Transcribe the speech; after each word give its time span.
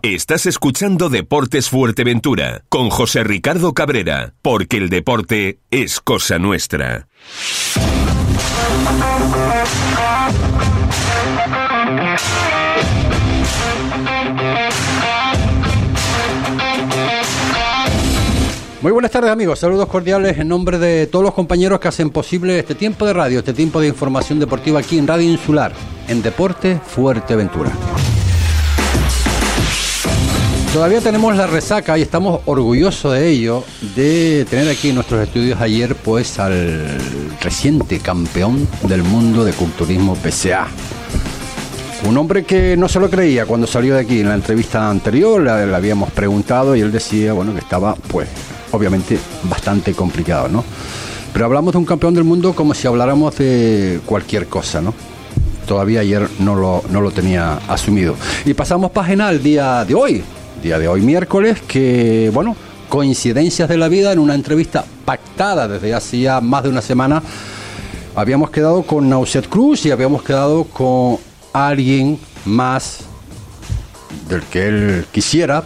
Estás 0.00 0.46
escuchando 0.46 1.08
Deportes 1.08 1.70
Fuerteventura 1.70 2.62
con 2.68 2.88
José 2.88 3.24
Ricardo 3.24 3.74
Cabrera, 3.74 4.32
porque 4.42 4.76
el 4.76 4.90
deporte 4.90 5.58
es 5.72 6.00
cosa 6.00 6.38
nuestra. 6.38 7.08
Muy 18.80 18.92
buenas 18.92 19.10
tardes 19.10 19.32
amigos, 19.32 19.58
saludos 19.58 19.88
cordiales 19.88 20.38
en 20.38 20.46
nombre 20.46 20.78
de 20.78 21.08
todos 21.08 21.24
los 21.24 21.34
compañeros 21.34 21.80
que 21.80 21.88
hacen 21.88 22.10
posible 22.10 22.60
este 22.60 22.76
tiempo 22.76 23.04
de 23.04 23.14
radio, 23.14 23.40
este 23.40 23.52
tiempo 23.52 23.80
de 23.80 23.88
información 23.88 24.38
deportiva 24.38 24.78
aquí 24.78 24.96
en 24.96 25.08
Radio 25.08 25.28
Insular, 25.28 25.72
en 26.06 26.22
Deporte 26.22 26.78
Fuerteventura. 26.86 27.72
Todavía 30.72 31.00
tenemos 31.00 31.34
la 31.34 31.46
resaca 31.46 31.96
y 31.96 32.02
estamos 32.02 32.42
orgullosos 32.44 33.14
de 33.14 33.26
ello, 33.26 33.64
de 33.96 34.46
tener 34.50 34.68
aquí 34.68 34.90
en 34.90 34.96
nuestros 34.96 35.26
estudios 35.26 35.58
ayer 35.62 35.94
pues 35.94 36.38
al 36.38 36.98
reciente 37.40 38.00
campeón 38.00 38.68
del 38.82 39.02
mundo 39.02 39.46
de 39.46 39.52
culturismo 39.52 40.14
PCA. 40.14 40.68
Un 42.06 42.18
hombre 42.18 42.44
que 42.44 42.76
no 42.76 42.86
se 42.86 43.00
lo 43.00 43.08
creía 43.08 43.46
cuando 43.46 43.66
salió 43.66 43.94
de 43.94 44.02
aquí 44.02 44.20
en 44.20 44.28
la 44.28 44.34
entrevista 44.34 44.90
anterior, 44.90 45.40
le, 45.40 45.74
habíamos 45.74 46.12
preguntado 46.12 46.76
y 46.76 46.80
él 46.82 46.92
decía, 46.92 47.32
bueno, 47.32 47.54
que 47.54 47.60
estaba 47.60 47.94
pues 47.94 48.28
obviamente 48.70 49.18
bastante 49.44 49.94
complicado, 49.94 50.48
¿no? 50.48 50.62
Pero 51.32 51.46
hablamos 51.46 51.72
de 51.72 51.78
un 51.78 51.86
campeón 51.86 52.12
del 52.12 52.24
mundo 52.24 52.52
como 52.52 52.74
si 52.74 52.86
habláramos 52.86 53.38
de 53.38 54.00
cualquier 54.04 54.48
cosa, 54.48 54.82
¿no? 54.82 54.92
Todavía 55.66 56.00
ayer 56.00 56.28
no 56.40 56.54
lo, 56.54 56.84
no 56.90 57.00
lo 57.00 57.10
tenía 57.10 57.56
asumido. 57.68 58.16
Y 58.44 58.52
pasamos 58.52 58.90
página 58.90 59.28
al 59.28 59.42
día 59.42 59.84
de 59.84 59.94
hoy, 59.94 60.24
día 60.62 60.78
de 60.78 60.88
hoy 60.88 61.00
miércoles, 61.00 61.60
que, 61.60 62.30
bueno, 62.32 62.56
coincidencias 62.88 63.68
de 63.68 63.76
la 63.76 63.88
vida, 63.88 64.12
en 64.12 64.18
una 64.18 64.34
entrevista 64.34 64.84
pactada 65.04 65.68
desde 65.68 65.94
hacía 65.94 66.40
más 66.40 66.62
de 66.62 66.68
una 66.68 66.82
semana, 66.82 67.22
habíamos 68.14 68.50
quedado 68.50 68.82
con 68.82 69.08
Nauset 69.08 69.48
Cruz 69.48 69.86
y 69.86 69.90
habíamos 69.90 70.22
quedado 70.22 70.64
con 70.64 71.18
alguien 71.52 72.18
más 72.44 73.00
del 74.28 74.42
que 74.42 74.66
él 74.66 75.06
quisiera, 75.12 75.62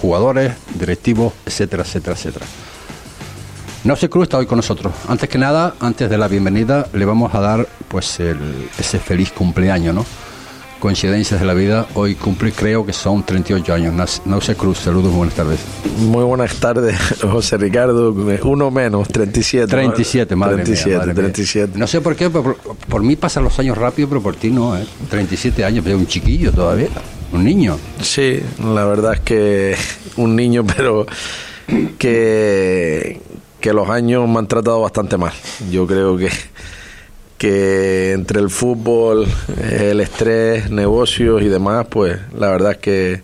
jugadores, 0.00 0.52
directivos, 0.78 1.32
etcétera, 1.46 1.82
etcétera, 1.82 2.16
etcétera. 2.16 2.46
Nauset 3.84 4.10
Cruz 4.10 4.24
está 4.24 4.38
hoy 4.38 4.46
con 4.46 4.56
nosotros. 4.56 4.92
Antes 5.08 5.28
que 5.28 5.38
nada, 5.38 5.74
antes 5.80 6.08
de 6.08 6.16
la 6.16 6.28
bienvenida, 6.28 6.86
le 6.92 7.04
vamos 7.04 7.34
a 7.34 7.40
dar 7.40 7.68
pues 7.88 8.20
ese 8.20 8.98
feliz 8.98 9.32
cumpleaños, 9.32 9.94
¿no? 9.94 10.06
Coincidencias 10.82 11.38
de 11.38 11.46
la 11.46 11.54
vida, 11.54 11.86
hoy 11.94 12.16
cumple, 12.16 12.50
creo 12.50 12.84
que 12.84 12.92
son 12.92 13.24
38 13.24 13.72
años. 13.72 14.20
Nauce 14.24 14.56
Cruz, 14.56 14.78
saludos, 14.78 15.12
buenas 15.12 15.36
tardes. 15.36 15.60
Muy 15.98 16.24
buenas 16.24 16.56
tardes, 16.56 16.98
José 17.22 17.56
Ricardo. 17.56 18.12
Uno 18.42 18.68
menos, 18.72 19.06
37. 19.06 19.68
37, 19.68 20.34
madre 20.34 20.56
37, 20.56 21.04
mía, 21.04 21.14
37. 21.14 21.78
No 21.78 21.86
sé 21.86 22.00
por 22.00 22.16
qué, 22.16 22.28
por, 22.28 22.56
por, 22.56 23.00
mí 23.00 23.14
pasan 23.14 23.44
los 23.44 23.56
años 23.60 23.78
rápido, 23.78 24.08
pero 24.08 24.20
por 24.20 24.34
ti 24.34 24.50
no, 24.50 24.76
¿eh? 24.76 24.84
37 25.08 25.64
años, 25.64 25.84
pero 25.84 25.96
un 25.96 26.08
chiquillo 26.08 26.50
todavía, 26.50 26.88
un 27.32 27.44
niño. 27.44 27.78
Sí, 28.00 28.40
la 28.58 28.84
verdad 28.84 29.14
es 29.14 29.20
que 29.20 29.76
un 30.16 30.34
niño, 30.34 30.66
pero 30.76 31.06
que, 31.96 33.20
que 33.60 33.72
los 33.72 33.88
años 33.88 34.28
me 34.28 34.40
han 34.40 34.48
tratado 34.48 34.80
bastante 34.80 35.16
mal. 35.16 35.32
Yo 35.70 35.86
creo 35.86 36.16
que 36.16 36.28
que 37.42 38.12
entre 38.12 38.38
el 38.38 38.50
fútbol, 38.50 39.26
el 39.68 39.98
estrés, 39.98 40.70
negocios 40.70 41.42
y 41.42 41.48
demás, 41.48 41.88
pues 41.90 42.16
la 42.38 42.46
verdad 42.46 42.70
es 42.70 42.78
que, 42.78 43.22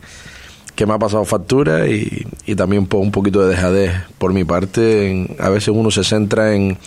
que 0.74 0.86
me 0.86 0.94
ha 0.94 0.98
pasado 0.98 1.24
factura 1.24 1.86
y, 1.86 2.26
y 2.44 2.56
también 2.56 2.88
un 2.90 3.12
poquito 3.12 3.42
de 3.42 3.50
dejadez 3.50 3.92
por 4.18 4.32
mi 4.32 4.42
parte. 4.42 5.36
a 5.38 5.50
veces 5.50 5.68
uno 5.68 5.92
se 5.92 6.02
centra 6.02 6.52
en, 6.52 6.78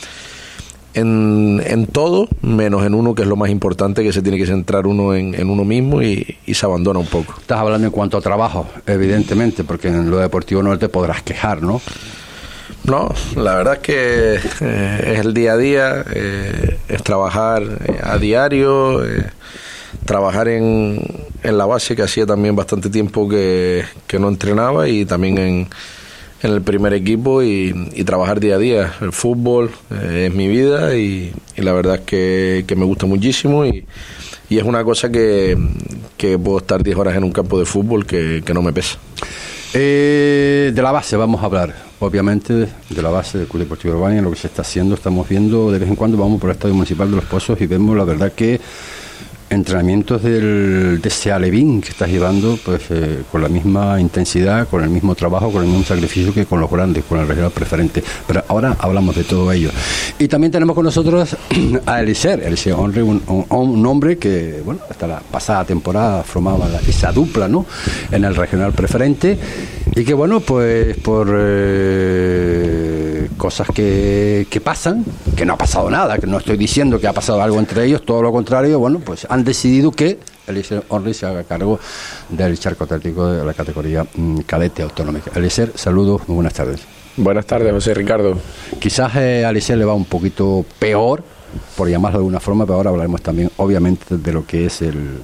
en, 0.94 1.64
en, 1.66 1.88
todo, 1.88 2.28
menos 2.42 2.86
en 2.86 2.96
uno, 2.96 3.16
que 3.16 3.22
es 3.22 3.30
lo 3.30 3.38
más 3.38 3.50
importante, 3.50 4.04
que 4.04 4.12
se 4.12 4.22
tiene 4.22 4.38
que 4.38 4.46
centrar 4.46 4.86
uno 4.86 5.16
en, 5.16 5.34
en 5.34 5.50
uno 5.50 5.64
mismo 5.64 6.02
y, 6.02 6.36
y, 6.46 6.54
se 6.54 6.66
abandona 6.66 7.00
un 7.00 7.08
poco. 7.08 7.36
Estás 7.40 7.60
hablando 7.60 7.88
en 7.88 7.94
cuanto 7.94 8.18
a 8.18 8.22
trabajo, 8.22 8.68
evidentemente, 8.86 9.64
porque 9.64 9.88
en 9.88 10.12
lo 10.12 10.18
deportivo 10.18 10.62
no 10.62 10.78
te 10.78 10.90
podrás 10.90 11.24
quejar, 11.24 11.62
¿no? 11.62 11.80
No, 12.84 13.14
la 13.36 13.56
verdad 13.56 13.76
es 13.76 13.80
que 13.80 14.40
eh, 14.62 15.14
es 15.14 15.20
el 15.20 15.34
día 15.34 15.54
a 15.54 15.58
día, 15.58 16.06
eh, 16.14 16.80
es 16.88 17.04
trabajar 17.04 17.62
eh, 17.62 18.00
a 18.02 18.18
diario, 18.18 19.04
trabajar 20.06 20.48
en, 20.48 21.00
en, 21.44 21.58
la 21.58 21.66
base 21.68 21.96
que 21.96 22.02
hacía 22.02 22.26
también 22.26 22.56
bastante 22.56 22.90
tiempo 22.90 23.30
que, 23.30 23.86
que 24.08 24.18
no 24.18 24.30
entrenaba 24.30 24.90
y 24.90 25.06
también 25.06 25.38
en, 25.38 25.68
en 26.42 26.52
el 26.52 26.62
primer 26.64 26.94
equipo 26.94 27.44
y, 27.44 27.72
trabajar 28.04 28.40
día 28.40 28.56
a 28.56 28.58
día. 28.58 28.94
El 29.00 29.12
fútbol 29.12 29.70
es 29.92 30.34
mi 30.34 30.48
vida 30.48 30.96
y, 30.98 31.34
la 31.58 31.74
verdad 31.74 31.96
es 31.96 32.02
que, 32.02 32.66
que 32.68 32.76
me 32.76 32.86
gusta 32.86 33.06
muchísimo 33.06 33.64
y, 33.64 33.86
y 34.50 34.58
es 34.58 34.64
una 34.64 34.84
cosa 34.84 35.12
que, 35.12 35.56
que 36.18 36.40
puedo 36.40 36.58
estar 36.58 36.82
10 36.82 36.98
horas 36.98 37.16
en 37.16 37.26
un 37.26 37.32
campo 37.32 37.60
de 37.60 37.66
fútbol 37.66 38.08
que, 38.08 38.42
que 38.44 38.54
no 38.56 38.64
me 38.64 38.74
pesa. 38.74 38.98
De 39.72 40.74
la 40.76 40.92
base 40.92 41.16
vamos 41.16 41.42
a 41.42 41.46
hablar, 41.46 41.91
obviamente, 42.02 42.54
de 42.54 43.02
la 43.02 43.10
base 43.10 43.38
del 43.38 43.48
Club 43.48 43.64
Deportivo 43.64 43.96
Urbania, 43.96 44.22
lo 44.22 44.32
que 44.32 44.38
se 44.38 44.48
está 44.48 44.64
haciendo. 44.64 44.96
Estamos 44.96 45.28
viendo 45.30 45.72
de 45.72 45.80
vez 45.80 45.88
en 45.88 45.96
cuando, 45.96 46.18
vamos 46.18 46.40
por 46.42 46.50
el 46.50 46.56
Estadio 46.56 46.76
Municipal 46.76 47.10
de 47.10 47.16
los 47.16 47.26
Pozos 47.26 47.62
y 47.62 47.68
vemos 47.68 47.96
la 47.96 48.04
verdad 48.04 48.34
que 48.34 48.60
entrenamientos 49.52 50.24
del, 50.24 51.00
de 51.02 51.10
ese 51.10 51.32
alevín 51.32 51.82
que 51.82 51.90
estás 51.90 52.10
llevando, 52.10 52.58
pues 52.64 52.84
eh, 52.90 53.24
con 53.32 53.42
la 53.42 53.50
misma 53.50 54.00
intensidad, 54.00 54.68
con 54.70 54.82
el 54.82 54.90
mismo 54.90 55.14
trabajo, 55.14 55.52
con 55.52 55.64
el 55.64 55.68
mismo 55.68 55.84
sacrificio 55.84 56.34
que 56.34 56.46
con 56.46 56.60
los 56.62 56.72
grandes, 56.72 57.04
con 57.04 57.20
el 57.20 57.28
regional 57.28 57.52
preferente. 57.52 58.02
Pero 58.26 58.44
ahora 58.48 58.78
hablamos 58.80 59.16
de 59.16 59.26
todo 59.26 59.52
ello. 59.52 59.70
Y 60.18 60.28
también 60.30 60.52
tenemos 60.52 60.74
con 60.74 60.86
nosotros 60.86 61.36
a 61.86 62.02
Eliser, 62.02 62.42
Eliser 62.42 62.74
Honre, 62.74 63.04
un, 63.04 63.86
hombre 63.86 64.18
que, 64.18 64.62
bueno, 64.64 64.82
hasta 64.90 65.06
la 65.06 65.20
pasada 65.20 65.66
temporada 65.66 66.24
formaba 66.24 66.70
esa 66.88 67.12
dupla, 67.12 67.50
¿no? 67.50 67.66
En 68.10 68.24
el 68.24 68.36
regional 68.36 68.72
preferente. 68.72 69.38
Y 69.96 70.04
que, 70.04 70.14
bueno, 70.14 70.40
pues 70.40 70.98
por. 70.98 71.28
Eh, 71.34 72.82
cosas 73.42 73.70
que, 73.74 74.46
que, 74.52 74.62
pasan, 74.62 75.04
que 75.36 75.46
no 75.46 75.54
ha 75.54 75.58
pasado 75.58 75.90
nada, 75.90 76.20
que 76.20 76.28
no 76.28 76.38
estoy 76.38 76.58
diciendo 76.58 77.00
que 77.00 77.08
ha 77.08 77.14
pasado 77.14 77.42
algo 77.42 77.58
entre 77.58 77.86
ellos, 77.86 78.06
todo 78.06 78.22
lo 78.22 78.32
contrario, 78.32 78.78
bueno, 78.78 79.00
pues 79.00 79.26
han 79.28 79.44
decidido 79.44 79.92
que 79.92 80.20
Eliezer 80.46 80.84
Orri 80.90 81.16
se 81.16 81.26
haga 81.26 81.44
cargo 81.44 81.80
del 82.30 82.60
charco 82.60 82.84
atlético 82.84 83.28
de 83.28 83.44
la 83.44 83.56
categoría 83.56 84.06
mmm, 84.16 84.42
cadete 84.42 84.84
autonómica. 84.84 85.32
Eliezer, 85.36 85.72
saludos, 85.76 86.22
muy 86.28 86.36
buenas 86.36 86.54
tardes. 86.54 86.82
Buenas 87.18 87.48
tardes, 87.48 87.74
José 87.74 87.96
Ricardo. 87.96 88.38
Quizás 88.80 89.16
eh, 89.16 89.44
a 89.44 89.50
Eliezer 89.50 89.78
le 89.78 89.86
va 89.86 89.96
un 89.96 90.06
poquito 90.06 90.64
peor, 90.78 91.24
por 91.76 91.90
llamarlo 91.90 92.20
de 92.20 92.22
alguna 92.22 92.40
forma, 92.40 92.66
pero 92.66 92.78
ahora 92.78 92.90
hablaremos 92.90 93.22
también, 93.22 93.50
obviamente, 93.58 94.18
de 94.18 94.34
lo 94.34 94.46
que 94.46 94.66
es 94.66 94.82
el, 94.82 95.20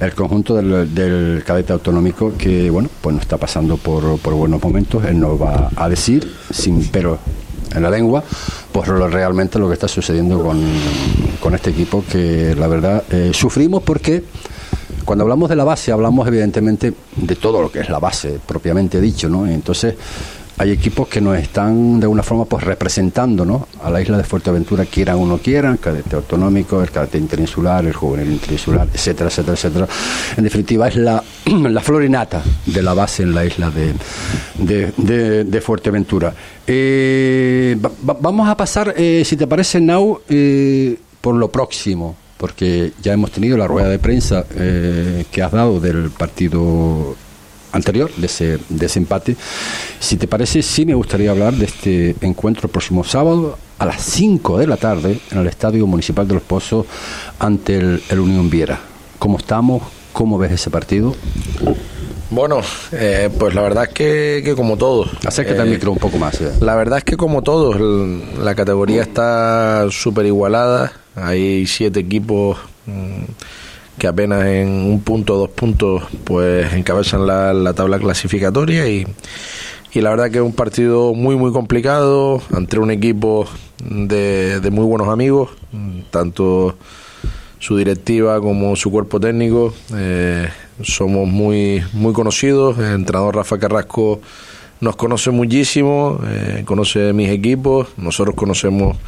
el 0.00 0.14
conjunto 0.14 0.54
del, 0.56 1.42
cadete 1.44 1.72
autonómico 1.72 2.32
que, 2.36 2.70
bueno, 2.70 2.88
pues 3.00 3.14
no 3.14 3.20
está 3.20 3.36
pasando 3.36 3.76
por, 3.76 4.18
por 4.18 4.34
buenos 4.34 4.62
momentos. 4.62 5.04
Él 5.04 5.20
nos 5.20 5.40
va 5.40 5.70
a 5.74 5.88
decir, 5.88 6.30
sin 6.50 6.86
pero 6.88 7.18
en 7.74 7.82
la 7.82 7.90
lengua, 7.90 8.22
pues 8.72 8.88
realmente 8.88 9.58
lo 9.58 9.68
que 9.68 9.74
está 9.74 9.88
sucediendo 9.88 10.42
con, 10.42 10.62
con 11.40 11.54
este 11.54 11.70
equipo, 11.70 12.04
que 12.10 12.54
la 12.56 12.66
verdad 12.66 13.04
eh, 13.10 13.30
sufrimos 13.32 13.82
porque 13.82 14.24
cuando 15.04 15.22
hablamos 15.22 15.48
de 15.48 15.56
la 15.56 15.64
base, 15.64 15.92
hablamos 15.92 16.26
evidentemente 16.26 16.92
de 17.16 17.36
todo 17.36 17.62
lo 17.62 17.70
que 17.70 17.80
es 17.80 17.88
la 17.88 18.00
base, 18.00 18.40
propiamente 18.44 19.00
dicho, 19.00 19.28
¿no? 19.28 19.46
Entonces, 19.46 19.94
hay 20.58 20.70
equipos 20.70 21.08
que 21.08 21.20
nos 21.20 21.36
están 21.36 22.00
de 22.00 22.04
alguna 22.04 22.22
forma 22.22 22.46
pues 22.46 22.64
representando 22.64 23.44
¿no? 23.44 23.68
a 23.82 23.90
la 23.90 24.00
isla 24.00 24.16
de 24.16 24.24
Fuerteventura, 24.24 24.86
quieran 24.86 25.16
o 25.16 25.26
no 25.26 25.38
quieran, 25.38 25.72
el 25.72 25.78
cadete 25.78 26.16
autonómico, 26.16 26.82
el 26.82 26.90
cadete 26.90 27.18
interinsular, 27.18 27.84
el 27.84 27.92
juvenil 27.92 28.32
interinsular, 28.32 28.88
etcétera, 28.92 29.28
etcétera, 29.28 29.54
etcétera. 29.54 29.88
En 30.36 30.44
definitiva, 30.44 30.88
es 30.88 30.96
la, 30.96 31.22
la 31.44 31.80
florinata 31.80 32.42
de 32.64 32.82
la 32.82 32.94
base 32.94 33.22
en 33.22 33.34
la 33.34 33.44
isla 33.44 33.70
de, 33.70 33.94
de, 34.96 35.44
de, 35.44 35.60
Fuerteventura. 35.60 36.32
Eh, 36.66 37.76
va, 37.82 38.16
vamos 38.20 38.48
a 38.48 38.56
pasar, 38.56 38.94
eh, 38.96 39.22
si 39.24 39.36
te 39.36 39.46
parece, 39.46 39.80
Nau, 39.80 40.20
eh, 40.28 40.96
por 41.20 41.34
lo 41.34 41.50
próximo 41.50 42.16
porque 42.36 42.92
ya 43.02 43.12
hemos 43.12 43.30
tenido 43.30 43.56
la 43.56 43.66
rueda 43.66 43.88
de 43.88 43.98
prensa 43.98 44.44
eh, 44.56 45.24
que 45.30 45.42
has 45.42 45.52
dado 45.52 45.80
del 45.80 46.10
partido 46.10 47.16
anterior, 47.76 48.10
de 48.16 48.26
ese, 48.26 48.58
de 48.68 48.86
ese 48.86 48.98
empate. 48.98 49.36
Si 50.00 50.16
te 50.16 50.26
parece, 50.26 50.62
sí 50.62 50.84
me 50.84 50.94
gustaría 50.94 51.30
hablar 51.30 51.54
de 51.54 51.66
este 51.66 52.16
encuentro 52.20 52.66
el 52.66 52.70
próximo 52.70 53.04
sábado 53.04 53.58
a 53.78 53.86
las 53.86 54.02
5 54.02 54.58
de 54.58 54.66
la 54.66 54.76
tarde 54.76 55.20
en 55.30 55.38
el 55.38 55.46
Estadio 55.46 55.86
Municipal 55.86 56.26
de 56.26 56.34
Los 56.34 56.42
Pozos 56.42 56.86
ante 57.38 57.76
el, 57.76 58.02
el 58.08 58.20
Unión 58.20 58.48
Viera. 58.50 58.80
¿Cómo 59.18 59.38
estamos? 59.38 59.82
¿Cómo 60.12 60.38
ves 60.38 60.52
ese 60.52 60.70
partido? 60.70 61.14
Bueno, 62.30 62.60
eh, 62.92 63.30
pues 63.38 63.54
la 63.54 63.62
verdad 63.62 63.84
es 63.84 63.90
que, 63.90 64.42
que 64.44 64.54
como 64.54 64.76
todos. 64.76 65.10
Acércate 65.24 65.58
eh, 65.58 65.62
al 65.62 65.68
micro 65.68 65.92
un 65.92 65.98
poco 65.98 66.18
más. 66.18 66.40
Eh. 66.40 66.52
La 66.60 66.74
verdad 66.74 66.98
es 66.98 67.04
que 67.04 67.16
como 67.16 67.42
todos, 67.42 67.76
la 68.38 68.54
categoría 68.54 69.02
está 69.02 69.86
súper 69.90 70.26
igualada. 70.26 70.92
Hay 71.14 71.66
siete 71.66 72.00
equipos 72.00 72.58
mmm, 72.86 73.24
que 73.98 74.06
apenas 74.06 74.44
en 74.46 74.68
un 74.68 75.00
punto, 75.00 75.36
dos 75.36 75.50
puntos, 75.50 76.02
pues 76.24 76.72
encabezan 76.74 77.26
la, 77.26 77.52
la 77.54 77.72
tabla 77.72 77.98
clasificatoria 77.98 78.88
y, 78.88 79.06
y 79.92 80.00
la 80.00 80.10
verdad 80.10 80.30
que 80.30 80.38
es 80.38 80.44
un 80.44 80.52
partido 80.52 81.14
muy 81.14 81.36
muy 81.36 81.52
complicado 81.52 82.42
entre 82.54 82.80
un 82.80 82.90
equipo 82.90 83.46
de, 83.82 84.60
de 84.60 84.70
muy 84.70 84.84
buenos 84.84 85.08
amigos, 85.08 85.50
tanto 86.10 86.76
su 87.58 87.76
directiva 87.76 88.40
como 88.40 88.76
su 88.76 88.90
cuerpo 88.90 89.18
técnico. 89.18 89.74
Eh, 89.94 90.46
somos 90.82 91.26
muy, 91.26 91.82
muy 91.94 92.12
conocidos. 92.12 92.78
El 92.78 92.94
entrenador 92.94 93.36
Rafa 93.36 93.58
Carrasco 93.58 94.20
nos 94.80 94.96
conoce 94.96 95.30
muchísimo, 95.30 96.20
eh, 96.26 96.62
conoce 96.66 97.14
mis 97.14 97.30
equipos, 97.30 97.88
nosotros 97.96 98.36
conocemos 98.36 98.98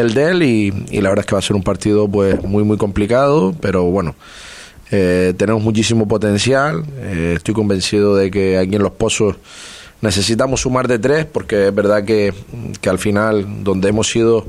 el 0.00 0.14
de 0.14 0.30
él 0.30 0.42
y, 0.42 0.70
la 1.00 1.08
verdad 1.08 1.20
es 1.20 1.26
que 1.26 1.34
va 1.34 1.38
a 1.40 1.42
ser 1.42 1.56
un 1.56 1.62
partido 1.62 2.08
pues 2.08 2.42
muy 2.42 2.64
muy 2.64 2.76
complicado, 2.76 3.54
pero 3.60 3.84
bueno, 3.84 4.14
eh, 4.90 5.34
tenemos 5.36 5.62
muchísimo 5.62 6.06
potencial. 6.06 6.84
Eh, 6.98 7.34
estoy 7.36 7.54
convencido 7.54 8.16
de 8.16 8.30
que 8.30 8.58
aquí 8.58 8.76
en 8.76 8.82
Los 8.82 8.92
Pozos 8.92 9.36
necesitamos 10.00 10.60
sumar 10.60 10.86
de 10.88 10.98
tres 10.98 11.26
porque 11.26 11.68
es 11.68 11.74
verdad 11.74 12.04
que, 12.04 12.32
que 12.80 12.88
al 12.88 12.98
final 12.98 13.64
donde 13.64 13.88
hemos 13.88 14.08
sido 14.08 14.46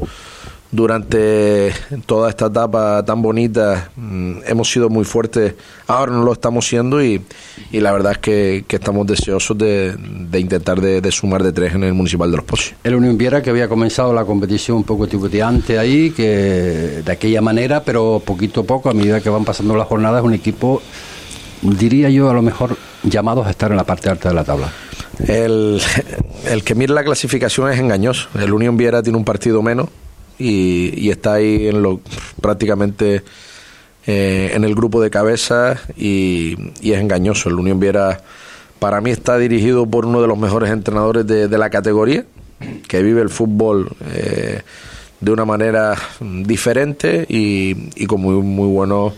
durante 0.71 1.74
toda 2.06 2.30
esta 2.30 2.45
etapa 2.48 3.04
tan 3.04 3.21
bonita 3.21 3.89
mm, 3.95 4.42
hemos 4.45 4.71
sido 4.71 4.89
muy 4.89 5.04
fuertes, 5.04 5.56
ahora 5.88 6.12
no 6.12 6.24
lo 6.24 6.33
estamos 6.33 6.68
siendo 6.68 7.04
y, 7.04 7.21
y 7.71 7.80
la 7.80 7.92
verdad 7.92 8.13
es 8.13 8.18
que, 8.19 8.66
que 8.68 8.75
estamos 8.75 9.07
deseosos 9.07 9.57
de, 9.57 9.95
de 9.98 10.39
intentar 10.39 10.80
de, 10.80 11.01
de, 11.01 11.12
sumar 11.12 11.42
de 11.44 11.51
tres 11.51 11.74
en 11.74 11.83
el 11.83 11.94
Municipal 11.94 12.30
de 12.30 12.38
Los 12.38 12.45
Pozos. 12.45 12.74
El 12.83 12.95
Unión 12.95 13.18
Viera 13.18 13.42
que 13.42 13.50
había 13.50 13.68
comenzado 13.68 14.13
la 14.13 14.25
competición 14.25 14.77
un 14.77 14.83
poco 14.83 15.07
tibuteante 15.07 15.80
ahí, 15.80 16.12
que 16.12 17.01
de 17.04 17.12
aquella 17.12 17.42
manera, 17.42 17.83
pero 17.83 18.21
poquito 18.24 18.62
a 18.62 18.63
poco, 18.63 18.89
a 18.89 18.94
medida 18.94 19.21
que 19.21 19.30
van 19.30 19.45
pasando 19.45 19.75
las 19.75 19.88
jornadas, 19.88 20.24
un 20.24 20.33
equipo, 20.33 20.81
diría 21.63 22.10
yo, 22.10 22.30
a 22.30 22.33
lo 22.33 22.44
mejor 22.44 22.77
llamados 23.04 23.48
a 23.48 23.50
estar 23.50 23.71
en 23.71 23.77
la 23.77 23.86
parte 23.86 24.10
alta 24.10 24.30
de 24.30 24.36
la 24.36 24.44
tabla. 24.44 24.71
El, 25.25 25.81
el 26.45 26.63
que 26.63 26.75
mire 26.75 26.94
la 26.94 27.04
clasificación 27.04 27.71
es 27.71 27.80
engañoso. 27.80 28.30
El 28.39 28.54
Unión 28.54 28.77
Viera 28.77 29.01
tiene 29.01 29.18
un 29.18 29.25
partido 29.25 29.62
menos, 29.62 29.89
y, 30.39 30.94
y, 30.97 31.09
está 31.12 31.33
ahí 31.33 31.68
en 31.68 31.81
lo 31.81 32.00
prácticamente 32.41 33.24
eh, 34.07 34.51
en 34.56 34.63
el 34.63 34.74
grupo 34.74 35.01
de 35.01 35.09
cabeza 35.09 35.77
y, 35.95 36.56
es 36.81 36.97
engañoso. 36.97 37.50
El 37.50 37.56
Unión 37.56 37.80
Viera 37.80 38.21
para 38.80 39.01
mí 39.01 39.12
está 39.12 39.38
dirigido 39.38 39.86
por 39.86 40.06
uno 40.06 40.21
de 40.21 40.27
los 40.27 40.38
mejores 40.38 40.71
entrenadores 40.71 41.27
de, 41.27 41.47
de 41.47 41.57
la 41.57 41.69
categoría, 41.69 42.25
que 42.88 43.03
vive 43.03 43.21
el 43.21 43.30
fútbol 43.30 43.91
eh, 44.13 44.62
de 45.19 45.31
una 45.31 45.45
manera 45.45 45.95
diferente 46.21 47.25
y, 47.30 47.89
y 48.01 48.07
con 48.07 48.21
muy, 48.21 48.42
muy 48.42 48.68
buenos 48.69 49.13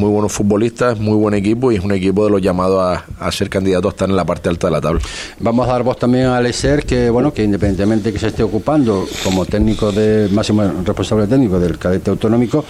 muy 0.00 0.10
buenos 0.10 0.32
futbolistas, 0.32 0.98
muy 0.98 1.14
buen 1.14 1.34
equipo 1.34 1.70
y 1.70 1.76
es 1.76 1.84
un 1.84 1.92
equipo 1.92 2.24
de 2.24 2.30
los 2.30 2.40
llamados 2.40 3.02
a, 3.18 3.32
ser 3.32 3.50
candidato 3.50 3.88
a 3.88 3.90
estar 3.90 4.08
en 4.08 4.16
la 4.16 4.24
parte 4.24 4.48
alta 4.48 4.68
de 4.68 4.70
la 4.72 4.80
tabla. 4.80 5.00
Vamos 5.38 5.68
a 5.68 5.72
dar 5.72 5.82
voz 5.82 5.98
también 5.98 6.26
a 6.26 6.40
Leser, 6.40 6.84
que 6.84 7.10
bueno, 7.10 7.32
que 7.32 7.44
independientemente 7.44 8.12
que 8.12 8.18
se 8.18 8.28
esté 8.28 8.42
ocupando 8.42 9.06
como 9.22 9.44
técnico 9.44 9.92
de 9.92 10.28
máximo 10.32 10.62
responsable 10.84 11.26
técnico 11.26 11.60
del 11.60 11.78
cadete 11.78 12.10
autonómico, 12.10 12.64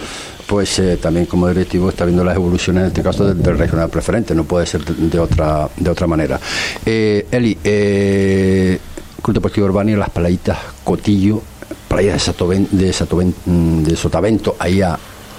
pues 0.45 0.77
eh, 0.79 0.97
también 0.97 1.25
como 1.25 1.47
directivo 1.47 1.89
está 1.89 2.03
viendo 2.03 2.23
las 2.23 2.35
evoluciones 2.35 2.81
en 2.81 2.87
este 2.87 3.01
caso 3.01 3.33
del, 3.33 3.57
regional 3.57 3.89
preferente, 3.89 4.35
no 4.35 4.43
puede 4.43 4.65
ser 4.65 4.83
de, 4.83 5.19
otra 5.19 5.69
de 5.77 5.89
otra 5.89 6.07
manera. 6.07 6.39
Eh, 6.85 7.27
Eli, 7.31 7.57
eh, 7.63 8.77
Club 9.21 9.35
Deportivo 9.35 9.67
Urbano 9.67 9.95
las 9.95 10.09
palayitas 10.09 10.57
Cotillo, 10.83 11.41
playas 11.87 12.13
de, 12.13 12.19
Sotavento, 12.19 12.75
de, 12.75 12.93
Sotavento, 12.93 13.39
de 13.45 13.95
Sotavento, 13.95 14.55
ahí 14.59 14.81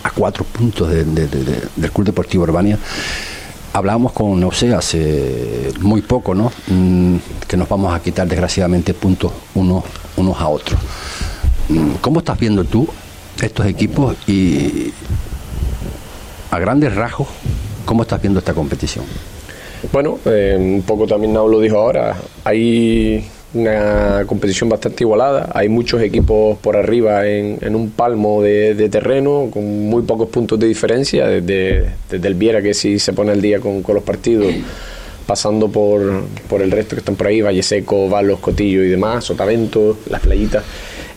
a 0.02 0.10
cuatro 0.10 0.44
puntos 0.44 0.88
de, 0.88 1.04
de, 1.04 1.26
de, 1.26 1.62
del 1.76 1.92
Club 1.92 2.06
Deportivo 2.06 2.44
Urbania. 2.44 2.78
Hablábamos 3.74 4.12
con 4.12 4.38
Nose 4.38 4.74
hace 4.74 5.72
muy 5.80 6.02
poco, 6.02 6.34
¿no? 6.34 6.52
Mm, 6.68 7.16
que 7.48 7.56
nos 7.56 7.68
vamos 7.68 7.94
a 7.94 8.00
quitar 8.00 8.26
desgraciadamente 8.28 8.92
puntos 8.92 9.32
unos 9.54 9.84
a 10.38 10.48
otros. 10.48 10.78
Mm, 11.68 11.92
¿Cómo 12.00 12.18
estás 12.18 12.38
viendo 12.38 12.64
tú 12.64 12.86
estos 13.40 13.66
equipos 13.66 14.16
y 14.26 14.92
a 16.50 16.58
grandes 16.58 16.94
rasgos, 16.94 17.28
cómo 17.86 18.02
estás 18.02 18.20
viendo 18.20 18.40
esta 18.40 18.52
competición? 18.52 19.04
Bueno, 19.90 20.18
eh, 20.26 20.56
un 20.58 20.82
poco 20.82 21.06
también 21.06 21.32
Nau 21.32 21.48
lo 21.48 21.58
dijo 21.58 21.78
ahora, 21.78 22.16
hay 22.44 23.26
una 23.54 24.24
competición 24.26 24.68
bastante 24.68 25.04
igualada. 25.04 25.50
Hay 25.54 25.68
muchos 25.68 26.00
equipos 26.02 26.58
por 26.58 26.76
arriba 26.76 27.26
en, 27.26 27.74
un 27.74 27.90
palmo 27.90 28.42
de, 28.42 28.88
terreno, 28.90 29.48
con 29.52 29.88
muy 29.88 30.02
pocos 30.02 30.28
puntos 30.28 30.58
de 30.58 30.66
diferencia, 30.66 31.26
desde, 31.26 31.90
desde 32.10 32.28
el 32.28 32.34
Viera, 32.34 32.62
que 32.62 32.74
sí 32.74 32.98
se 32.98 33.12
pone 33.12 33.32
al 33.32 33.40
día 33.40 33.60
con, 33.60 33.82
con 33.82 33.94
los 33.94 34.04
partidos, 34.04 34.52
pasando 35.26 35.68
por, 35.68 36.24
por, 36.48 36.62
el 36.62 36.70
resto 36.70 36.96
que 36.96 37.00
están 37.00 37.16
por 37.16 37.26
ahí, 37.26 37.40
Valle 37.40 37.62
Seco, 37.62 38.08
Valos, 38.08 38.40
Cotillo 38.40 38.82
y 38.82 38.88
demás, 38.88 39.24
Sotavento, 39.24 39.98
las 40.08 40.20
playitas. 40.20 40.64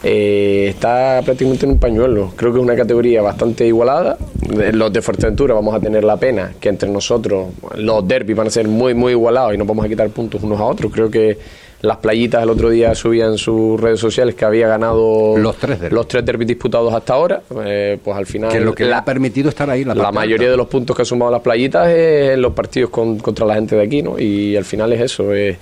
Eh, 0.07 0.67
está 0.69 1.21
prácticamente 1.25 1.65
en 1.65 1.71
un 1.71 1.79
pañuelo. 1.79 2.31
Creo 2.35 2.51
que 2.51 2.59
es 2.59 2.63
una 2.63 2.75
categoría 2.75 3.23
bastante 3.23 3.65
igualada. 3.65 4.19
Los 4.71 4.93
de 4.93 5.01
Fuerteventura 5.01 5.55
vamos 5.55 5.73
a 5.73 5.79
tener 5.79 6.03
la 6.03 6.17
pena 6.17 6.53
que 6.59 6.69
entre 6.69 6.89
nosotros 6.89 7.47
los 7.75 8.07
derbis 8.07 8.35
van 8.35 8.45
a 8.45 8.49
ser 8.51 8.67
muy, 8.67 8.93
muy 8.93 9.13
igualados 9.13 9.55
y 9.55 9.57
nos 9.57 9.65
vamos 9.65 9.83
a 9.83 9.89
quitar 9.89 10.07
puntos 10.09 10.43
unos 10.43 10.59
a 10.59 10.65
otros. 10.65 10.91
Creo 10.93 11.09
que 11.09 11.39
las 11.81 11.97
playitas 11.97 12.43
el 12.43 12.49
otro 12.49 12.69
día 12.69 12.95
subían 12.95 13.33
en 13.33 13.37
sus 13.37 13.79
redes 13.79 13.99
sociales 13.99 14.35
que 14.35 14.45
había 14.45 14.67
ganado 14.67 15.37
los 15.37 15.57
tres 15.57 15.79
derbis, 15.79 15.93
los 15.95 16.07
tres 16.07 16.25
derbis 16.25 16.47
disputados 16.47 16.93
hasta 16.93 17.13
ahora. 17.13 17.41
Eh, 17.63 17.97
pues 18.03 18.17
al 18.17 18.25
final. 18.25 18.51
Que 18.51 18.59
lo 18.59 18.73
que 18.73 18.83
la, 18.83 18.89
le 18.89 18.95
ha 18.95 19.05
permitido 19.05 19.49
estar 19.49 19.69
ahí. 19.69 19.83
La, 19.83 19.93
la 19.93 20.11
mayoría 20.11 20.47
alta. 20.47 20.51
de 20.51 20.57
los 20.57 20.67
puntos 20.67 20.95
que 20.95 21.01
ha 21.03 21.05
sumado 21.05 21.31
las 21.31 21.41
playitas 21.41 21.87
es 21.89 22.31
en 22.31 22.41
los 22.41 22.53
partidos 22.53 22.89
con, 22.89 23.17
contra 23.19 23.45
la 23.45 23.55
gente 23.55 23.75
de 23.75 23.83
aquí, 23.83 24.01
¿no? 24.01 24.17
Y 24.19 24.55
al 24.55 24.65
final 24.65 24.91
es 24.93 25.01
eso. 25.01 25.33
Eh, 25.33 25.57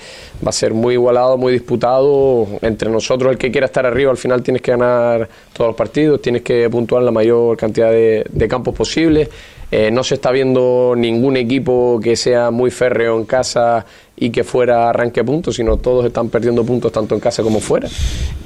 va 0.45 0.49
a 0.49 0.53
ser 0.53 0.73
muy 0.73 0.93
igualado, 0.93 1.37
muy 1.37 1.53
disputado. 1.53 2.47
Entre 2.61 2.89
nosotros, 2.89 3.31
el 3.31 3.37
que 3.37 3.51
quiera 3.51 3.65
estar 3.65 3.85
arriba, 3.85 4.11
al 4.11 4.17
final 4.17 4.41
tienes 4.41 4.61
que 4.61 4.71
ganar 4.71 5.27
todos 5.53 5.69
los 5.69 5.75
partidos, 5.75 6.21
tienes 6.21 6.41
que 6.41 6.69
puntuar 6.69 7.03
la 7.03 7.11
mayor 7.11 7.57
cantidad 7.57 7.91
de, 7.91 8.25
de 8.29 8.47
campos 8.47 8.75
posibles. 8.75 9.29
Eh, 9.75 9.89
no 9.89 10.03
se 10.03 10.13
está 10.15 10.29
viendo 10.29 10.93
ningún 10.95 11.35
equipo 11.35 11.99
que 11.99 12.15
sea 12.15 12.51
muy 12.51 12.69
férreo 12.69 13.17
en 13.17 13.25
casa 13.25 13.83
y 14.15 14.29
que 14.29 14.43
fuera 14.43 14.89
arranque 14.89 15.23
puntos, 15.23 15.55
sino 15.55 15.77
todos 15.77 16.05
están 16.05 16.29
perdiendo 16.29 16.63
puntos 16.63 16.91
tanto 16.91 17.15
en 17.15 17.21
casa 17.21 17.41
como 17.43 17.59
fuera. 17.59 17.89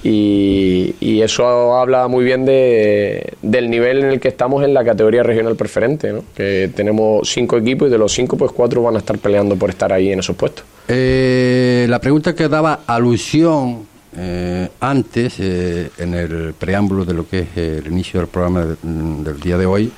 Y, 0.03 0.93
eso 1.17 1.75
habla 1.75 2.07
muy 2.07 2.23
bien 2.23 2.45
de, 2.45 3.33
del 3.41 3.69
nivel 3.69 3.99
en 4.03 4.11
el 4.11 4.19
que 4.19 4.29
estamos 4.29 4.63
en 4.63 4.73
la 4.73 4.85
categoría 4.85 5.23
regional 5.23 5.57
preferente, 5.57 6.13
¿no? 6.13 6.23
que 6.33 6.71
tenemos 6.73 7.27
cinco 7.29 7.57
equipos 7.57 7.89
y 7.89 7.91
de 7.91 7.97
los 7.97 8.13
cinco, 8.13 8.37
pues 8.37 8.51
cuatro 8.53 8.81
van 8.81 8.95
a 8.95 8.99
estar 8.99 9.17
peleando 9.17 9.57
por 9.57 9.69
estar 9.69 9.91
ahí 9.91 10.11
en 10.11 10.19
esos 10.19 10.35
puestos. 10.37 10.63
Eh, 10.87 11.85
la 11.89 11.99
pregunta 11.99 12.33
que 12.33 12.47
daba 12.47 12.81
alusión 12.87 13.87
eh, 14.15 14.69
antes, 14.79 15.35
eh, 15.39 15.89
en 15.97 16.13
el 16.13 16.53
preámbulo 16.53 17.03
de 17.03 17.13
lo 17.13 17.27
que 17.27 17.39
es 17.39 17.57
el 17.57 17.87
inicio 17.87 18.21
del 18.21 18.29
programa 18.29 18.65
de, 18.65 18.75
del 18.81 19.39
día 19.41 19.57
de 19.57 19.65
hoy, 19.65 19.91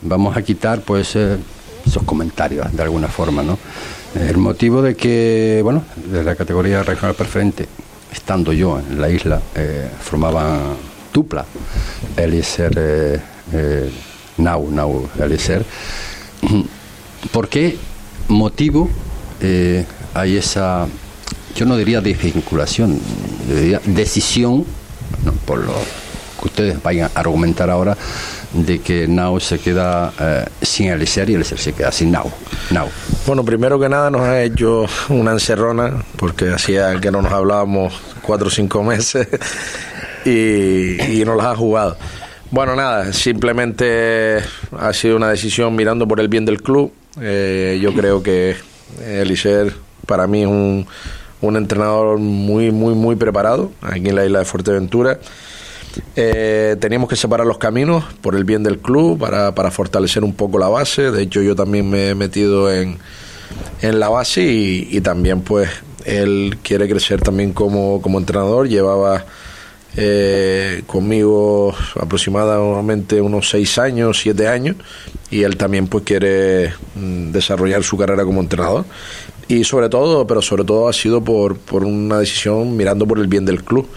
vamos 0.00 0.34
a 0.34 0.42
quitar 0.42 0.80
pues 0.80 1.14
esos 1.14 2.02
comentarios 2.06 2.74
de 2.74 2.82
alguna 2.82 3.08
forma, 3.08 3.42
¿no? 3.42 3.58
El 4.14 4.38
motivo 4.38 4.82
de 4.82 4.96
que, 4.96 5.60
bueno, 5.62 5.84
de 6.10 6.24
la 6.24 6.34
categoría 6.34 6.82
regional 6.82 7.14
preferente, 7.14 7.68
estando 8.12 8.52
yo 8.52 8.80
en 8.80 9.00
la 9.00 9.08
isla, 9.08 9.40
eh, 9.54 9.88
formaban 10.00 10.76
dupla, 11.12 11.44
Eliezer, 12.16 12.72
eh, 12.76 13.20
eh, 13.52 13.90
Nau, 14.38 14.70
Nau, 14.70 15.08
Eliezer. 15.18 15.64
¿Por 17.32 17.48
qué 17.48 17.76
motivo 18.28 18.88
eh, 19.40 19.84
hay 20.14 20.36
esa, 20.36 20.86
yo 21.54 21.66
no 21.66 21.76
diría 21.76 22.00
desvinculación, 22.00 22.98
diría 23.48 23.80
decisión, 23.84 24.64
por 25.46 25.58
lo 25.58 25.74
que 26.40 26.46
ustedes 26.46 26.82
vayan 26.82 27.10
a 27.14 27.20
argumentar 27.20 27.70
ahora, 27.70 27.96
de 28.52 28.80
que 28.80 29.06
Nau 29.06 29.38
se 29.40 29.58
queda 29.58 30.12
eh, 30.18 30.44
sin 30.62 30.88
Eliezer 30.88 31.28
y 31.30 31.34
Eliezer 31.34 31.58
se 31.58 31.72
queda 31.72 31.92
sin 31.92 32.10
Nau. 32.10 32.30
Nau. 32.70 32.88
Bueno, 33.26 33.44
primero 33.44 33.78
que 33.78 33.88
nada 33.88 34.10
nos 34.10 34.22
ha 34.22 34.42
hecho 34.42 34.86
una 35.08 35.32
encerrona, 35.32 36.02
porque 36.16 36.50
hacía 36.50 37.00
que 37.00 37.10
no 37.10 37.22
nos 37.22 37.32
hablábamos 37.32 37.94
cuatro 38.22 38.48
o 38.48 38.50
cinco 38.50 38.82
meses 38.82 39.28
y, 40.24 41.20
y 41.20 41.24
nos 41.24 41.36
las 41.36 41.46
ha 41.46 41.56
jugado. 41.56 41.96
Bueno, 42.50 42.74
nada, 42.74 43.12
simplemente 43.12 44.38
ha 44.76 44.92
sido 44.92 45.16
una 45.16 45.30
decisión 45.30 45.76
mirando 45.76 46.08
por 46.08 46.18
el 46.18 46.28
bien 46.28 46.44
del 46.44 46.60
club. 46.60 46.92
Eh, 47.20 47.78
yo 47.80 47.94
creo 47.94 48.22
que 48.22 48.56
Eliezer 49.04 49.72
para 50.06 50.26
mí 50.26 50.42
es 50.42 50.48
un, 50.48 50.86
un 51.40 51.56
entrenador 51.56 52.18
muy, 52.18 52.72
muy, 52.72 52.94
muy 52.94 53.14
preparado 53.14 53.70
aquí 53.80 54.08
en 54.08 54.16
la 54.16 54.26
isla 54.26 54.40
de 54.40 54.44
Fuerteventura. 54.44 55.20
Eh, 56.16 56.76
teníamos 56.80 57.08
que 57.08 57.16
separar 57.16 57.46
los 57.46 57.58
caminos 57.58 58.04
por 58.20 58.34
el 58.34 58.44
bien 58.44 58.62
del 58.62 58.78
club, 58.78 59.18
para, 59.18 59.54
para, 59.54 59.70
fortalecer 59.70 60.24
un 60.24 60.34
poco 60.34 60.58
la 60.58 60.68
base. 60.68 61.10
De 61.10 61.22
hecho, 61.22 61.42
yo 61.42 61.54
también 61.54 61.88
me 61.88 62.10
he 62.10 62.14
metido 62.14 62.72
en, 62.72 62.98
en 63.82 64.00
la 64.00 64.08
base 64.08 64.42
y, 64.42 65.00
también, 65.00 65.40
pues, 65.42 65.68
él 66.04 66.58
quiere 66.62 66.88
crecer 66.88 67.20
también 67.20 67.52
como, 67.52 68.00
como 68.00 68.18
entrenador. 68.18 68.68
Llevaba 68.68 69.24
eh, 69.96 70.82
conmigo 70.86 71.74
aproximadamente 71.98 73.20
unos 73.20 73.50
seis 73.50 73.78
años, 73.78 74.20
siete 74.20 74.46
años, 74.46 74.76
y 75.30 75.42
él 75.42 75.56
también 75.56 75.88
pues 75.88 76.04
quiere 76.04 76.72
mm, 76.94 77.32
desarrollar 77.32 77.82
su 77.82 77.96
carrera 77.96 78.24
como 78.24 78.40
entrenador. 78.40 78.84
Y 79.48 79.64
sobre 79.64 79.88
todo, 79.88 80.28
pero 80.28 80.42
sobre 80.42 80.62
todo 80.62 80.88
ha 80.88 80.92
sido 80.92 81.24
por, 81.24 81.58
por 81.58 81.82
una 81.82 82.20
decisión 82.20 82.76
mirando 82.76 83.04
por 83.04 83.18
el 83.18 83.26
bien 83.26 83.44
del 83.44 83.64
club. 83.64 83.88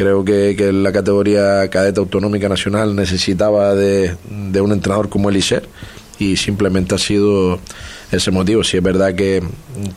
Creo 0.00 0.24
que, 0.24 0.56
que 0.56 0.72
la 0.72 0.92
categoría 0.92 1.68
cadeta 1.68 2.00
autonómica 2.00 2.48
nacional 2.48 2.96
necesitaba 2.96 3.74
de, 3.74 4.16
de 4.30 4.60
un 4.62 4.72
entrenador 4.72 5.10
como 5.10 5.28
Eliser 5.28 5.68
y 6.18 6.38
simplemente 6.38 6.94
ha 6.94 6.98
sido 6.98 7.58
ese 8.10 8.30
motivo. 8.30 8.64
Si 8.64 8.78
es 8.78 8.82
verdad 8.82 9.14
que, 9.14 9.42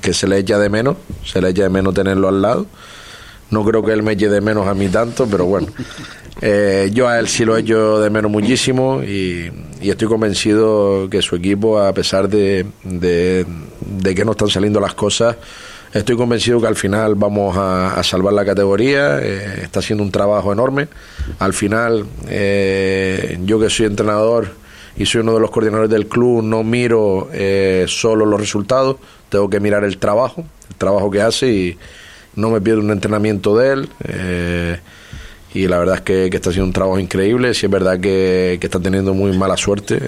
que 0.01 0.13
se 0.13 0.27
le 0.27 0.39
echa 0.39 0.60
de 0.60 0.67
menos, 0.67 0.98
se 1.24 1.41
le 1.41 1.51
echa 1.51 1.63
de 1.63 1.69
menos 1.69 1.93
tenerlo 1.93 2.27
al 2.27 2.41
lado. 2.41 2.65
No 3.50 3.63
creo 3.63 3.81
que 3.81 3.93
él 3.93 4.03
me 4.03 4.12
eche 4.12 4.27
de 4.27 4.41
menos 4.41 4.67
a 4.67 4.74
mí 4.74 4.89
tanto, 4.89 5.25
pero 5.25 5.45
bueno, 5.45 5.67
eh, 6.41 6.91
yo 6.93 7.07
a 7.07 7.17
él 7.17 7.29
sí 7.29 7.45
lo 7.45 7.55
echo 7.55 8.01
de 8.01 8.10
menos 8.10 8.29
muchísimo 8.29 9.01
y, 9.01 9.50
y 9.81 9.89
estoy 9.89 10.10
convencido 10.10 11.07
que 11.10 11.22
su 11.22 11.38
equipo, 11.38 11.79
a 11.79 11.93
pesar 11.93 12.27
de, 12.27 12.65
de, 12.83 13.45
de 13.79 14.13
que 14.15 14.25
no 14.25 14.31
están 14.31 14.50
saliendo 14.50 14.81
las 14.81 14.95
cosas, 14.95 15.38
Estoy 15.93 16.17
convencido 16.17 16.59
que 16.59 16.65
al 16.65 16.75
final 16.75 17.13
vamos 17.13 17.55
a, 17.55 18.01
salvar 18.01 18.33
la 18.33 18.43
categoría. 18.43 19.19
eh, 19.21 19.62
está 19.62 19.79
haciendo 19.79 20.03
un 20.03 20.09
trabajo 20.09 20.51
enorme. 20.51 20.88
Al 21.38 21.53
final, 21.53 22.07
eh, 22.27 23.38
yo 23.45 23.59
que 23.59 23.69
soy 23.69 23.85
entrenador 23.85 24.55
y 24.97 25.05
soy 25.05 25.21
uno 25.21 25.35
de 25.35 25.39
los 25.39 25.51
coordinadores 25.51 25.91
del 25.91 26.07
club, 26.07 26.43
no 26.43 26.63
miro 26.63 27.29
eh, 27.31 27.85
solo 27.88 28.25
los 28.25 28.39
resultados, 28.39 28.97
tengo 29.29 29.50
que 29.51 29.59
mirar 29.59 29.83
el 29.83 30.00
trabajo, 30.00 30.45
el 30.69 30.75
trabajo 30.77 31.12
que 31.12 31.21
hace 31.21 31.47
y 31.51 31.77
no 32.35 32.50
me 32.50 32.59
pierdo 32.59 32.81
un 32.81 32.91
entrenamiento 32.91 33.55
de 33.55 33.73
él. 33.73 33.89
y 35.53 35.67
la 35.67 35.77
verdad 35.77 35.97
es 35.97 36.01
que, 36.01 36.25
está 36.25 36.50
haciendo 36.50 36.65
un 36.65 36.73
trabajo 36.73 36.97
increíble. 36.97 37.53
Sí 37.53 37.67
es 37.67 37.71
verdad 37.71 38.00
que, 38.00 38.57
que 38.59 38.65
está 38.65 38.79
teniendo 38.79 39.13
muy 39.13 39.38
mala 39.38 39.57
suerte. 39.57 40.00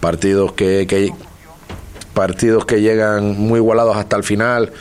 partidos 0.00 0.52
que, 0.52 0.86
que, 0.86 1.10
partidos 2.16 2.64
que 2.64 2.80
llegan 2.80 3.38
muy 3.38 3.58
igualados 3.58 3.94
hasta 3.94 4.16
el 4.16 4.24
final. 4.24 4.72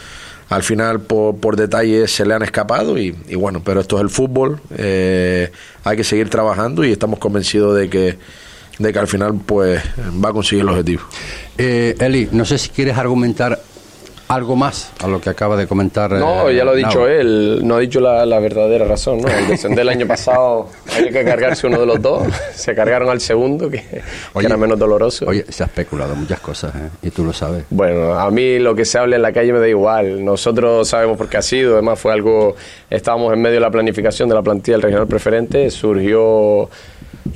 Al 0.47 0.63
final, 0.63 1.01
por, 1.01 1.57
detalles, 1.57 2.09
se 2.11 2.25
le 2.25 2.33
han 2.33 2.43
escapado 2.43 2.97
y, 2.97 3.13
y 3.27 3.35
bueno, 3.35 3.61
pero 3.63 3.81
esto 3.81 3.97
es 3.97 4.03
el 4.03 4.09
fútbol. 4.09 4.61
eh, 4.77 5.51
hay 5.83 5.97
que 5.97 6.05
seguir 6.05 6.29
trabajando 6.29 6.85
y 6.85 6.93
estamos 6.93 7.19
convencidos 7.19 7.75
de 7.77 7.89
que, 7.89 8.17
de 8.79 8.93
que 8.93 8.99
al 8.99 9.07
final 9.07 9.33
pues 9.45 9.83
va 10.23 10.29
a 10.29 10.33
conseguir 10.33 10.63
el 10.63 10.69
objetivo. 10.69 11.03
Eh, 11.57 11.95
Eli, 11.99 12.29
no 12.31 12.45
sé 12.45 12.57
si 12.57 12.69
quieres 12.69 12.97
argumentar 12.97 13.59
algo 14.27 14.55
más 14.55 14.91
a 15.03 15.07
lo 15.07 15.21
que 15.21 15.29
acaba 15.29 15.55
de 15.55 15.67
comentar. 15.67 16.11
No, 16.11 16.49
eh, 16.49 16.55
ya 16.55 16.63
lo 16.63 16.71
ha 16.71 16.75
dicho 16.75 17.07
él, 17.07 17.61
no 17.63 17.75
ha 17.75 17.79
dicho 17.79 17.99
la, 17.99 18.25
la 18.25 18.39
verdadera 18.39 18.85
razón, 18.85 19.21
¿no? 19.21 19.27
El 19.27 19.47
descender 19.47 19.81
el 19.81 19.89
año 19.89 20.07
pasado 20.07 20.69
había 20.95 21.11
que 21.11 21.23
cargarse 21.23 21.67
uno 21.67 21.79
de 21.79 21.85
los 21.85 22.01
dos, 22.01 22.23
se 22.55 22.73
cargaron 22.73 23.09
al 23.09 23.21
segundo, 23.21 23.69
que, 23.69 23.83
era 24.41 24.57
menos 24.57 24.77
doloroso. 24.79 25.25
Oye, 25.27 25.45
se 25.49 25.63
ha 25.63 25.67
especulado 25.67 26.15
muchas 26.15 26.39
cosas, 26.39 26.75
¿eh? 26.75 26.89
y 27.03 27.11
tú 27.11 27.23
lo 27.23 27.33
sabes. 27.33 27.65
Bueno, 27.69 28.13
a 28.13 28.29
mí 28.31 28.59
lo 28.59 28.75
que 28.75 28.85
se 28.85 28.97
hable 28.97 29.15
en 29.15 29.21
la 29.21 29.31
calle 29.31 29.53
me 29.53 29.59
da 29.59 29.67
igual. 29.67 30.23
Nosotros 30.23 30.87
sabemos 30.87 31.17
por 31.17 31.29
qué 31.29 31.37
ha 31.37 31.41
sido. 31.41 31.73
Además, 31.73 31.99
fue 31.99 32.13
algo. 32.13 32.55
Estábamos 32.89 33.33
en 33.33 33.41
medio 33.41 33.55
de 33.55 33.61
la 33.61 33.71
planificación 33.71 34.29
de 34.29 34.35
la 34.35 34.41
plantilla 34.41 34.75
del 34.75 34.83
regional 34.83 35.07
preferente. 35.07 35.69
Surgió, 35.71 36.69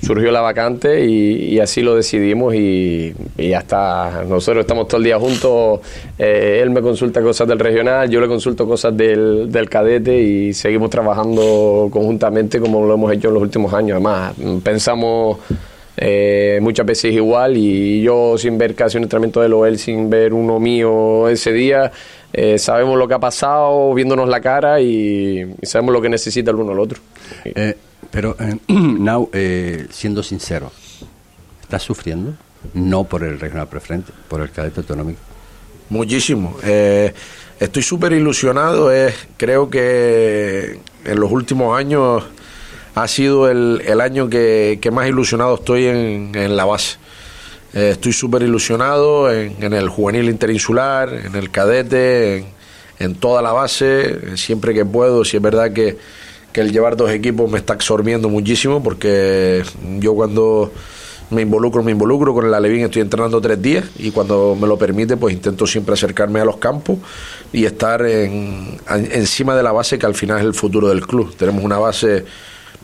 surgió 0.01 0.31
la 0.31 0.41
vacante 0.41 1.05
y, 1.05 1.60
así 1.60 1.81
lo 1.81 1.96
decidimos. 1.96 2.55
Y, 2.55 3.13
y 3.38 3.50
ya 3.50 3.60
está. 3.60 4.24
Nosotros 4.27 4.62
estamos 4.62 4.88
todo 4.88 4.98
el 4.98 5.03
día 5.03 5.19
juntos. 5.19 5.79
Eh, 6.17 6.60
él 6.62 6.69
me 6.69 6.81
consulta 6.81 7.22
cosas 7.22 7.48
del 7.48 7.60
regional, 7.60 8.10
yo 8.10 8.19
le 8.22 8.27
consulto 8.27 8.67
cosas 8.67 8.96
del, 8.96 9.51
del 9.51 9.69
cadete 9.69 10.19
y 10.19 10.53
seguimos 10.53 10.89
trabajando 10.89 11.89
conjuntamente 11.91 12.60
como 12.60 12.86
lo 12.86 12.93
hemos 12.93 13.12
hecho 13.13 13.29
en 13.29 13.34
los 13.36 13.43
últimos 13.43 13.74
años. 13.74 13.96
Además, 13.96 14.34
pensamos 14.63 15.38
eh, 16.01 16.60
muchas 16.62 16.86
veces 16.86 17.13
igual 17.13 17.58
y 17.58 18.01
yo 18.01 18.38
sin 18.38 18.58
ver 18.58 18.74
casi 18.74 18.98
un 18.98 19.03
entrenamiento 19.03 19.41
de 19.41 19.67
él, 19.67 19.77
sin 19.77 20.10
ver 20.10 20.34
uno 20.34 20.58
mío 20.58 21.27
ese 21.27 21.51
día, 21.51 21.91
eh, 22.31 22.58
sabemos 22.58 22.98
lo 22.98 23.05
que 23.08 23.15
ha 23.15 23.19
pasado, 23.19 23.93
viéndonos 23.93 24.29
la 24.29 24.39
cara 24.39 24.79
y, 24.79 25.55
y 25.62 25.65
sabemos 25.65 25.93
lo 25.93 26.01
que 26.01 26.08
necesita 26.08 26.51
el 26.51 26.58
uno 26.58 26.72
al 26.72 26.79
otro. 26.79 27.00
Eh, 27.43 27.75
pero, 28.12 28.36
eh, 28.39 28.58
eh, 29.34 29.88
siendo 29.92 30.24
sincero, 30.24 30.72
¿estás 31.62 31.84
sufriendo? 31.84 32.34
No 32.74 33.04
por 33.04 33.24
el 33.24 33.39
regional 33.39 33.68
preferente, 33.68 34.12
por 34.28 34.42
el 34.42 34.51
cadete 34.51 34.82
autonómico. 34.82 35.20
Muchísimo. 35.89 36.58
Eh, 36.63 37.13
estoy 37.60 37.82
súper 37.82 38.13
ilusionado. 38.13 38.94
eh, 38.94 39.13
creo 39.38 39.70
que 39.70 40.80
en 41.06 41.20
los 41.20 41.32
últimos 41.32 41.78
años 41.78 42.24
ha 42.96 43.08
sido 43.08 43.50
el, 43.50 44.01
año 44.01 44.30
que, 44.30 44.80
más 44.92 45.08
ilusionado 45.08 45.56
estoy 45.56 45.86
en, 45.86 46.56
la 46.56 46.66
base. 46.66 46.98
Estoy 47.74 48.13
súper 48.13 48.42
ilusionado 48.42 49.32
en, 49.32 49.74
el 49.74 49.89
juvenil 49.89 50.30
interinsular, 50.30 51.13
en 51.13 51.36
el 51.36 51.51
cadete, 51.51 52.38
en, 52.38 52.46
en 53.00 53.16
toda 53.16 53.42
la 53.42 53.51
base, 53.51 54.38
siempre 54.38 54.74
que 54.74 54.86
puedo. 54.86 55.24
Si 55.24 55.38
es 55.38 55.44
verdad 55.44 55.72
que, 55.72 55.98
que 56.51 56.62
el 56.62 56.72
llevar 56.72 56.96
dos 56.98 57.12
equipos 57.12 57.50
me 57.50 57.58
está 57.60 57.74
absorbiendo 57.74 58.29
muchísimo, 58.29 58.82
porque 58.84 59.63
yo 60.00 60.13
cuando 60.15 60.72
me 61.29 61.44
involucro, 61.44 61.84
me 61.84 61.91
involucro. 61.91 62.34
Con 62.34 62.46
el 62.48 62.53
Alevín 62.53 62.82
estoy 62.86 63.01
entrenando 63.03 63.39
tres 63.39 63.62
días 63.62 63.86
y 64.00 64.12
cuando 64.12 64.58
me 64.60 64.68
lo 64.68 64.77
permite, 64.77 65.15
pues 65.15 65.34
intento 65.36 65.68
siempre 65.68 65.94
acercarme 65.94 66.39
a 66.39 66.46
los 66.46 66.58
campos 66.58 66.98
y 67.53 67.65
estar 67.65 68.01
en, 68.06 68.77
en- 68.89 69.12
encima 69.12 69.56
de 69.56 69.62
la 69.63 69.72
base 69.72 70.00
que 70.00 70.06
al 70.08 70.15
final 70.15 70.39
es 70.39 70.46
el 70.46 70.53
futuro 70.56 70.88
del 70.89 71.06
club. 71.06 71.36
Tenemos 71.36 71.63
una 71.63 71.77
base 71.77 72.25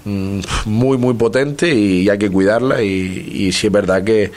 mm, 0.06 0.40
muy, 0.66 0.98
muy 1.00 1.16
potente 1.16 1.74
y 1.74 2.08
hay 2.08 2.18
que 2.20 2.30
cuidarla 2.30 2.84
y, 2.84 3.32
y 3.34 3.52
si 3.52 3.68
es 3.68 3.74
verdad 3.74 4.04
que, 4.04 4.32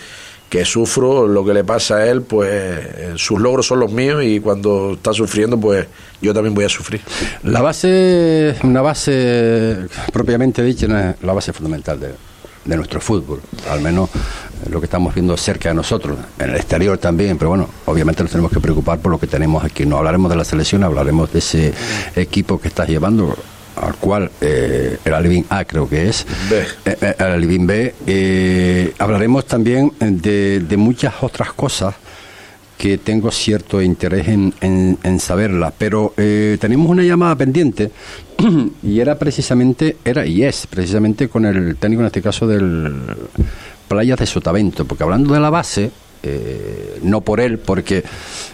que 0.49 0.64
sufro 0.64 1.26
lo 1.26 1.45
que 1.45 1.52
le 1.52 1.64
pasa 1.64 1.97
a 1.97 2.07
él, 2.07 2.23
pues 2.23 2.50
eh, 2.50 3.12
sus 3.17 3.40
logros 3.40 3.67
son 3.67 3.81
los 3.81 3.93
míos 3.93 4.23
y 4.25 4.40
cuando 4.40 4.93
está 4.95 5.12
sufriendo, 5.12 5.59
pues 5.59 5.87
yo 6.23 6.33
también 6.33 6.55
voy 6.55 6.64
a 6.64 6.69
sufrir. 6.69 7.00
La 7.43 7.61
base, 7.61 8.57
una 8.62 8.81
base 8.81 9.76
propiamente 10.12 10.62
dicha, 10.62 10.87
es 11.11 11.23
la 11.23 11.33
base 11.33 11.52
fundamental 11.52 12.00
de, 12.00 12.14
de 12.64 12.76
nuestro 12.76 13.00
fútbol, 13.00 13.40
al 13.71 13.81
menos 13.81 14.11
eh, 14.11 14.71
lo 14.71 14.81
que 14.81 14.87
estamos 14.87 15.14
viendo 15.14 15.37
cerca 15.37 15.71
de 15.71 15.75
nosotros, 15.75 16.19
en 16.38 16.50
el 16.50 16.57
exterior 16.57 16.99
también, 16.99 17.38
pero 17.38 17.50
bueno, 17.50 17.69
obviamente 17.87 18.23
nos 18.23 18.31
tenemos 18.31 18.52
que 18.52 18.61
preocupar 18.61 18.99
por 19.00 19.11
lo 19.12 19.19
que 19.19 19.26
tenemos 19.26 19.64
aquí. 19.64 19.87
No 19.87 19.99
hablaremos 19.99 20.31
de 20.31 20.37
la 20.37 20.45
selección, 20.45 20.83
hablaremos 20.85 21.33
de 21.33 21.38
ese 21.38 21.73
equipo 22.14 22.61
que 22.61 22.69
estás 22.69 22.88
llevando, 22.88 23.37
al 23.80 23.94
cual 23.97 24.30
eh, 24.40 24.99
el 25.04 25.14
Alevín 25.14 25.47
A 25.49 25.64
creo 25.64 25.88
que 25.88 26.08
es. 26.08 26.26
Eh, 26.50 26.66
eh, 26.85 27.14
el 27.18 27.26
Alevín 27.26 27.66
B. 27.66 27.94
Eh, 28.06 28.94
hablaremos 28.99 29.47
también 29.47 29.92
de, 29.99 30.61
de 30.61 30.76
muchas 30.76 31.14
otras 31.23 31.52
cosas 31.52 31.94
que 32.78 32.97
tengo 32.97 33.30
cierto 33.32 33.82
interés 33.82 34.28
en, 34.28 34.54
en, 34.61 34.99
en 35.02 35.18
saberla, 35.18 35.73
pero 35.76 36.14
eh, 36.16 36.56
tenemos 36.61 36.88
una 36.88 37.02
llamada 37.02 37.35
pendiente 37.35 37.90
y 38.85 39.00
era 39.00 39.18
precisamente, 39.18 39.97
era 40.04 40.25
y 40.25 40.44
es 40.44 40.66
precisamente 40.68 41.28
con 41.28 41.44
el 41.44 41.76
técnico 41.76 42.02
en 42.02 42.06
este 42.06 42.23
caso 42.23 42.47
del 42.47 42.94
Playas 43.88 44.18
de 44.20 44.26
Sotavento, 44.26 44.85
porque 44.85 45.02
hablando 45.02 45.35
de 45.35 45.40
la 45.40 45.50
base, 45.50 45.90
eh, 46.23 47.00
no 47.02 47.20
por 47.20 47.40
él, 47.40 47.58
porque 47.58 48.04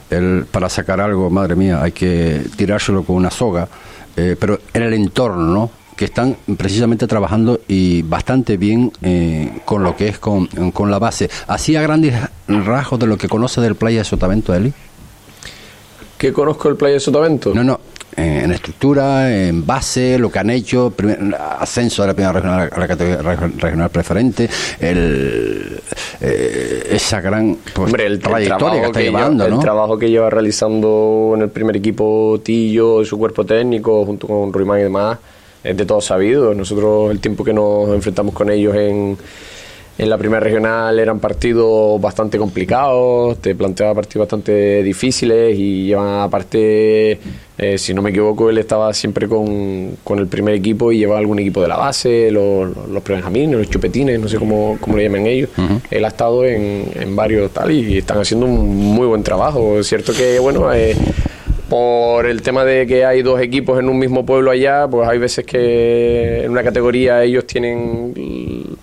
él 0.09 0.47
para 0.51 0.71
sacar 0.71 1.03
algo, 1.03 1.29
madre 1.29 1.55
mía, 1.55 1.83
hay 1.83 1.93
que 1.93 2.43
tirárselo 2.57 3.05
con 3.05 3.17
una 3.17 3.31
soga, 3.31 3.69
eh, 4.17 4.37
pero 4.39 4.61
en 4.73 4.83
el 4.83 4.95
entorno, 4.95 5.43
¿no? 5.47 5.71
que 5.97 6.07
están 6.07 6.37
precisamente 6.57 7.07
trabajando 7.07 7.61
y 7.69 8.03
bastante 8.03 8.57
bien 8.57 8.91
eh, 9.03 9.61
con 9.65 9.83
lo 9.83 9.97
que 9.97 10.09
es 10.09 10.19
con, 10.19 10.47
con 10.73 10.91
la 10.91 10.99
base. 10.99 11.31
Así 11.47 11.77
a 11.77 11.83
grandes 11.83 12.15
rasgos 12.49 12.99
de 12.99 13.07
lo 13.07 13.17
que 13.17 13.29
conoce 13.29 13.61
del 13.61 13.77
Playa 13.77 13.99
de 13.99 14.05
Sotavento, 14.05 14.55
Eli. 14.55 14.73
¿Qué 16.19 16.33
conozco 16.33 16.69
el 16.69 16.77
Playa 16.77 16.95
de 16.95 17.01
Sotavento? 17.01 17.55
No, 17.55 17.63
no, 17.63 17.81
en 18.17 18.53
estructura, 18.53 19.33
en 19.35 19.67
base, 19.67 20.19
lo 20.19 20.31
que 20.31 20.39
han 20.39 20.51
hecho, 20.51 20.91
primer- 20.91 21.35
ascenso 21.59 22.03
de 22.03 22.09
la 22.09 22.15
primera 22.15 22.33
regional 22.33 22.71
a 22.73 22.79
la 22.81 22.89
categoría 22.89 23.23
reg- 23.23 23.59
regional 23.59 23.91
preferente, 23.91 24.49
el, 24.81 25.81
eh, 26.21 26.87
esa 26.91 27.21
gran 27.21 27.57
pues, 27.75 27.87
Hombre, 27.87 28.07
el, 28.07 28.19
trayectoria 28.19 28.81
que 28.81 28.87
está 28.87 28.99
que 29.01 29.05
llevando, 29.07 29.47
el 29.47 29.59
trabajo 29.59 29.99
que 29.99 30.11
lleva 30.11 30.31
realizando 30.31 31.33
en 31.35 31.43
el 31.43 31.49
primer 31.51 31.77
equipo 31.77 32.41
Tillo 32.43 33.03
y 33.03 33.07
su 33.07 33.19
cuerpo 33.19 33.45
técnico, 33.45 34.05
junto 34.05 34.27
con 34.27 34.53
Ruimán 34.53 34.81
y 34.81 34.83
demás, 34.85 35.19
es 35.63 35.77
de 35.77 35.87
todo 35.87 36.01
sabido. 36.01 36.55
Nosotros, 36.55 37.11
el 37.11 37.21
tiempo 37.21 37.43
que 37.45 37.53
nos 37.53 37.89
enfrentamos 37.91 38.35
con 38.35 38.51
ellos 38.51 38.75
en, 38.77 39.17
en 39.97 40.11
la 40.11 40.19
primera 40.19 40.41
regional 40.41 40.99
eran 40.99 41.21
partidos 41.21 42.01
bastante 42.01 42.37
complicados, 42.37 43.39
te 43.39 43.55
planteaba 43.55 43.95
partidos 43.95 44.27
bastante 44.27 44.83
difíciles 44.83 45.57
y 45.57 45.87
llevan 45.87 46.21
aparte, 46.23 47.19
eh, 47.57 47.79
si 47.79 47.95
no 47.95 48.03
me 48.03 48.11
equivoco, 48.11 48.51
él 48.51 48.59
estaba 48.59 48.93
siempre 48.93 49.29
con, 49.29 49.97
con 50.03 50.19
el 50.19 50.27
primer 50.27 50.55
equipo 50.55 50.91
y 50.91 50.99
llevaba 50.99 51.21
algún 51.21 51.39
equipo 51.39 51.63
de 51.63 51.69
la 51.69 51.77
base, 51.77 52.31
los, 52.33 52.77
los 52.89 53.03
prebenjamines, 53.03 53.57
los 53.57 53.71
chupetines, 53.71 54.19
no 54.19 54.27
sé 54.27 54.39
cómo, 54.39 54.79
cómo 54.81 54.97
le 54.97 55.05
llaman 55.05 55.27
ellos. 55.27 55.51
Él 55.91 56.05
ha 56.05 56.09
estado 56.09 56.45
en, 56.45 56.91
en 56.95 57.15
varios 57.15 57.53
tal 57.53 57.71
y 57.71 57.99
están 57.99 58.19
haciendo 58.19 58.47
un 58.47 58.77
muy 58.77 59.07
buen 59.07 59.23
trabajo. 59.23 59.79
Es 59.79 59.87
cierto 59.87 60.13
que, 60.13 60.41
bueno, 60.41 60.73
eh, 60.73 60.97
por 61.75 62.27
el 62.27 62.41
tema 62.41 62.65
de 62.65 62.87
que 62.87 63.05
hay 63.05 63.23
dos 63.23 63.41
equipos 63.41 63.81
en 63.81 63.89
un 63.89 63.99
mismo 63.99 64.25
pueblo 64.25 64.53
allá, 64.53 64.87
pues 64.87 65.09
hay 65.09 65.19
veces 65.19 65.45
que 65.45 66.45
en 66.45 66.53
una 66.53 66.63
categoría 66.63 67.25
ellos 67.25 67.49
tienen, 67.49 68.15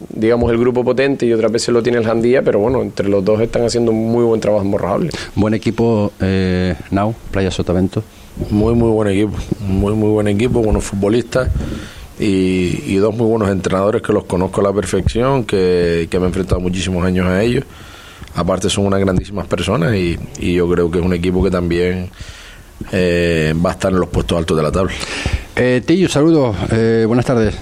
digamos, 0.09 0.51
el 0.51 0.57
grupo 0.57 0.83
potente 0.83 1.25
y 1.25 1.31
otras 1.31 1.53
veces 1.53 1.69
lo 1.69 1.81
tiene 1.81 1.99
el 1.99 2.05
Jandía, 2.05 2.41
pero 2.41 2.59
bueno, 2.59 2.81
entre 2.81 3.07
los 3.07 3.23
dos 3.23 3.39
están 3.39 3.63
haciendo 3.63 3.91
un 3.91 4.11
muy 4.11 4.25
buen 4.25 4.41
trabajo 4.41 4.65
en. 4.65 5.09
Buen 5.35 5.53
equipo, 5.53 6.11
eh, 6.19 6.75
Now, 6.89 7.15
Playa 7.31 7.49
Sotavento. 7.49 8.03
Muy, 8.49 8.73
muy 8.73 8.89
buen 8.89 9.07
equipo, 9.07 9.37
muy, 9.65 9.93
muy 9.93 10.09
buen 10.09 10.27
equipo, 10.27 10.61
buenos 10.61 10.83
futbolistas 10.83 11.47
y, 12.19 12.97
dos 12.97 13.15
muy 13.15 13.27
buenos 13.27 13.51
entrenadores 13.51 14.01
que 14.01 14.11
los 14.11 14.25
conozco 14.25 14.59
a 14.59 14.65
la 14.65 14.73
perfección, 14.73 15.45
que, 15.45 16.09
que 16.11 16.19
me 16.19 16.25
he 16.25 16.27
enfrentado 16.27 16.59
muchísimos 16.59 17.05
años 17.05 17.25
a 17.25 17.41
ellos. 17.41 17.63
Aparte 18.35 18.69
son 18.69 18.85
unas 18.85 18.99
grandísimas 18.99 19.47
personas 19.47 19.95
y, 19.95 20.19
y 20.41 20.55
yo 20.55 20.69
creo 20.69 20.91
que 20.91 20.99
es 20.99 21.05
un 21.05 21.13
equipo 21.13 21.41
que 21.41 21.51
también 21.51 22.09
eh, 22.91 23.53
va 23.63 23.71
a 23.71 23.73
estar 23.73 23.91
en 23.91 23.99
los 23.99 24.09
puestos 24.09 24.37
altos 24.37 24.57
de 24.57 24.63
la 24.63 24.71
tabla. 24.71 24.91
Eh, 25.55 25.81
Tillo, 25.85 26.07
saludos, 26.07 26.55
eh, 26.71 27.05
buenas 27.07 27.25
tardes. 27.25 27.57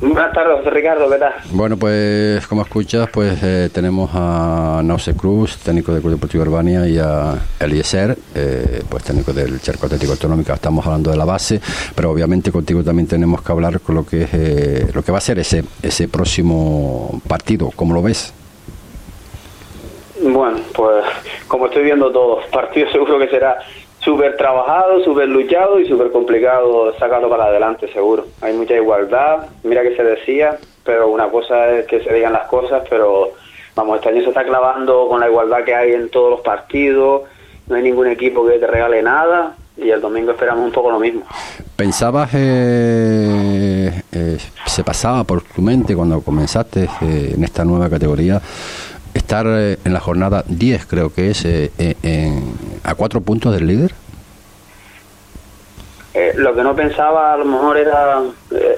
Buenas 0.00 0.32
tardes, 0.32 0.64
Ricardo, 0.72 1.10
¿qué 1.10 1.16
tal? 1.16 1.34
Bueno, 1.50 1.76
pues 1.76 2.46
como 2.46 2.62
escuchas, 2.62 3.08
pues 3.10 3.42
eh, 3.42 3.68
tenemos 3.72 4.08
a 4.14 4.80
Nause 4.84 5.12
Cruz, 5.16 5.58
técnico 5.58 5.92
del 5.92 6.00
Club 6.00 6.12
Deportivo 6.12 6.44
Urbania, 6.44 6.86
y 6.86 6.98
a 6.98 7.34
Eliezer, 7.58 8.16
eh, 8.32 8.80
pues 8.88 9.02
técnico 9.02 9.32
del 9.32 9.60
Charco 9.60 9.86
Atlético 9.86 10.12
Autonómico. 10.12 10.52
Estamos 10.52 10.86
hablando 10.86 11.10
de 11.10 11.16
la 11.16 11.24
base, 11.24 11.60
pero 11.96 12.12
obviamente 12.12 12.52
contigo 12.52 12.84
también 12.84 13.08
tenemos 13.08 13.42
que 13.42 13.50
hablar 13.50 13.80
con 13.80 13.96
lo 13.96 14.06
que 14.06 14.22
es 14.22 14.30
eh, 14.34 14.90
lo 14.94 15.02
que 15.02 15.10
va 15.10 15.18
a 15.18 15.20
ser 15.20 15.40
ese 15.40 15.64
ese 15.82 16.06
próximo 16.06 17.20
partido. 17.26 17.72
¿Cómo 17.74 17.92
lo 17.92 18.00
ves? 18.00 18.32
Bueno, 20.22 20.58
pues 20.74 21.04
como 21.48 21.66
estoy 21.66 21.82
viendo 21.82 22.12
todos, 22.12 22.44
partido 22.52 22.88
seguro 22.92 23.18
que 23.18 23.28
será 23.28 23.58
súper 24.08 24.38
trabajado, 24.38 25.04
súper 25.04 25.28
luchado 25.28 25.78
y 25.78 25.86
súper 25.86 26.10
complicado 26.10 26.94
sacarlo 26.98 27.28
para 27.28 27.44
adelante, 27.44 27.92
seguro. 27.92 28.24
Hay 28.40 28.54
mucha 28.54 28.74
igualdad, 28.74 29.48
mira 29.64 29.82
que 29.82 29.94
se 29.94 30.02
decía, 30.02 30.56
pero 30.82 31.08
una 31.08 31.28
cosa 31.28 31.72
es 31.72 31.86
que 31.86 32.02
se 32.02 32.14
digan 32.14 32.32
las 32.32 32.48
cosas, 32.48 32.84
pero 32.88 33.32
vamos, 33.76 33.96
este 33.96 34.08
año 34.08 34.22
se 34.22 34.28
está 34.28 34.44
clavando 34.44 35.08
con 35.08 35.20
la 35.20 35.28
igualdad 35.28 35.62
que 35.62 35.74
hay 35.74 35.92
en 35.92 36.08
todos 36.08 36.30
los 36.30 36.40
partidos, 36.40 37.24
no 37.66 37.76
hay 37.76 37.82
ningún 37.82 38.06
equipo 38.06 38.46
que 38.46 38.58
te 38.58 38.66
regale 38.66 39.02
nada 39.02 39.54
y 39.76 39.90
el 39.90 40.00
domingo 40.00 40.30
esperamos 40.30 40.64
un 40.64 40.72
poco 40.72 40.90
lo 40.90 40.98
mismo. 40.98 41.24
¿Pensabas, 41.76 42.30
eh, 42.32 43.92
eh, 44.10 44.38
se 44.64 44.84
pasaba 44.84 45.22
por 45.24 45.42
tu 45.42 45.60
mente 45.60 45.94
cuando 45.94 46.22
comenzaste 46.22 46.88
eh, 47.02 47.34
en 47.36 47.44
esta 47.44 47.62
nueva 47.62 47.90
categoría, 47.90 48.40
estar 49.14 49.46
eh, 49.48 49.76
en 49.84 49.92
la 49.92 50.00
jornada 50.00 50.44
10, 50.48 50.86
creo 50.86 51.12
que 51.12 51.30
es, 51.30 51.44
eh, 51.44 51.70
eh, 51.78 52.32
a 52.84 52.94
cuatro 52.94 53.20
puntos 53.20 53.52
del 53.54 53.66
líder? 53.66 53.92
Lo 56.34 56.54
que 56.54 56.62
no 56.62 56.74
pensaba 56.74 57.32
a 57.32 57.36
lo 57.36 57.44
mejor 57.44 57.76
era 57.76 58.20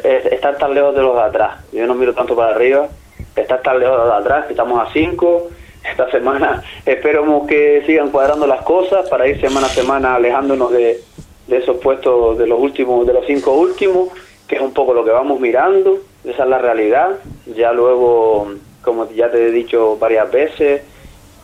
es- 0.04 0.26
estar 0.26 0.58
tan 0.58 0.75
lejos 0.75 0.94
de 0.94 1.00
los 1.02 1.14
de 1.14 1.22
atrás. 1.22 1.58
Yo 1.72 1.87
no 1.87 1.94
miro 1.94 2.12
tanto 2.12 2.37
para 2.37 2.54
arriba, 2.54 2.88
estar 3.34 3.62
tan 3.62 3.78
lejos 3.78 3.94
de 3.96 3.99
los 4.04 4.08
de 4.08 4.20
atrás, 4.20 4.46
que 4.46 4.52
estamos 4.52 4.78
a 4.87 4.92
5. 4.92 5.49
Esta 5.90 6.10
semana 6.10 6.62
esperemos 6.84 7.46
que 7.49 7.82
sigan 7.87 8.10
cuadrando 8.10 8.46
las 8.46 8.60
cosas 8.62 9.08
para 9.08 9.26
ir 9.26 9.40
semana 9.40 9.68
a 9.68 9.70
semana 9.70 10.14
alejándonos 10.16 10.70
de, 10.72 11.00
de 11.46 11.56
esos 11.56 11.78
puestos 11.78 12.37
de 12.37 12.46
los 12.46 12.58
últimos, 12.60 13.06
de 13.06 13.14
los 13.14 13.25
cinco 13.26 13.52
últimos, 13.52 14.10
que 14.46 14.56
es 14.56 14.60
un 14.62 14.75
poco 14.75 14.92
lo 14.92 15.02
que 15.04 15.10
vamos 15.10 15.40
mirando. 15.40 15.99
Esa 16.25 16.42
es 16.42 16.49
la 16.50 16.58
realidad. 16.58 17.08
Ya 17.56 17.72
luego, 17.72 18.52
como 18.82 19.10
ya 19.10 19.30
te 19.30 19.49
he 19.49 19.50
dicho 19.50 19.96
varias 19.99 20.30
veces, 20.30 20.82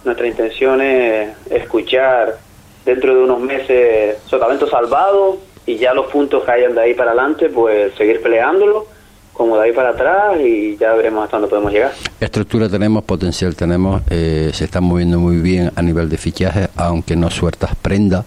nuestra 0.05 0.27
intención 0.27 0.81
es 0.81 1.37
escuchar 1.51 2.39
dentro 2.85 3.15
de 3.15 3.25
unos 3.25 3.41
meses 3.41 4.19
Sotavento 4.27 4.69
salvado 4.69 5.39
y 5.67 5.77
ya 5.77 5.93
los 5.93 6.07
puntos 6.07 6.45
que 6.45 6.51
hayan 6.53 6.75
de 6.75 6.83
ahí 6.83 6.95
para 6.95 7.11
adelante, 7.11 7.49
pues 7.49 7.95
seguir 7.95 8.23
peleándolo 8.23 8.87
como 9.33 9.59
de 9.59 9.65
ahí 9.65 9.73
para 9.73 9.91
atrás 9.91 10.41
y 10.41 10.77
ya 10.79 10.95
veremos 10.95 11.25
hasta 11.25 11.37
dónde 11.37 11.51
podemos 11.51 11.73
llegar. 11.73 11.93
Estructura 12.21 12.69
tenemos, 12.69 13.05
potencial 13.05 13.55
tenemos, 13.55 14.01
eh, 14.09 14.51
se 14.55 14.65
están 14.65 14.85
moviendo 14.85 15.19
muy 15.19 15.37
bien 15.37 15.71
a 15.77 15.83
nivel 15.83 16.09
de 16.09 16.17
fichaje, 16.17 16.69
aunque 16.77 17.17
no 17.17 17.31
sueltas 17.31 17.77
prenda. 17.77 18.25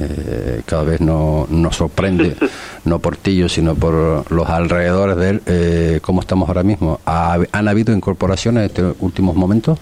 Eh, 0.00 0.62
cada 0.66 0.84
vez 0.84 1.00
no- 1.00 1.46
nos 1.50 1.76
sorprende, 1.76 2.34
no 2.84 2.98
por 2.98 3.16
Tillo, 3.16 3.48
sino 3.48 3.74
por 3.74 4.30
los 4.30 4.48
alrededores 4.48 5.16
de 5.16 5.28
él. 5.30 5.42
Eh, 5.46 5.98
¿Cómo 6.02 6.20
estamos 6.20 6.48
ahora 6.48 6.62
mismo? 6.62 7.00
¿Ha- 7.06 7.38
¿Han 7.52 7.68
habido 7.68 7.94
incorporaciones 7.94 8.60
en 8.62 8.66
estos 8.66 8.96
últimos 9.00 9.34
momentos? 9.36 9.78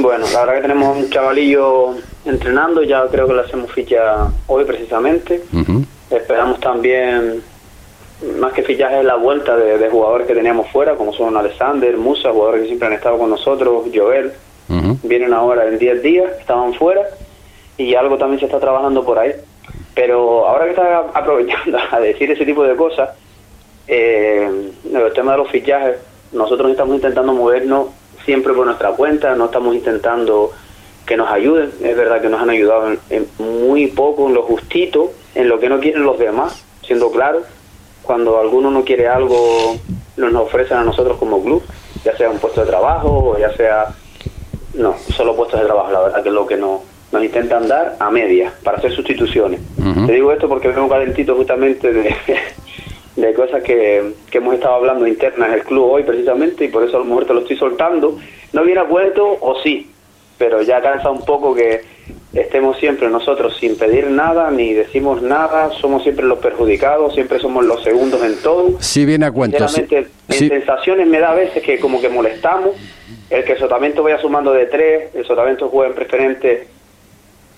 Bueno, 0.00 0.24
la 0.32 0.40
verdad 0.40 0.54
que 0.56 0.62
tenemos 0.62 0.96
un 0.96 1.10
chavalillo 1.10 1.94
entrenando, 2.24 2.82
ya 2.82 3.06
creo 3.10 3.26
que 3.26 3.34
le 3.34 3.40
hacemos 3.42 3.70
ficha 3.72 4.28
hoy 4.46 4.64
precisamente. 4.64 5.42
Esperamos 6.10 6.60
también, 6.60 7.42
más 8.38 8.52
que 8.52 8.62
fichajes, 8.62 9.04
la 9.04 9.16
vuelta 9.16 9.56
de, 9.56 9.78
de 9.78 9.90
jugadores 9.90 10.26
que 10.26 10.34
teníamos 10.34 10.68
fuera, 10.70 10.94
como 10.96 11.12
son 11.12 11.36
Alexander, 11.36 11.96
Musa, 11.96 12.30
jugadores 12.30 12.62
que 12.62 12.66
siempre 12.68 12.88
han 12.88 12.94
estado 12.94 13.18
con 13.18 13.30
nosotros, 13.30 13.84
Joel, 13.94 14.32
vienen 15.02 15.34
ahora 15.34 15.66
en 15.68 15.78
10 15.78 16.02
días, 16.02 16.32
estaban 16.40 16.72
fuera 16.74 17.02
y 17.76 17.94
algo 17.94 18.18
también 18.18 18.40
se 18.40 18.46
está 18.46 18.60
trabajando 18.60 19.04
por 19.04 19.18
ahí. 19.18 19.32
Pero 19.94 20.46
ahora 20.48 20.64
que 20.64 20.70
está 20.70 20.98
aprovechando 21.14 21.78
a 21.90 22.00
decir 22.00 22.30
ese 22.30 22.44
tipo 22.44 22.62
de 22.64 22.76
cosas, 22.76 23.10
eh, 23.88 24.70
el 24.84 25.12
tema 25.12 25.32
de 25.32 25.38
los 25.38 25.50
fichajes, 25.50 25.98
nosotros 26.32 26.70
estamos 26.70 26.94
intentando 26.96 27.32
movernos 27.32 27.88
siempre 28.24 28.52
por 28.52 28.66
nuestra 28.66 28.90
cuenta, 28.92 29.34
no 29.34 29.46
estamos 29.46 29.74
intentando 29.74 30.52
que 31.06 31.16
nos 31.16 31.28
ayuden, 31.30 31.72
es 31.82 31.96
verdad 31.96 32.20
que 32.20 32.28
nos 32.28 32.40
han 32.40 32.50
ayudado 32.50 32.92
en, 33.10 33.26
muy 33.38 33.88
poco, 33.88 34.28
en 34.28 34.34
lo 34.34 34.42
justito, 34.42 35.10
en 35.34 35.48
lo 35.48 35.58
que 35.58 35.68
no 35.68 35.80
quieren 35.80 36.04
los 36.04 36.18
demás, 36.18 36.64
siendo 36.82 37.10
claro, 37.10 37.42
cuando 38.02 38.38
alguno 38.38 38.70
no 38.70 38.84
quiere 38.84 39.08
algo, 39.08 39.76
nos 40.16 40.34
ofrecen 40.34 40.78
a 40.78 40.84
nosotros 40.84 41.16
como 41.18 41.42
club, 41.42 41.62
ya 42.04 42.16
sea 42.16 42.30
un 42.30 42.38
puesto 42.38 42.60
de 42.60 42.68
trabajo 42.68 43.30
o 43.30 43.38
ya 43.38 43.52
sea 43.56 43.88
no, 44.74 44.96
solo 45.14 45.36
puestos 45.36 45.60
de 45.60 45.66
trabajo, 45.66 45.90
la 45.90 46.00
verdad 46.00 46.22
que 46.22 46.28
es 46.28 46.34
lo 46.34 46.46
que 46.46 46.56
no, 46.56 46.82
nos 47.12 47.22
intentan 47.24 47.68
dar 47.68 47.96
a 48.00 48.10
media 48.10 48.52
para 48.64 48.78
hacer 48.78 48.92
sustituciones. 48.92 49.60
Te 50.06 50.12
digo 50.12 50.32
esto 50.32 50.48
porque 50.48 50.68
vengo 50.68 50.88
calentito 50.88 51.34
justamente 51.36 51.92
de, 51.92 52.14
de 53.16 53.34
cosas 53.34 53.62
que, 53.62 54.12
que 54.30 54.38
hemos 54.38 54.54
estado 54.54 54.74
hablando 54.76 55.06
internas 55.06 55.48
en 55.48 55.54
el 55.54 55.62
club 55.64 55.90
hoy 55.90 56.02
precisamente 56.04 56.64
y 56.64 56.68
por 56.68 56.82
eso 56.84 56.96
a 56.96 57.00
lo 57.00 57.04
mejor 57.04 57.26
te 57.26 57.34
lo 57.34 57.40
estoy 57.40 57.56
soltando. 57.56 58.18
No 58.52 58.62
viene 58.64 58.80
a 58.80 58.84
cuento 58.84 59.36
o 59.40 59.56
sí, 59.62 59.90
pero 60.38 60.62
ya 60.62 60.80
cansa 60.80 61.10
un 61.10 61.24
poco 61.24 61.54
que 61.54 61.80
estemos 62.32 62.78
siempre 62.78 63.10
nosotros 63.10 63.54
sin 63.60 63.76
pedir 63.76 64.08
nada 64.10 64.50
ni 64.50 64.72
decimos 64.72 65.20
nada, 65.20 65.70
somos 65.80 66.02
siempre 66.02 66.24
los 66.24 66.38
perjudicados, 66.38 67.12
siempre 67.12 67.38
somos 67.38 67.64
los 67.66 67.82
segundos 67.82 68.22
en 68.24 68.36
todo. 68.42 68.80
Sí 68.80 69.04
viene 69.04 69.26
a 69.26 69.30
cuento. 69.30 69.68
sí- 69.68 69.74
Sinceramente, 69.82 70.10
en 70.28 70.34
sí. 70.34 70.48
sensaciones 70.48 71.06
me 71.06 71.18
da 71.20 71.32
a 71.32 71.34
veces 71.34 71.62
que 71.62 71.78
como 71.78 72.00
que 72.00 72.08
molestamos. 72.08 72.70
El 73.28 73.44
que 73.44 73.52
el 73.52 73.58
Sotavento 73.58 74.02
vaya 74.02 74.18
sumando 74.18 74.52
de 74.52 74.66
tres, 74.66 75.14
el 75.14 75.24
Sotavento 75.26 75.68
juega 75.70 75.88
en 75.90 75.94
preferente, 75.94 76.66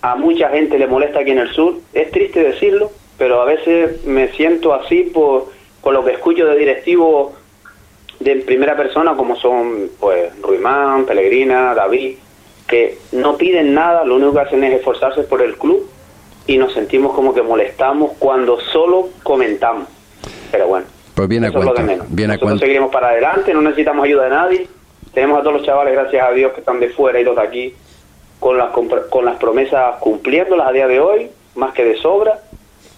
a 0.05 0.17
mucha 0.17 0.51
gente 0.51 0.79
le 0.79 0.87
molesta 0.87 1.21
aquí 1.21 1.31
en 1.31 1.39
el 1.39 1.51
sur. 1.55 1.77
Es 1.95 2.11
triste 2.11 2.43
decirlo, 2.43 2.91
pero 3.17 3.41
a 3.41 3.47
veces 3.47 4.05
me 4.05 4.29
siento 4.33 4.75
así 4.75 5.05
por, 5.05 5.47
por 5.83 5.95
lo 5.95 6.05
que 6.05 6.13
escucho 6.13 6.45
de 6.45 6.59
directivos 6.59 7.33
de 8.21 8.37
primera 8.37 8.77
persona, 8.77 9.15
como 9.17 9.35
son 9.37 9.89
pues 9.99 10.31
Ruimán, 10.43 11.07
Pellegrina, 11.07 11.75
David, 11.75 12.17
que 12.69 12.99
no 13.13 13.39
piden 13.39 13.73
nada, 13.73 14.05
lo 14.05 14.17
único 14.17 14.35
que 14.35 14.41
hacen 14.41 14.63
es 14.65 14.75
esforzarse 14.75 15.23
por 15.23 15.41
el 15.41 15.57
club 15.57 15.89
y 16.47 16.59
nos 16.59 16.75
sentimos 16.75 17.15
como 17.15 17.33
que 17.33 17.41
molestamos 17.43 18.13
cuando 18.19 18.61
solo 18.61 19.09
comentamos. 19.23 19.89
Pero 20.53 20.67
bueno, 20.69 20.85
Pues 21.15 21.29
viene 21.29 21.47
a 21.47 21.49
eso 21.49 21.61
es 21.61 21.65
lo 21.65 21.71
de 21.71 21.77
cuento. 21.77 21.93
menos. 21.93 22.07
Viene 22.15 22.35
a 22.35 22.39
cuento. 22.39 22.59
seguiremos 22.61 22.91
para 22.93 23.09
adelante, 23.09 23.55
no 23.55 23.63
necesitamos 23.63 24.05
ayuda 24.05 24.25
de 24.25 24.31
nadie. 24.31 24.69
Tenemos 25.15 25.39
a 25.39 25.43
todos 25.43 25.55
los 25.57 25.67
chavales, 25.67 25.95
gracias 25.95 26.23
a 26.29 26.31
Dios, 26.33 26.53
que 26.53 26.61
están 26.61 26.79
de 26.79 26.91
fuera 26.91 27.19
y 27.19 27.25
los 27.25 27.37
de 27.37 27.43
aquí, 27.43 27.75
con 28.45 28.59
las, 28.59 28.73
con 29.09 29.25
las 29.25 29.37
promesas 29.39 29.97
cumpliéndolas 30.01 30.67
a 30.67 30.73
día 30.73 30.87
de 30.87 31.01
hoy, 31.01 31.31
más 31.55 31.73
que 31.73 31.83
de 31.83 31.97
sobra, 31.97 32.41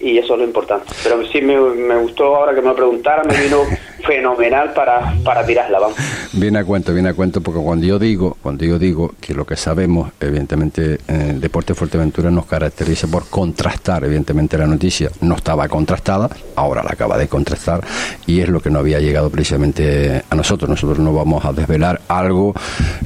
y 0.00 0.18
eso 0.18 0.34
es 0.34 0.38
lo 0.40 0.44
importante. 0.44 0.86
Pero 1.02 1.26
sí 1.26 1.40
me, 1.40 1.58
me 1.58 1.96
gustó 1.96 2.36
ahora 2.36 2.54
que 2.54 2.60
me 2.60 2.68
lo 2.68 2.74
preguntara, 2.76 3.22
me 3.24 3.36
vino 3.40 3.58
fenomenal 4.06 4.72
para, 4.72 5.14
para 5.24 5.44
tirarla, 5.44 5.80
vamos. 5.80 5.96
Viene 6.32 6.60
a 6.60 6.64
cuento, 6.64 6.94
viene 6.94 7.08
a 7.08 7.14
cuento, 7.14 7.40
porque 7.40 7.60
cuando 7.60 7.86
yo 7.86 7.98
digo, 7.98 8.36
cuando 8.40 8.64
yo 8.64 8.78
digo 8.78 9.14
que 9.20 9.34
lo 9.34 9.44
que 9.44 9.56
sabemos, 9.56 10.12
evidentemente, 10.20 10.98
deporte 11.34 11.72
de 11.72 11.78
Fuerteventura 11.78 12.30
nos 12.30 12.46
caracteriza 12.46 13.08
por 13.08 13.28
contrastar, 13.28 14.04
evidentemente 14.04 14.56
la 14.56 14.66
noticia 14.66 15.10
no 15.22 15.34
estaba 15.34 15.68
contrastada, 15.68 16.30
ahora 16.54 16.82
la 16.84 16.90
acaba 16.92 17.18
de 17.18 17.26
contrastar 17.26 17.80
y 18.26 18.40
es 18.40 18.48
lo 18.48 18.60
que 18.60 18.70
no 18.70 18.78
había 18.78 19.00
llegado 19.00 19.30
precisamente 19.30 20.22
a 20.28 20.34
nosotros. 20.36 20.70
Nosotros 20.70 20.98
no 21.00 21.12
vamos 21.12 21.44
a 21.44 21.52
desvelar 21.52 22.00
algo 22.08 22.54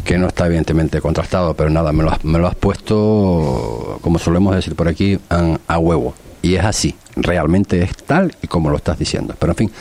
que 0.04 0.18
no 0.18 0.26
está 0.26 0.46
evidentemente 0.46 1.00
contrastado, 1.00 1.54
pero 1.54 1.70
nada, 1.70 1.92
me 1.92 2.02
lo 2.02 2.10
has, 2.10 2.24
me 2.24 2.38
lo 2.38 2.46
has 2.46 2.54
puesto, 2.54 3.98
como 4.02 4.18
solemos 4.18 4.54
decir 4.54 4.74
por 4.74 4.88
aquí, 4.88 5.18
a, 5.30 5.56
a 5.66 5.78
huevo. 5.78 6.14
Y 6.42 6.54
es 6.54 6.64
así, 6.64 6.94
realmente 7.16 7.82
es 7.82 7.94
tal 7.96 8.34
y 8.42 8.46
como 8.46 8.70
lo 8.70 8.76
estás 8.76 8.98
diciendo. 8.98 9.34
Pero 9.38 9.52
en 9.52 9.56
fin, 9.56 9.72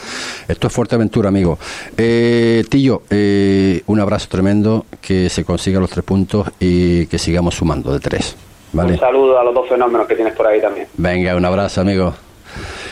esto 0.46 0.66
es 0.66 0.72
Fuerteventura, 0.72 1.28
amigo. 1.28 1.58
Eh, 1.96 2.64
Tillo, 2.68 3.02
eh, 3.08 3.82
un 3.86 4.00
abrazo 4.00 4.28
tremendo, 4.28 4.84
que 5.00 5.30
se 5.30 5.44
consigan 5.44 5.80
los 5.80 5.90
tres 5.90 6.04
puntos 6.04 6.48
y 6.60 7.06
que 7.06 7.18
sigamos 7.18 7.54
sumando 7.54 7.92
de 7.92 8.00
tres. 8.00 8.36
Vale. 8.72 8.92
Un 8.92 9.00
saludo 9.00 9.40
a 9.40 9.44
los 9.44 9.54
dos 9.54 9.68
fenómenos 9.68 10.06
que 10.06 10.14
tienes 10.14 10.34
por 10.34 10.46
ahí 10.46 10.60
también. 10.60 10.86
Venga, 10.96 11.34
un 11.34 11.44
abrazo, 11.44 11.80
amigo. 11.80 12.14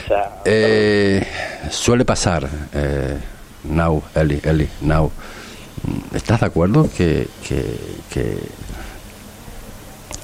Chao. 0.09 0.31
Eh, 0.45 1.27
suele 1.71 2.05
pasar, 2.05 2.49
eh, 2.73 3.19
Now, 3.65 4.03
Eli, 4.15 4.41
Eli, 4.43 4.69
Now. 4.81 5.11
¿Estás 6.15 6.41
de 6.41 6.47
acuerdo 6.47 6.89
que, 6.97 7.29
que, 7.47 7.63
que 8.11 8.39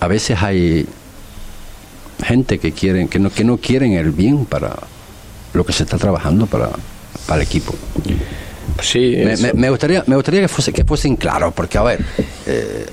a 0.01 0.09
veces 0.09 0.43
hay 0.43 0.87
gente 2.23 2.59
que 2.59 2.73
quieren 2.73 3.09
que 3.09 3.19
no 3.19 3.31
que 3.31 3.45
no 3.45 3.57
quieren 3.57 3.93
el 3.93 4.11
bien 4.11 4.45
para 4.45 4.77
lo 5.53 5.65
que 5.65 5.73
se 5.73 5.83
está 5.85 5.99
trabajando 5.99 6.47
para, 6.47 6.71
para 7.27 7.41
el 7.41 7.47
equipo? 7.47 7.75
Sí, 8.83 9.15
Me, 9.17 9.33
eso. 9.33 9.43
me- 9.47 9.53
me 9.55 9.71
gustaría 9.71 10.05
me 10.07 10.17
gustaría 10.17 10.41
que 10.41 10.49
fuese 10.49 10.73
que 10.73 10.85
fuesen 10.85 11.17
claros 11.17 11.53
porque 11.55 11.79
a 11.79 11.83
ver 11.83 12.01
eh, 12.47 12.87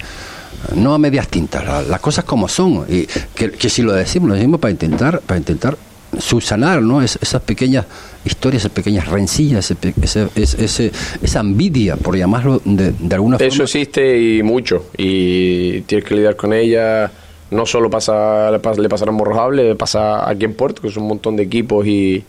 no 0.75 0.93
a 0.93 0.97
medias 0.99 1.27
tintas 1.27 1.65
la- 1.65 1.81
las 1.81 1.99
cosas 1.99 2.23
como 2.25 2.47
son 2.47 2.85
y 2.87 3.05
que, 3.35 3.51
que 3.51 3.69
si 3.69 3.81
lo 3.81 3.93
decimos 3.93 4.29
lo 4.29 4.35
decimos 4.35 4.59
para 4.59 4.71
intentar 4.71 5.19
para 5.21 5.37
intentar 5.39 5.77
subsanar 6.19 6.81
no 6.81 7.01
Es- 7.01 7.17
esas 7.21 7.41
pequeñas 7.41 7.85
historias 8.25 8.61
esas 8.63 8.73
pequeñas 8.73 9.07
rencillas 9.07 9.71
ese, 9.71 10.27
ese- 10.35 10.91
esa 11.23 11.39
envidia 11.39 11.95
por 11.95 12.15
llamarlo 12.17 12.61
de, 12.63 12.91
de 12.91 13.15
alguna 13.15 13.37
Eso 13.37 13.49
forma 13.49 13.63
existe 13.63 14.19
y 14.37 14.43
mucho. 14.43 14.85
Y 14.97 15.81
tienes 15.81 16.05
que 16.07 16.15
lidiar 16.15 16.35
con 16.35 16.53
ella. 16.53 17.11
No 17.51 17.65
solo 17.65 17.89
pasa, 17.89 18.49
le 18.49 18.59
pas- 18.61 18.77
le 18.77 18.89
pasará 18.89 19.11
en 19.11 19.17
Morrojable, 19.17 19.63
le 19.65 19.75
pasa 19.75 20.29
aquí 20.29 20.45
en 20.45 20.53
Puerto, 20.53 20.81
que 20.81 20.87
es 20.87 20.97
un 20.97 21.05
montón 21.07 21.35
de 21.35 21.43
equipos 21.43 21.85
y, 21.85 22.23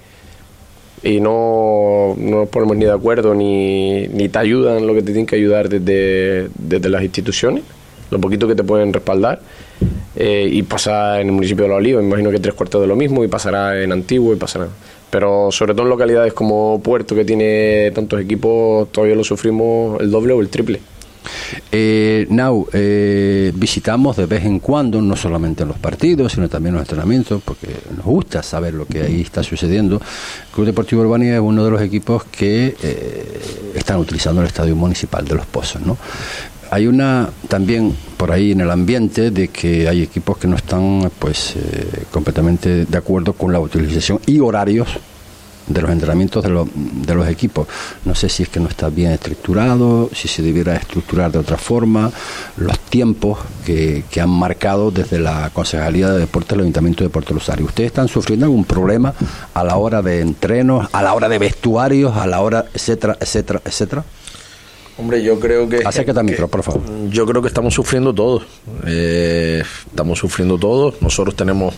y 1.05 1.21
no, 1.21 2.15
no 2.19 2.41
nos 2.41 2.49
ponemos 2.49 2.77
ni 2.77 2.85
de 2.85 2.93
acuerdo 2.93 3.35
ni, 3.35 4.09
ni 4.09 4.29
te 4.29 4.39
ayudan 4.39 4.87
lo 4.87 4.95
que 4.95 5.01
te 5.01 5.07
tienen 5.07 5.27
que 5.27 5.37
ayudar 5.37 5.69
desde, 5.69 6.49
desde 6.59 6.89
las 6.89 7.03
instituciones, 7.05 7.63
lo 8.11 8.21
poquito 8.21 8.49
que 8.49 8.57
te 8.57 8.65
pueden 8.65 8.93
respaldar. 8.93 9.41
Eh, 10.15 10.49
y 10.53 10.63
pasa 10.63 11.21
en 11.21 11.29
el 11.29 11.33
municipio 11.33 11.65
de 11.65 11.71
La 11.71 11.77
Oliva, 11.77 12.01
me 12.01 12.07
imagino 12.07 12.31
que 12.31 12.39
tres 12.39 12.55
cuartos 12.55 12.81
de 12.83 12.87
lo 12.87 12.97
mismo, 12.97 13.25
y 13.25 13.29
pasará 13.29 13.81
en 13.81 13.93
Antiguo 13.93 14.35
y 14.35 14.37
pasará. 14.37 14.69
Pero 15.09 15.51
sobre 15.51 15.73
todo 15.73 15.85
en 15.85 15.89
localidades 15.91 16.33
como 16.33 16.81
Puerto, 16.83 17.15
que 17.15 17.25
tiene 17.25 17.91
tantos 17.95 18.21
equipos, 18.21 18.91
todavía 18.91 19.15
lo 19.17 19.25
sufrimos 19.25 20.01
el 20.01 20.11
doble 20.11 20.33
o 20.35 20.41
el 20.41 20.49
triple. 20.49 20.81
Eh, 21.71 22.27
Now, 22.31 22.67
eh, 22.73 23.53
visitamos 23.55 24.17
de 24.17 24.27
vez 24.27 24.45
en 24.45 24.59
cuando, 24.59 25.01
no 25.01 25.17
solamente 25.17 25.63
en 25.63 25.69
los 25.69 25.79
partidos, 25.79 26.33
sino 26.33 26.49
también 26.49 26.75
en 26.75 26.81
los 26.81 26.89
entrenamientos, 26.89 27.43
porque 27.45 27.69
nos 27.97 28.05
gusta 28.05 28.43
saber 28.43 28.75
lo 28.75 28.87
que 28.87 29.03
ahí 29.03 29.21
está 29.21 29.43
sucediendo. 29.43 30.01
Club 30.55 30.67
Deportivo 30.67 31.03
Urbania 31.03 31.35
es 31.35 31.41
uno 31.41 31.65
de 31.65 31.71
los 31.71 31.81
equipos 31.81 32.25
que 32.25 32.75
eh, 32.83 33.41
están 33.75 33.99
utilizando 33.99 34.41
el 34.41 34.47
Estadio 34.47 34.77
Municipal 34.77 35.25
de 35.25 35.35
Los 35.35 35.47
Pozos, 35.47 35.83
¿no? 35.83 35.97
Hay 36.71 36.87
una 36.87 37.29
también 37.49 37.95
por 38.17 38.33
ahí 38.33 38.53
en 38.53 38.63
el 38.63 38.71
ambiente 38.71 39.31
de 39.31 39.49
que 39.49 39.89
hay 39.89 40.01
equipos 40.01 40.39
que 40.39 40.49
no 40.49 40.57
están 40.57 41.11
pues 41.19 41.55
eh, 41.57 42.05
completamente 42.11 42.87
de 42.87 42.99
acuerdo 42.99 43.35
con 43.35 43.53
la 43.53 43.61
utilización 43.61 44.21
y 44.27 44.41
horarios 44.41 44.89
de 45.67 45.81
los 45.83 45.91
entrenamientos 45.91 46.43
de, 46.43 46.51
los- 46.51 46.69
de 46.75 47.15
los 47.15 47.29
equipos. 47.29 47.69
No 48.05 48.15
sé 48.15 48.29
si 48.29 48.43
es 48.43 48.49
que 48.49 48.61
no 48.61 48.69
está 48.69 48.89
bien 48.89 49.13
estructurado, 49.13 50.11
si 50.15 50.29
se 50.29 50.43
debiera 50.43 50.77
estructurar 50.77 51.31
de 51.33 51.39
otra 51.39 51.57
forma, 51.57 52.11
los 52.57 52.79
tiempos 52.79 53.39
que, 53.65 54.05
que 54.11 54.21
han 54.21 54.31
marcado 54.31 54.91
desde 54.91 55.19
la 55.19 55.51
Concejalía 55.53 56.11
de 56.11 56.19
Deportes 56.21 56.51
del 56.51 56.61
Ayuntamiento 56.61 57.05
de 57.05 57.11
Puerto 57.11 57.35
Rosario. 57.35 57.67
¿Ustedes 57.67 57.89
están 57.89 58.09
sufriendo 58.09 58.47
algún 58.47 58.65
problema 58.65 59.15
a 59.55 59.65
la 59.65 59.77
hora 59.77 60.03
de 60.03 60.21
entrenos, 60.21 60.89
a 60.93 61.03
la 61.03 61.15
hora 61.15 61.29
de 61.29 61.39
vestuarios, 61.39 62.17
a 62.17 62.27
la 62.27 62.41
hora, 62.41 62.67
etcétera, 62.75 63.17
etcétera, 63.21 63.61
etcétera? 63.65 64.05
Hombre, 64.99 65.23
yo 65.23 65.41
creo 65.41 65.69
que... 65.69 65.79
Acércate 65.85 66.21
al 66.21 66.27
que- 66.27 66.33
micro, 66.33 66.49
por 66.49 66.63
favor. 66.63 66.83
Yo 67.09 67.25
creo 67.25 67.41
que 67.41 67.49
estamos 67.49 67.73
sufriendo 67.73 68.13
todos. 68.13 68.43
Eh, 68.87 69.63
estamos 69.89 70.19
sufriendo 70.19 70.59
todos. 70.59 71.01
Nosotros 71.01 71.35
tenemos 71.35 71.75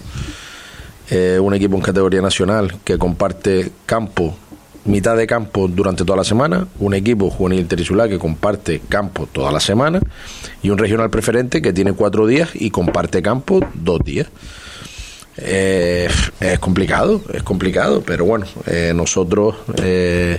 eh, 1.10 1.38
un 1.40 1.54
equipo 1.54 1.76
en 1.76 1.82
categoría 1.82 2.22
nacional 2.22 2.76
que 2.84 2.98
comparte 2.98 3.72
campo, 3.86 4.34
mitad 4.84 5.16
de 5.16 5.26
campo 5.26 5.68
durante 5.68 6.04
toda 6.04 6.16
la 6.16 6.24
semana, 6.24 6.66
un 6.78 6.94
equipo 6.94 7.30
juvenil 7.30 7.60
interinsular 7.60 8.08
que 8.08 8.18
comparte 8.18 8.80
campo 8.88 9.28
toda 9.30 9.52
la 9.52 9.60
semana 9.60 10.00
y 10.62 10.70
un 10.70 10.78
regional 10.78 11.10
preferente 11.10 11.60
que 11.60 11.72
tiene 11.72 11.92
cuatro 11.92 12.26
días 12.26 12.50
y 12.54 12.70
comparte 12.70 13.22
campo 13.22 13.60
dos 13.74 14.00
días. 14.04 14.28
Eh, 15.36 16.08
es 16.40 16.58
complicado, 16.58 17.20
es 17.32 17.42
complicado, 17.42 18.02
pero 18.06 18.24
bueno, 18.24 18.46
eh, 18.66 18.92
nosotros 18.94 19.56
eh, 19.82 20.38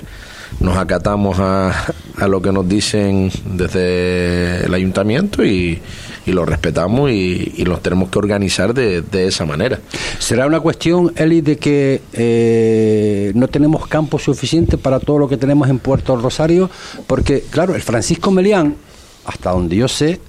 nos 0.62 0.78
acatamos 0.78 1.38
a, 1.40 1.94
a 2.18 2.28
lo 2.28 2.42
que 2.42 2.52
nos 2.52 2.68
dicen 2.68 3.30
desde 3.46 4.66
el 4.66 4.74
ayuntamiento 4.74 5.44
y, 5.44 5.82
y 6.26 6.32
lo 6.32 6.46
respetamos 6.46 7.12
y, 7.12 7.54
y 7.58 7.64
nos 7.64 7.82
tenemos 7.82 8.10
que 8.10 8.20
organizar 8.20 8.74
de, 8.74 9.02
de 9.02 9.28
esa 9.28 9.46
manera. 9.46 9.80
¿Será 10.20 10.48
una 10.48 10.60
cuestión, 10.60 11.14
Eli, 11.16 11.42
de 11.42 11.58
que 11.58 12.02
eh, 12.14 13.32
no 13.36 13.48
tenemos 13.48 13.88
campo 13.88 14.20
suficiente 14.20 14.78
para 14.78 15.00
todo 15.00 15.20
lo 15.20 15.28
que 15.28 15.38
tenemos 15.38 15.70
en 15.70 15.80
Puerto 15.80 16.16
Rosario? 16.18 16.70
Porque, 17.08 17.44
claro, 17.50 17.76
el 17.76 17.82
Francisco 17.82 18.32
Melián, 18.32 18.76
hasta 19.26 19.52
donde 19.52 19.76
yo 19.76 19.88
sé, 19.88 20.20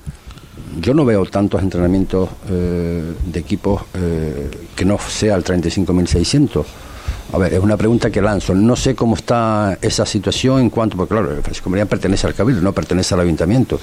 yo 0.81 0.95
no 0.95 1.05
veo 1.05 1.25
tantos 1.27 1.63
entrenamientos 1.63 2.29
eh, 2.51 3.03
de 3.25 3.41
equipos 3.41 3.83
eh, 3.95 4.51
que 4.75 4.85
no 4.85 4.99
sea 4.99 5.37
el 5.37 5.45
35.600. 5.45 6.65
A 7.33 7.39
ver, 7.39 7.55
es 7.55 7.61
una 7.61 7.77
pregunta 7.77 8.11
que 8.11 8.23
lanzo. 8.23 8.55
No 8.55 8.77
sé 8.77 8.95
cómo 8.95 9.17
está 9.17 9.79
esa 9.83 10.07
situación 10.07 10.61
en 10.61 10.71
cuanto, 10.71 10.97
porque 10.97 11.15
claro, 11.15 11.29
Francisco 11.43 11.69
Melián 11.69 11.89
pertenece 11.89 12.27
al 12.27 12.35
Cabildo, 12.35 12.63
no 12.63 12.73
pertenece 12.73 13.15
al 13.15 13.21
Ayuntamiento. 13.21 13.81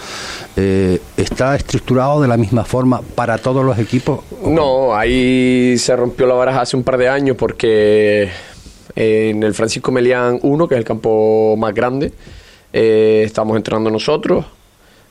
Eh, 0.56 1.00
¿Está 1.18 1.56
estructurado 1.56 2.22
de 2.22 2.28
la 2.28 2.38
misma 2.38 2.64
forma 2.64 3.02
para 3.02 3.38
todos 3.38 3.66
los 3.66 3.78
equipos? 3.78 4.22
No, 4.46 4.96
ahí 4.96 5.78
se 5.78 5.96
rompió 5.96 6.26
la 6.26 6.36
baraja 6.36 6.62
hace 6.62 6.78
un 6.78 6.84
par 6.84 6.98
de 6.98 7.10
años 7.10 7.36
porque 7.38 8.30
en 8.96 9.44
el 9.44 9.54
Francisco 9.54 9.92
Melián 9.92 10.40
1, 10.42 10.68
que 10.68 10.76
es 10.76 10.80
el 10.80 10.86
campo 10.86 11.56
más 11.58 11.74
grande, 11.74 12.14
eh, 12.72 13.24
estamos 13.26 13.58
entrenando 13.58 13.90
nosotros. 13.90 14.46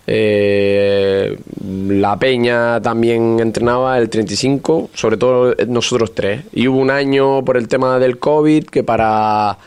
Eh, 0.06 1.38
la 1.88 2.18
Peña 2.18 2.80
también 2.82 3.38
entrenaba 3.40 3.98
el 3.98 4.08
35, 4.08 4.90
sobre 4.94 5.16
todo 5.16 5.54
nosotros 5.68 6.14
tres. 6.14 6.44
Y 6.52 6.68
hubo 6.68 6.78
un 6.78 6.90
año 6.90 7.44
por 7.44 7.56
el 7.56 7.68
tema 7.68 7.98
del 7.98 8.18
COVID 8.18 8.64
que 8.66 8.82
para 8.82 9.58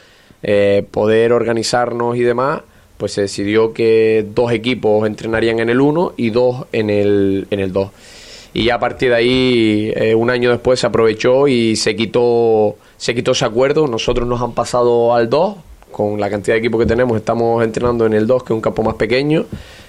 eh, 0.43 0.85
poder 0.91 1.33
organizarnos 1.33 2.17
y 2.17 2.21
demás, 2.21 2.61
pues 2.97 3.13
se 3.13 3.21
decidió 3.21 3.73
que 3.73 4.25
dos 4.33 4.51
equipos 4.51 5.05
entrenarían 5.07 5.59
en 5.59 5.69
el 5.69 5.81
1 5.81 6.13
y 6.17 6.29
dos 6.29 6.65
en 6.71 6.89
el, 6.89 7.47
en 7.49 7.59
el 7.59 7.73
2. 7.73 7.89
Y 8.53 8.65
ya 8.65 8.75
a 8.75 8.79
partir 8.79 9.09
de 9.09 9.15
ahí, 9.15 9.91
eh, 9.95 10.15
un 10.15 10.29
año 10.29 10.49
después 10.49 10.79
se 10.79 10.87
aprovechó 10.87 11.49
y 11.49 11.75
se 11.75 11.93
quitó, 11.95 12.77
se 12.95 13.13
quitó 13.13 13.31
ese 13.31 13.43
acuerdo. 13.43 13.85
Nosotros 13.87 14.25
nos 14.27 14.41
han 14.41 14.53
pasado 14.53 15.13
al 15.13 15.29
2, 15.29 15.57
con 15.95 16.19
la 16.19 16.29
cantidad 16.29 16.55
de 16.55 16.59
equipos 16.59 16.81
que 16.81 16.85
tenemos, 16.85 17.15
estamos 17.15 17.63
entrenando 17.63 18.05
en 18.05 18.11
el 18.11 18.27
2, 18.27 18.43
que 18.43 18.51
es 18.51 18.55
un 18.55 18.59
campo 18.59 18.83
más 18.83 18.95
pequeño, 18.95 19.45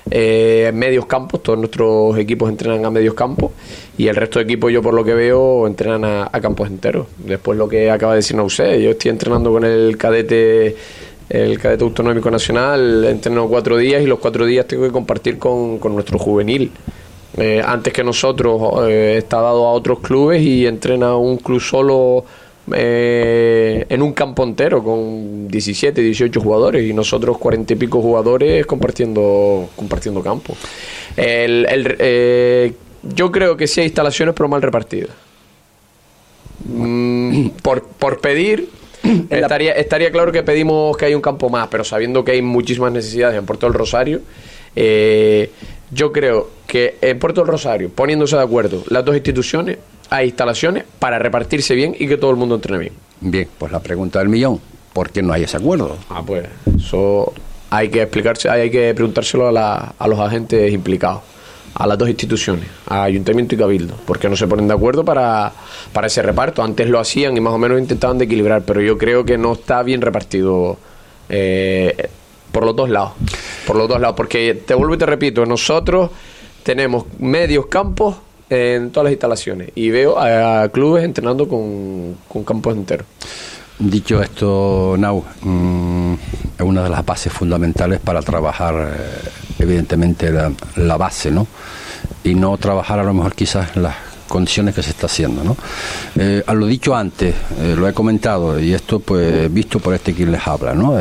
eh, 0.08 0.70
medios 0.72 1.04
campos, 1.06 1.42
todos 1.42 1.58
nuestros 1.58 2.16
equipos 2.16 2.48
entrenan 2.48 2.84
a 2.84 2.92
medios 2.92 3.14
campos 3.14 3.50
y 3.98 4.06
el 4.06 4.14
resto 4.14 4.38
de 4.38 4.44
equipos 4.44 4.72
yo 4.72 4.80
por 4.82 4.94
lo 4.94 5.02
que 5.02 5.14
veo 5.14 5.66
entrenan 5.66 6.04
a, 6.04 6.30
campos 6.40 6.68
enteros. 6.68 7.08
Después 7.18 7.58
lo 7.58 7.68
que 7.68 7.90
acaba 7.90 8.12
de 8.12 8.18
decir 8.18 8.40
usted, 8.40 8.78
yo 8.78 8.90
estoy 8.90 9.10
entrenando 9.10 9.50
con 9.50 9.64
el 9.64 9.96
cadete 9.98 10.76
el 11.28 11.58
cadete 11.58 11.82
autonómico 11.82 12.30
nacional, 12.30 13.04
entreno 13.04 13.48
cuatro 13.48 13.76
días 13.76 14.00
y 14.00 14.06
los 14.06 14.20
cuatro 14.20 14.46
días 14.46 14.64
tengo 14.68 14.84
que 14.84 14.92
compartir 14.92 15.40
con, 15.40 15.78
con 15.80 15.92
nuestro 15.92 16.20
juvenil. 16.20 16.70
Eh, 17.36 17.60
antes 17.66 17.92
que 17.92 18.04
nosotros 18.04 18.88
eh, 18.88 19.16
está 19.18 19.40
dado 19.40 19.66
a 19.66 19.72
otros 19.72 19.98
clubes 19.98 20.40
y 20.40 20.68
entrena 20.68 21.16
un 21.16 21.38
club 21.38 21.60
solo 21.60 22.24
eh, 22.72 23.86
en 23.88 24.02
un 24.02 24.12
campo 24.12 24.42
entero 24.44 24.82
con 24.82 25.48
17, 25.48 26.00
18 26.00 26.40
jugadores 26.40 26.84
y 26.88 26.92
nosotros 26.92 27.38
40 27.38 27.72
y 27.72 27.76
pico 27.76 28.00
jugadores 28.02 28.66
compartiendo 28.66 29.68
compartiendo 29.76 30.22
campo. 30.22 30.56
El- 31.16 31.66
el- 31.70 31.96
eh, 31.98 32.72
yo 33.14 33.30
creo 33.30 33.56
que 33.56 33.66
sí 33.66 33.80
hay 33.80 33.86
instalaciones 33.86 34.34
pero 34.36 34.48
mal 34.48 34.62
repartidas. 34.62 35.10
Mm, 36.64 37.48
por, 37.62 37.82
por 37.86 38.20
pedir 38.20 38.68
estaría, 39.30 39.72
estaría 39.72 40.10
claro 40.10 40.32
que 40.32 40.42
pedimos 40.42 40.96
que 40.96 41.04
haya 41.04 41.16
un 41.16 41.22
campo 41.22 41.48
más, 41.48 41.68
pero 41.68 41.84
sabiendo 41.84 42.24
que 42.24 42.32
hay 42.32 42.42
muchísimas 42.42 42.90
necesidades 42.92 43.38
en 43.38 43.46
Puerto 43.46 43.66
del 43.66 43.74
Rosario, 43.74 44.20
eh, 44.74 45.50
yo 45.92 46.10
creo 46.12 46.48
que 46.66 46.96
en 47.00 47.18
Puerto 47.18 47.42
del 47.42 47.48
Rosario, 47.48 47.90
poniéndose 47.90 48.36
de 48.36 48.42
acuerdo 48.42 48.82
las 48.88 49.04
dos 49.04 49.14
instituciones, 49.14 49.78
hay 50.16 50.26
instalaciones 50.28 50.84
para 50.98 51.18
repartirse 51.18 51.74
bien 51.74 51.94
y 51.98 52.06
que 52.08 52.16
todo 52.16 52.30
el 52.30 52.36
mundo 52.36 52.54
entrene 52.56 52.78
bien. 52.78 52.92
Bien, 53.20 53.48
pues 53.58 53.72
la 53.72 53.80
pregunta 53.80 54.18
del 54.18 54.28
millón, 54.28 54.60
¿por 54.92 55.10
qué 55.10 55.22
no 55.22 55.32
hay 55.32 55.44
ese 55.44 55.56
acuerdo? 55.56 55.96
Ah, 56.10 56.22
pues 56.26 56.46
eso 56.76 57.32
hay 57.70 57.88
que 57.88 58.02
explicarse, 58.02 58.48
hay 58.48 58.70
que 58.70 58.94
preguntárselo 58.94 59.48
a, 59.48 59.52
la- 59.52 59.94
a 59.98 60.08
los 60.08 60.18
agentes 60.18 60.72
implicados, 60.72 61.22
a 61.74 61.86
las 61.86 61.98
dos 61.98 62.08
instituciones, 62.08 62.66
a 62.86 63.02
Ayuntamiento 63.04 63.54
y 63.54 63.58
Cabildo, 63.58 63.94
porque 64.06 64.28
no 64.28 64.36
se 64.36 64.46
ponen 64.46 64.68
de 64.68 64.74
acuerdo 64.74 65.04
para, 65.04 65.52
para 65.92 66.06
ese 66.06 66.22
reparto. 66.22 66.62
Antes 66.62 66.88
lo 66.88 66.98
hacían 67.00 67.36
y 67.36 67.40
más 67.40 67.52
o 67.52 67.58
menos 67.58 67.78
intentaban 67.78 68.18
de 68.18 68.24
equilibrar, 68.26 68.62
pero 68.62 68.80
yo 68.80 68.96
creo 68.96 69.24
que 69.24 69.36
no 69.36 69.52
está 69.54 69.82
bien 69.82 70.00
repartido 70.00 70.78
eh, 71.28 72.08
por 72.52 72.64
los 72.64 72.74
dos 72.76 72.88
lados. 72.88 73.12
Por 73.66 73.76
los 73.76 73.88
dos 73.88 74.00
lados, 74.00 74.16
porque 74.16 74.54
te 74.66 74.74
vuelvo 74.74 74.94
y 74.94 74.98
te 74.98 75.06
repito, 75.06 75.44
nosotros 75.44 76.10
tenemos 76.62 77.04
medios 77.18 77.66
campos 77.66 78.16
en 78.48 78.90
todas 78.90 79.04
las 79.04 79.12
instalaciones 79.12 79.70
y 79.74 79.90
veo 79.90 80.18
a, 80.18 80.68
clubes 80.68 81.04
entrenando 81.04 81.48
con, 81.48 82.16
con 82.28 82.44
campos 82.44 82.76
enteros. 82.76 83.06
Dicho 83.78 84.22
esto, 84.22 84.96
Nau, 84.98 85.22
mm, 85.42 86.14
es 86.58 86.64
una 86.64 86.82
de 86.82 86.88
las 86.88 87.04
bases 87.04 87.30
fundamentales 87.32 88.00
para 88.00 88.22
trabajar, 88.22 88.74
eh, 88.74 89.28
evidentemente, 89.58 90.30
la, 90.30 90.50
la, 90.76 90.96
base, 90.96 91.30
¿no? 91.30 91.46
Y 92.24 92.34
no 92.34 92.56
trabajar 92.56 93.00
a 93.00 93.04
lo 93.04 93.12
mejor 93.12 93.34
quizás 93.34 93.76
las 93.76 93.94
condiciones 94.26 94.74
que 94.74 94.82
se 94.82 94.90
está 94.90 95.06
haciendo, 95.06 95.42
¿no? 95.44 95.56
Eh, 96.16 96.42
a 96.46 96.54
lo 96.54 96.66
dicho 96.66 96.94
antes, 96.94 97.34
eh, 97.58 97.74
lo 97.76 97.88
he 97.88 97.92
comentado, 97.92 98.58
y 98.58 98.72
esto 98.72 99.00
pues 99.00 99.52
visto 99.52 99.78
por 99.78 99.94
este 99.94 100.12
quien 100.12 100.32
les 100.32 100.46
habla, 100.46 100.74
¿no? 100.74 100.94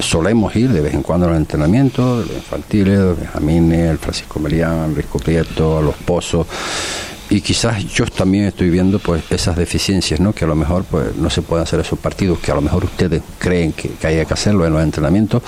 solemos 0.00 0.54
ir 0.56 0.70
de 0.70 0.80
vez 0.80 0.94
en 0.94 1.02
cuando 1.02 1.26
a 1.26 1.30
los 1.30 1.38
entrenamientos, 1.38 2.26
los 2.26 2.36
infantiles, 2.36 2.98
los 2.98 3.18
benjamines, 3.18 3.90
el 3.90 3.98
Francisco 3.98 4.40
Melián, 4.40 4.94
Risco 4.94 5.18
Prieto, 5.18 5.80
los 5.82 5.94
Pozos, 5.96 6.46
y 7.30 7.40
quizás 7.40 7.84
yo 7.84 8.06
también 8.06 8.44
estoy 8.44 8.70
viendo 8.70 8.98
pues 8.98 9.22
esas 9.30 9.56
deficiencias 9.56 10.18
no 10.18 10.32
que 10.32 10.44
a 10.44 10.48
lo 10.48 10.54
mejor 10.54 10.84
pues 10.84 11.14
no 11.16 11.28
se 11.28 11.42
pueden 11.42 11.64
hacer 11.64 11.80
esos 11.80 11.98
partidos 11.98 12.38
que 12.38 12.50
a 12.50 12.54
lo 12.54 12.62
mejor 12.62 12.84
ustedes 12.84 13.22
creen 13.38 13.72
que, 13.72 13.90
que 13.90 14.06
hay 14.06 14.24
que 14.24 14.32
hacerlo 14.32 14.66
en 14.66 14.72
los 14.72 14.82
entrenamientos 14.82 15.42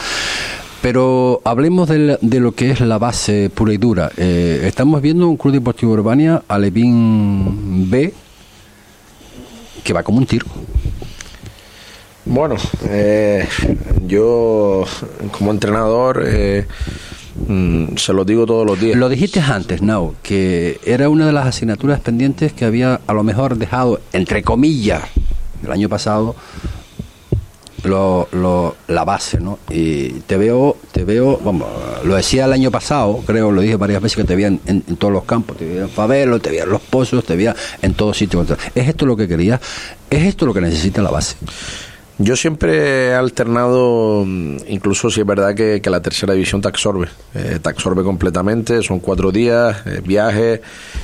pero 0.83 1.40
hablemos 1.45 1.88
de, 1.88 2.19
de, 2.21 2.40
lo 2.40 2.53
que 2.53 2.71
es 2.71 2.81
la 2.81 2.99
base 2.99 3.51
pura 3.51 3.73
y 3.73 3.77
dura. 3.77 4.11
Eh, 4.16 4.62
estamos 4.64 5.01
viendo 5.03 5.29
un 5.29 5.37
Club 5.37 5.55
Deportivo 5.55 5.93
Urbania, 5.93 6.43
Alevín 6.49 7.90
B, 7.90 8.12
que 9.85 9.93
va 9.93 10.03
como 10.03 10.19
un 10.19 10.27
tiro. 10.27 10.47
Bueno, 12.25 12.57
eh, 12.88 13.47
yo 14.07 14.85
como 15.33 15.51
entrenador 15.51 16.23
eh, 16.27 16.66
Mm, 17.47 17.97
se 17.97 18.12
lo 18.12 18.25
digo 18.25 18.47
todos 18.47 18.66
los 18.66 18.81
días. 18.81 18.97
Lo 18.97 19.09
dijiste 19.09 19.40
antes, 19.40 19.83
no, 19.83 20.14
que 20.23 20.81
era 20.85 21.09
una 21.09 21.27
de 21.27 21.33
las 21.33 21.47
asignaturas 21.47 22.01
pendientes 22.01 22.53
que 22.53 22.64
había 22.64 23.01
a 23.07 23.12
lo 23.12 23.23
mejor 23.23 23.57
dejado, 23.57 24.01
entre 24.12 24.43
comillas, 24.43 25.03
el 25.64 25.73
año 25.73 25.88
pasado, 25.88 26.35
lo, 27.85 28.29
lo, 28.33 28.77
la 28.88 29.05
base, 29.05 29.40
¿no? 29.40 29.59
Y 29.71 30.11
te 30.21 30.37
veo, 30.37 30.77
te 30.93 31.05
veo, 31.05 31.38
vamos, 31.43 31.69
lo 32.05 32.14
decía 32.14 32.45
el 32.45 32.53
año 32.53 32.71
pasado, 32.71 33.23
creo, 33.27 33.51
lo 33.51 33.61
dije 33.61 33.77
varias 33.77 34.03
veces 34.03 34.16
que 34.16 34.25
te 34.25 34.35
veía 34.35 34.49
en, 34.49 34.83
todos 34.99 35.12
los 35.12 35.25
campos, 35.25 35.57
te 35.57 35.66
veía 35.66 35.83
en 35.83 35.90
Favelo, 35.90 36.40
te 36.40 36.51
veía 36.51 36.64
en 36.64 36.71
los 36.71 36.81
pozos, 36.83 37.25
te 37.25 37.37
veía 37.37 37.55
en 37.83 37.95
todos 37.95 38.16
sitios. 38.16 38.47
¿Es 38.75 38.88
esto 38.88 39.07
lo 39.07 39.16
que 39.16 39.29
quería? 39.29 39.61
¿Es 40.09 40.23
esto 40.25 40.47
lo 40.47 40.55
que 40.55 40.61
necesita 40.61 41.03
la 41.03 41.11
base? 41.11 41.37
Yo 42.23 42.37
siempre 42.37 43.07
he 43.07 43.15
alternado, 43.15 44.25
mm, 44.27 44.57
incluso 44.69 45.09
si 45.11 45.23
es 45.23 45.27
verdad 45.27 45.55
que, 45.55 45.81
la 45.91 46.03
tercera 46.03 46.35
división 46.35 46.61
te 46.61 46.69
absorbe, 46.69 47.09
eh, 47.35 47.59
te 47.63 47.69
absorbe 47.71 48.03
completamente, 48.03 48.83
son 48.83 49.01
cuatro 49.01 49.33
días, 49.33 49.79
eh, 49.87 50.03
viajes, 50.05 50.61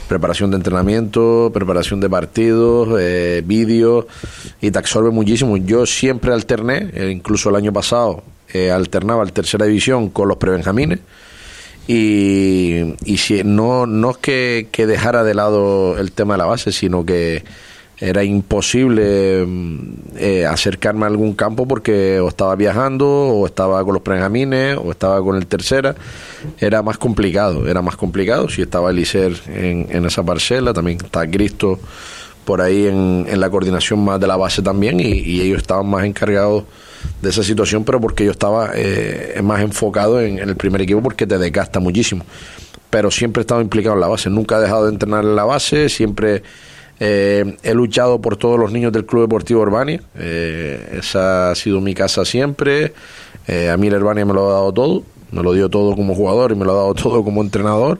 preparación 0.08 0.50
de 0.50 0.58
entrenamiento, 0.58 1.50
preparación 1.54 2.00
de 2.00 2.10
partidos, 2.10 3.00
eh, 3.00 3.42
vídeos, 3.46 4.04
y 4.60 4.70
te 4.70 4.78
absorbe 4.78 5.10
muchísimo. 5.10 5.56
Yo 5.56 5.86
siempre 5.86 6.34
alterné, 6.34 6.90
eh, 6.92 7.10
incluso 7.10 7.48
el 7.48 7.56
año 7.56 7.72
pasado, 7.72 8.22
alternaba 8.72 9.22
la 9.22 9.30
tercera 9.32 9.66
división 9.66 10.08
con 10.08 10.28
los 10.28 10.36
prebenjamines, 10.36 11.00
y, 11.88 12.94
y 13.04 13.16
si, 13.18 13.42
no, 13.42 13.86
no 13.86 14.10
es 14.12 14.16
que, 14.18 14.68
que 14.70 14.86
dejara 14.86 15.24
de 15.24 15.34
lado 15.34 15.98
el 15.98 16.12
tema 16.12 16.34
de 16.34 16.38
la 16.38 16.46
base, 16.46 16.72
sino 16.72 17.04
que 17.04 17.42
era 17.98 18.24
imposible 18.24 19.44
mm, 19.46 19.92
eh, 20.16 20.46
acercarme 20.46 21.04
a 21.04 21.08
algún 21.08 21.34
campo 21.34 21.66
porque 21.66 22.20
o 22.20 22.28
estaba 22.28 22.54
viajando 22.54 23.06
o 23.06 23.46
estaba 23.46 23.82
con 23.84 23.94
los 23.94 24.02
prejamines 24.02 24.76
o 24.76 24.90
estaba 24.90 25.22
con 25.22 25.36
el 25.36 25.46
tercera. 25.46 25.94
Era 26.58 26.82
más 26.82 26.98
complicado 26.98 27.66
era 27.66 27.82
más 27.82 27.96
complicado. 27.96 28.48
Si 28.48 28.62
estaba 28.62 28.90
Elicer 28.90 29.32
en, 29.48 29.86
en 29.90 30.04
esa 30.04 30.22
parcela 30.22 30.72
también 30.72 30.98
está 31.02 31.28
Cristo 31.28 31.78
por 32.44 32.60
ahí 32.60 32.86
en, 32.86 33.26
en, 33.28 33.40
la 33.40 33.50
coordinación 33.50 34.04
más 34.04 34.20
de 34.20 34.28
la 34.28 34.36
base 34.36 34.62
también 34.62 35.00
y, 35.00 35.40
ellos 35.40 35.58
estaban 35.58 35.88
más 35.88 36.04
encargados 36.04 36.62
de 37.20 37.30
esa 37.30 37.42
situación 37.42 37.84
pero 37.84 38.00
porque 38.00 38.24
yo 38.24 38.30
estaba 38.30 38.70
eh, 38.74 39.40
más 39.42 39.60
enfocado 39.62 40.20
en, 40.20 40.38
en 40.38 40.48
el 40.48 40.54
primer 40.54 40.80
equipo 40.82 41.02
porque 41.02 41.26
te 41.26 41.38
desgasta 41.38 41.80
muchísimo. 41.80 42.24
Pero 42.90 43.10
siempre 43.10 43.40
he 43.40 43.42
estado 43.42 43.62
implicado 43.62 43.94
en 43.94 44.00
la 44.00 44.08
base 44.08 44.28
nunca 44.28 44.58
he 44.58 44.60
dejado 44.60 44.84
de 44.84 44.92
entrenar 44.92 45.24
en 45.24 45.34
la 45.34 45.44
base 45.44 45.88
siempre 45.88 46.42
eh, 46.98 47.56
he 47.62 47.74
luchado 47.74 48.20
por 48.20 48.36
todos 48.36 48.58
los 48.58 48.72
niños 48.72 48.92
del 48.92 49.04
Club 49.04 49.22
Deportivo 49.22 49.60
Urbania. 49.60 50.00
Eh, 50.18 50.98
esa 50.98 51.50
ha 51.50 51.54
sido 51.54 51.80
mi 51.80 51.94
casa 51.94 52.24
siempre. 52.24 52.94
Eh, 53.46 53.70
a 53.70 53.76
mí 53.76 53.90
la 53.90 53.98
Urbania 53.98 54.24
me 54.24 54.32
lo 54.32 54.48
ha 54.48 54.52
dado 54.54 54.72
todo. 54.72 55.02
Me 55.30 55.42
lo 55.42 55.52
dio 55.52 55.68
todo 55.68 55.94
como 55.96 56.14
jugador 56.14 56.52
y 56.52 56.54
me 56.54 56.64
lo 56.64 56.72
ha 56.72 56.76
dado 56.76 56.94
todo 57.02 57.22
como 57.22 57.42
entrenador. 57.42 57.98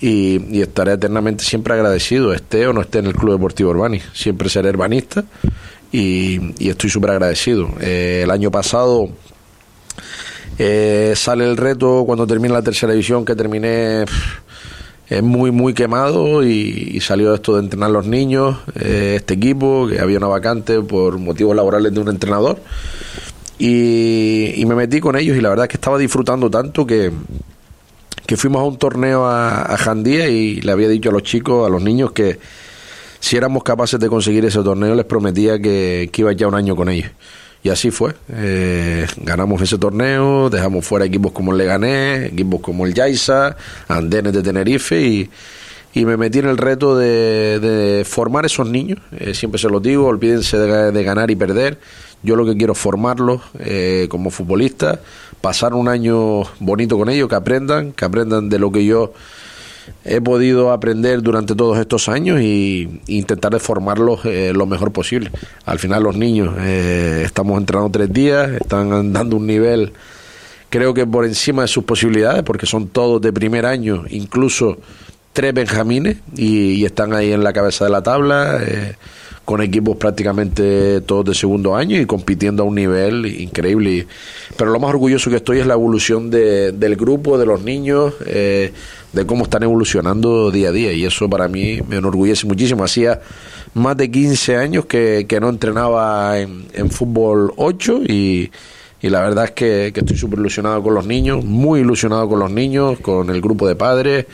Y, 0.00 0.60
estaré 0.60 0.92
eternamente 0.94 1.44
siempre 1.44 1.74
agradecido, 1.74 2.32
esté 2.32 2.66
o 2.66 2.72
no 2.72 2.80
esté 2.80 3.00
en 3.00 3.06
el 3.06 3.14
Club 3.14 3.32
Deportivo 3.32 3.70
Urbani. 3.70 4.00
Siempre 4.14 4.48
seré 4.48 4.70
urbanista 4.70 5.24
y, 5.92 6.68
estoy 6.68 6.88
súper 6.88 7.10
agradecido. 7.10 7.68
el 7.80 8.30
año 8.30 8.50
pasado 8.50 9.10
sale 11.14 11.44
el 11.44 11.56
reto 11.56 12.04
cuando 12.06 12.26
termine 12.26 12.54
la 12.54 12.62
tercera 12.62 12.92
división 12.92 13.24
que 13.24 13.34
terminé 13.34 14.04
es 15.10 15.24
muy, 15.24 15.50
muy 15.50 15.74
quemado 15.74 16.44
y, 16.44 17.00
salió 17.00 17.34
esto 17.34 17.56
de 17.56 17.62
entrenar 17.64 17.90
los 17.90 18.06
niños, 18.06 18.58
eh, 18.76 19.14
este 19.16 19.34
equipo, 19.34 19.88
que 19.88 19.98
había 19.98 20.18
una 20.18 20.28
vacante 20.28 20.80
por 20.82 21.18
motivos 21.18 21.56
laborales 21.56 21.92
de 21.92 22.00
un 22.00 22.08
entrenador. 22.08 22.60
Y, 23.58 24.64
me 24.66 24.76
metí 24.76 25.00
con 25.00 25.16
ellos 25.16 25.36
y 25.36 25.40
la 25.40 25.48
verdad 25.48 25.64
es 25.64 25.70
que 25.70 25.76
estaba 25.76 25.98
disfrutando 25.98 26.48
tanto 26.48 26.86
que, 26.86 27.10
que 28.24 28.36
fuimos 28.36 28.60
a 28.60 28.64
un 28.64 28.78
torneo 28.78 29.26
a, 29.26 29.62
a 29.62 29.76
Jandía 29.76 30.28
y 30.28 30.60
le 30.60 30.70
había 30.70 30.88
dicho 30.88 31.10
a 31.10 31.12
los 31.12 31.24
chicos, 31.24 31.66
a 31.66 31.70
los 31.70 31.82
niños, 31.82 32.12
que 32.12 32.38
si 33.18 33.36
éramos 33.36 33.64
capaces 33.64 33.98
de 33.98 34.08
conseguir 34.08 34.44
ese 34.44 34.62
torneo 34.62 34.94
les 34.94 35.06
prometía 35.06 35.58
que, 35.58 36.08
que 36.12 36.22
iba 36.22 36.32
ya 36.32 36.46
un 36.46 36.54
año 36.54 36.76
con 36.76 36.88
ellos. 36.88 37.10
Y 37.62 37.68
así 37.68 37.90
fue. 37.90 38.14
Eh, 38.30 39.06
ganamos 39.18 39.60
ese 39.60 39.76
torneo, 39.76 40.48
dejamos 40.48 40.84
fuera 40.84 41.04
equipos 41.04 41.32
como 41.32 41.52
el 41.52 41.58
Leganés, 41.58 42.32
equipos 42.32 42.60
como 42.60 42.86
el 42.86 42.94
Yaiza, 42.94 43.56
Andenes 43.88 44.32
de 44.32 44.42
Tenerife 44.42 45.00
y, 45.00 45.30
y 45.92 46.04
me 46.06 46.16
metí 46.16 46.38
en 46.38 46.46
el 46.46 46.56
reto 46.56 46.96
de, 46.96 47.58
de 47.60 48.04
formar 48.04 48.46
esos 48.46 48.68
niños. 48.68 49.00
Eh, 49.18 49.34
siempre 49.34 49.58
se 49.58 49.68
los 49.68 49.82
digo, 49.82 50.06
olvídense 50.06 50.56
de, 50.58 51.04
ganar 51.04 51.30
y 51.30 51.36
perder. 51.36 51.78
Yo 52.22 52.36
lo 52.36 52.46
que 52.46 52.56
quiero 52.56 52.72
es 52.74 52.78
formarlos 52.78 53.42
eh, 53.58 54.06
como 54.10 54.30
futbolistas, 54.30 54.98
pasar 55.40 55.74
un 55.74 55.88
año 55.88 56.42
bonito 56.60 56.96
con 56.96 57.08
ellos, 57.08 57.28
que 57.28 57.34
aprendan, 57.34 57.92
que 57.92 58.04
aprendan 58.04 58.48
de 58.48 58.58
lo 58.58 58.70
que 58.70 58.84
yo 58.84 59.12
he 60.04 60.20
podido 60.20 60.72
aprender 60.72 61.22
durante 61.22 61.54
todos 61.54 61.78
estos 61.78 62.08
años 62.08 62.40
y, 62.40 63.00
intentar 63.06 63.58
formarlos 63.60 64.24
eh, 64.24 64.52
lo 64.54 64.66
mejor 64.66 64.92
posible. 64.92 65.30
Al 65.64 65.78
final 65.78 66.02
los 66.02 66.16
niños 66.16 66.54
eh, 66.58 67.22
estamos 67.24 67.58
entrenando 67.58 67.90
tres 67.90 68.12
días, 68.12 68.50
están 68.60 69.12
dando 69.12 69.36
un 69.36 69.46
nivel 69.46 69.92
creo 70.70 70.94
que 70.94 71.04
por 71.04 71.24
encima 71.26 71.62
de 71.62 71.68
sus 71.68 71.84
posibilidades 71.84 72.42
porque 72.44 72.64
son 72.64 72.88
todos 72.88 73.20
de 73.20 73.32
primer 73.32 73.66
año, 73.66 74.04
incluso 74.08 74.78
tres 75.32 75.52
benjamines 75.52 76.18
y, 76.36 76.84
están 76.84 77.12
ahí 77.12 77.32
en 77.32 77.44
la 77.44 77.52
cabeza 77.52 77.84
de 77.84 77.90
la 77.90 78.02
tabla. 78.02 78.60
Eh, 78.66 78.94
con 79.50 79.60
equipos 79.62 79.96
prácticamente 79.96 81.00
todos 81.00 81.24
de 81.24 81.34
segundo 81.34 81.74
año 81.74 82.00
y 82.00 82.06
compitiendo 82.06 82.62
a 82.62 82.66
un 82.66 82.76
nivel 82.76 83.26
increíble. 83.26 84.06
Pero 84.56 84.70
lo 84.70 84.78
más 84.78 84.90
orgulloso 84.90 85.28
que 85.28 85.36
estoy 85.36 85.58
es 85.58 85.66
la 85.66 85.74
evolución 85.74 86.30
de, 86.30 86.70
del 86.70 86.94
grupo, 86.94 87.36
de 87.36 87.46
los 87.46 87.60
niños, 87.60 88.14
eh, 88.26 88.72
de 89.12 89.26
cómo 89.26 89.44
están 89.44 89.62
evolucionando 89.62 90.50
día 90.50 90.68
a 90.68 90.72
día. 90.72 90.92
Y 90.92 91.04
eso 91.04 91.28
para 91.28 91.48
mí 91.48 91.80
me 91.88 91.96
enorgullece 91.96 92.46
muchísimo. 92.46 92.84
Hacía 92.84 93.20
más 93.74 93.96
de 93.96 94.10
15 94.10 94.56
años 94.56 94.86
que, 94.86 95.26
que 95.28 95.40
no 95.40 95.48
entrenaba 95.48 96.38
en, 96.38 96.66
en 96.72 96.90
fútbol 96.90 97.52
8 97.56 98.02
y, 98.08 98.50
y 99.00 99.08
la 99.08 99.20
verdad 99.20 99.46
es 99.46 99.50
que, 99.52 99.90
que 99.94 100.00
estoy 100.00 100.16
súper 100.16 100.38
ilusionado 100.38 100.82
con 100.82 100.94
los 100.94 101.06
niños, 101.06 101.44
muy 101.44 101.80
ilusionado 101.80 102.28
con 102.28 102.38
los 102.38 102.50
niños, 102.50 103.00
con 103.00 103.30
el 103.30 103.40
grupo 103.40 103.66
de 103.66 103.76
padres 103.76 104.26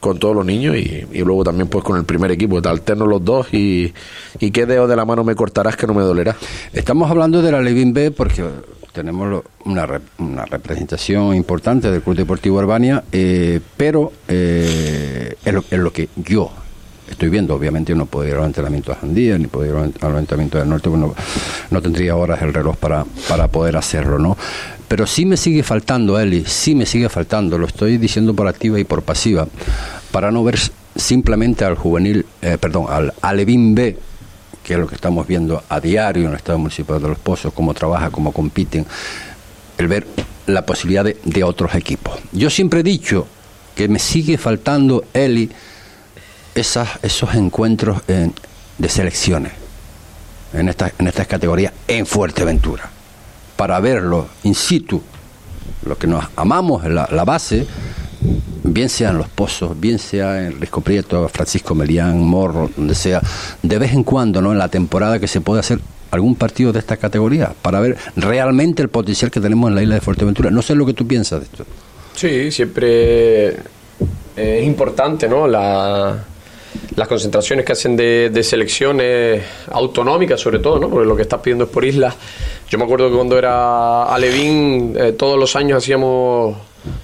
con 0.00 0.18
todos 0.18 0.34
los 0.34 0.46
niños 0.46 0.76
y, 0.76 1.06
luego 1.24 1.44
también 1.44 1.68
pues 1.68 1.84
con 1.84 1.96
el 1.96 2.04
primer 2.04 2.30
equipo, 2.30 2.62
te 2.62 2.68
alterno 2.68 3.06
los 3.06 3.24
dos 3.24 3.52
y, 3.52 3.92
y 4.38 4.50
qué 4.50 4.66
dedo 4.66 4.86
de 4.86 4.96
la 4.96 5.04
mano 5.04 5.24
me 5.24 5.34
cortarás 5.34 5.76
que 5.76 5.86
no 5.86 5.94
me 5.94 6.02
dolerá. 6.02 6.36
Estamos 6.72 7.10
hablando 7.10 7.42
de 7.42 7.52
la 7.52 7.60
Levin 7.60 7.92
B 7.92 8.10
porque 8.10 8.44
tenemos 8.92 9.42
una, 9.64 9.86
una 10.18 10.44
representación 10.44 11.34
importante 11.34 11.90
del 11.90 12.02
Club 12.02 12.16
Deportivo 12.16 12.58
Urbania, 12.58 13.04
eh, 13.12 13.60
pero 13.76 14.12
eh, 14.28 15.34
es, 15.44 15.78
lo, 15.78 15.92
que 15.92 16.08
yo 16.16 16.50
estoy 17.10 17.28
viendo. 17.28 17.54
Obviamente 17.54 17.94
no 17.94 18.06
puedo 18.06 18.28
ir 18.28 18.34
a 18.34 18.38
los 18.38 18.46
entrenamientos 18.46 18.96
de 18.96 19.00
Jandía, 19.00 19.38
ni 19.38 19.46
puedo 19.46 19.66
ir 19.66 19.92
a 20.00 20.08
los 20.08 20.18
entrenamientos 20.18 20.60
del 20.60 20.68
norte, 20.68 20.90
porque 20.90 21.14
no, 21.70 21.82
tendría 21.82 22.16
horas 22.16 22.42
el 22.42 22.52
reloj 22.52 22.76
para, 22.76 23.04
para 23.28 23.48
poder 23.48 23.76
hacerlo, 23.76 24.18
¿no? 24.18 24.36
Pero 24.88 25.06
sí 25.06 25.26
me 25.26 25.36
sigue 25.36 25.62
faltando, 25.62 26.18
Eli, 26.18 26.44
sí 26.46 26.74
me 26.74 26.86
sigue 26.86 27.08
faltando, 27.08 27.58
lo 27.58 27.66
estoy 27.66 27.98
diciendo 27.98 28.34
por 28.34 28.48
activa 28.48 28.80
y 28.80 28.84
por 28.84 29.02
pasiva, 29.02 29.46
para 30.10 30.30
no 30.30 30.42
ver 30.42 30.58
simplemente 30.96 31.64
al 31.64 31.76
juvenil, 31.76 32.24
eh, 32.40 32.56
perdón, 32.58 32.86
al 32.88 33.12
Alevín 33.20 33.74
B, 33.74 33.98
que 34.68 34.74
es 34.74 34.80
lo 34.80 34.86
que 34.86 34.96
estamos 34.96 35.26
viendo 35.26 35.64
a 35.70 35.80
diario 35.80 36.24
en 36.24 36.32
el 36.32 36.36
Estado 36.36 36.58
Municipal 36.58 37.00
de 37.00 37.08
Los 37.08 37.18
Pozos, 37.18 37.54
cómo 37.54 37.72
trabaja, 37.72 38.10
cómo 38.10 38.32
compiten, 38.32 38.84
el 39.78 39.88
ver 39.88 40.06
la 40.44 40.66
posibilidad 40.66 41.06
de, 41.06 41.42
otros 41.42 41.74
equipos. 41.74 42.18
Yo 42.32 42.50
siempre 42.50 42.80
he 42.80 42.82
dicho 42.82 43.26
que 43.74 43.88
me 43.88 43.98
sigue 43.98 44.36
faltando, 44.36 45.06
Eli, 45.14 45.50
esas, 46.54 46.86
esos 47.00 47.34
encuentros 47.34 48.02
de 48.06 48.88
selecciones 48.90 49.52
en 50.52 50.68
estas 50.68 50.92
en 50.98 51.06
estas 51.06 51.26
categorías 51.26 51.72
en 51.86 52.04
Fuerteventura 52.04 52.90
para 53.56 53.80
verlo 53.80 54.28
in 54.42 54.54
situ, 54.54 55.02
lo 55.86 55.96
que 55.96 56.06
nos 56.06 56.26
amamos, 56.36 56.84
la 56.84 57.24
base, 57.24 57.66
bien 58.64 58.88
sea 58.88 59.10
en 59.10 59.18
Los 59.18 59.28
Pozos, 59.28 59.78
bien 59.78 59.98
sea 59.98 60.46
en 60.46 60.60
Risco 60.60 60.80
Prieto, 60.80 61.28
Francisco 61.28 61.74
Melián, 61.74 62.20
Morro, 62.20 62.70
donde 62.76 62.94
sea, 62.94 63.20
de 63.62 63.78
vez 63.78 63.92
en 63.92 64.04
cuando, 64.04 64.40
¿no? 64.40 64.52
En 64.52 64.58
la 64.58 64.68
temporada 64.68 65.18
que 65.18 65.28
se 65.28 65.40
puede 65.40 65.60
hacer 65.60 65.78
algún 66.10 66.36
partido 66.36 66.72
de 66.72 66.78
esta 66.78 66.96
categoría 66.96 67.52
para 67.60 67.80
ver 67.80 67.96
realmente 68.16 68.82
el 68.82 68.88
potencial 68.88 69.30
que 69.30 69.40
tenemos 69.40 69.68
en 69.68 69.74
la 69.74 69.82
isla 69.82 69.94
de 69.96 70.00
Fuerteventura. 70.00 70.50
No 70.50 70.62
sé 70.62 70.74
lo 70.74 70.86
que 70.86 70.94
tú 70.94 71.06
piensas 71.06 71.40
de 71.40 71.46
esto. 71.46 71.64
Sí, 72.14 72.50
siempre 72.50 73.56
es 74.36 74.64
importante, 74.64 75.28
¿no? 75.28 75.46
La, 75.46 76.24
las 76.96 77.08
concentraciones 77.08 77.64
que 77.64 77.72
hacen 77.72 77.96
de, 77.96 78.42
selecciones 78.42 79.42
autonómicas, 79.70 80.40
sobre 80.40 80.58
todo, 80.58 80.78
¿no? 80.78 80.88
Porque 80.88 81.06
lo 81.06 81.16
que 81.16 81.22
estás 81.22 81.40
pidiendo 81.40 81.64
es 81.64 81.70
por 81.70 81.84
islas. 81.84 82.14
Yo 82.68 82.78
me 82.78 82.84
acuerdo 82.84 83.08
que 83.08 83.16
cuando 83.16 83.38
era 83.38 84.04
Alevín, 84.04 84.94
eh, 84.98 85.12
todos 85.12 85.38
los 85.38 85.54
años 85.56 85.78
hacíamos 85.78 86.56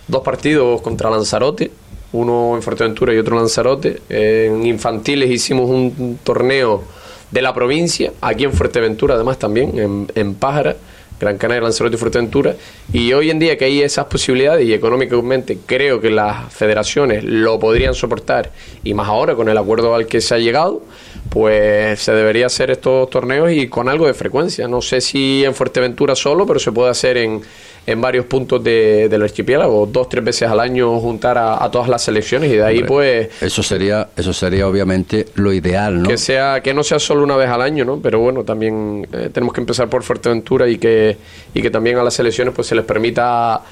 dos 0.09 0.23
partidos 0.23 0.81
contra 0.83 1.11
Lanzarote, 1.11 1.71
uno 2.13 2.55
en 2.55 2.63
Fuerteventura 2.63 3.13
y 3.13 3.19
otro 3.19 3.37
en 3.37 3.43
Lanzarote. 3.43 4.03
En 4.09 4.67
infantiles 4.67 5.31
hicimos 5.31 5.69
un 5.69 6.19
torneo 6.23 6.85
de 7.31 7.43
la 7.43 7.53
provincia, 7.53 8.13
aquí 8.21 8.45
en 8.45 8.53
Fuerteventura 8.53 9.15
además 9.15 9.39
también, 9.39 9.79
en, 9.79 10.13
en 10.15 10.35
Pájara 10.35 10.77
Gran 11.21 11.39
Canaria, 11.39 11.63
Lanzarote 11.63 11.97
y 11.97 11.99
Fuerteventura. 11.99 12.57
Y 12.93 13.13
hoy 13.13 13.31
en 13.31 13.39
día 13.39 13.57
que 13.57 13.65
hay 13.67 13.83
esas 13.83 14.07
posibilidades 14.07 14.67
y 14.67 14.75
económicamente 14.75 15.59
creo 15.65 16.01
que 16.01 16.11
las 16.11 16.53
federaciones 16.53 17.23
lo 17.25 17.59
podrían 17.59 17.95
soportar 17.95 18.51
y 18.83 18.95
más 18.95 19.09
ahora 19.09 19.35
con 19.35 19.49
el 19.49 19.57
acuerdo 19.57 19.95
al 19.95 20.07
que 20.07 20.21
se 20.21 20.35
ha 20.35 20.39
llegado, 20.39 20.83
pues 21.31 22.01
se 22.01 22.13
debería 22.13 22.47
hacer 22.47 22.71
estos 22.71 23.09
torneos 23.11 23.53
y 23.53 23.69
con 23.69 23.89
algo 23.89 24.07
de 24.07 24.15
frecuencia. 24.15 24.67
No 24.67 24.83
sé 24.83 25.01
si 25.01 25.45
en 25.45 25.55
Fuerteventura 25.55 26.17
solo, 26.17 26.47
pero 26.47 26.59
se 26.59 26.73
puede 26.73 26.91
hacer 26.91 27.17
en, 27.17 27.43
en 27.87 28.01
varios 28.01 28.27
puntos 28.27 28.63
de, 28.65 29.09
del 29.09 29.23
archipiélago, 29.23 29.87
dos, 29.87 30.09
tres 30.09 30.25
veces 30.25 30.49
al 30.49 30.61
año 30.61 30.99
juntar 31.01 31.37
a, 31.39 31.71
todas 31.71 31.89
las 31.89 32.03
selecciones 32.03 32.51
y 32.51 32.57
de 32.57 32.65
ahí 32.65 32.83
pues... 32.83 33.29
Eso 33.43 33.63
sería, 33.63 34.09
eso 34.17 34.33
sería 34.33 34.67
obviamente 34.67 35.27
lo 35.35 35.53
ideal, 35.53 36.03
¿no? 36.03 36.09
Que, 36.09 36.17
sea, 36.17 36.61
que 36.63 36.73
no 36.73 36.83
sea 36.83 36.99
solo 36.99 37.23
una 37.25 37.37
vez 37.37 37.49
al 37.49 37.61
año, 37.61 37.85
¿no? 37.85 38.01
Pero 38.01 38.21
bueno, 38.21 38.45
también 38.45 39.07
eh, 39.13 39.31
tenemos 39.33 39.53
que 39.53 39.61
empezar 39.61 39.89
por 39.89 40.03
Fuerteventura 40.03 40.69
y 40.69 40.79
que, 40.79 41.17
y 41.53 41.61
que 41.61 41.71
también 41.71 41.99
a 41.99 42.03
las 42.03 42.15
selecciones 42.15 42.55
pues 42.55 42.67
se 42.69 42.75
les 42.75 42.85
permita... 42.85 43.63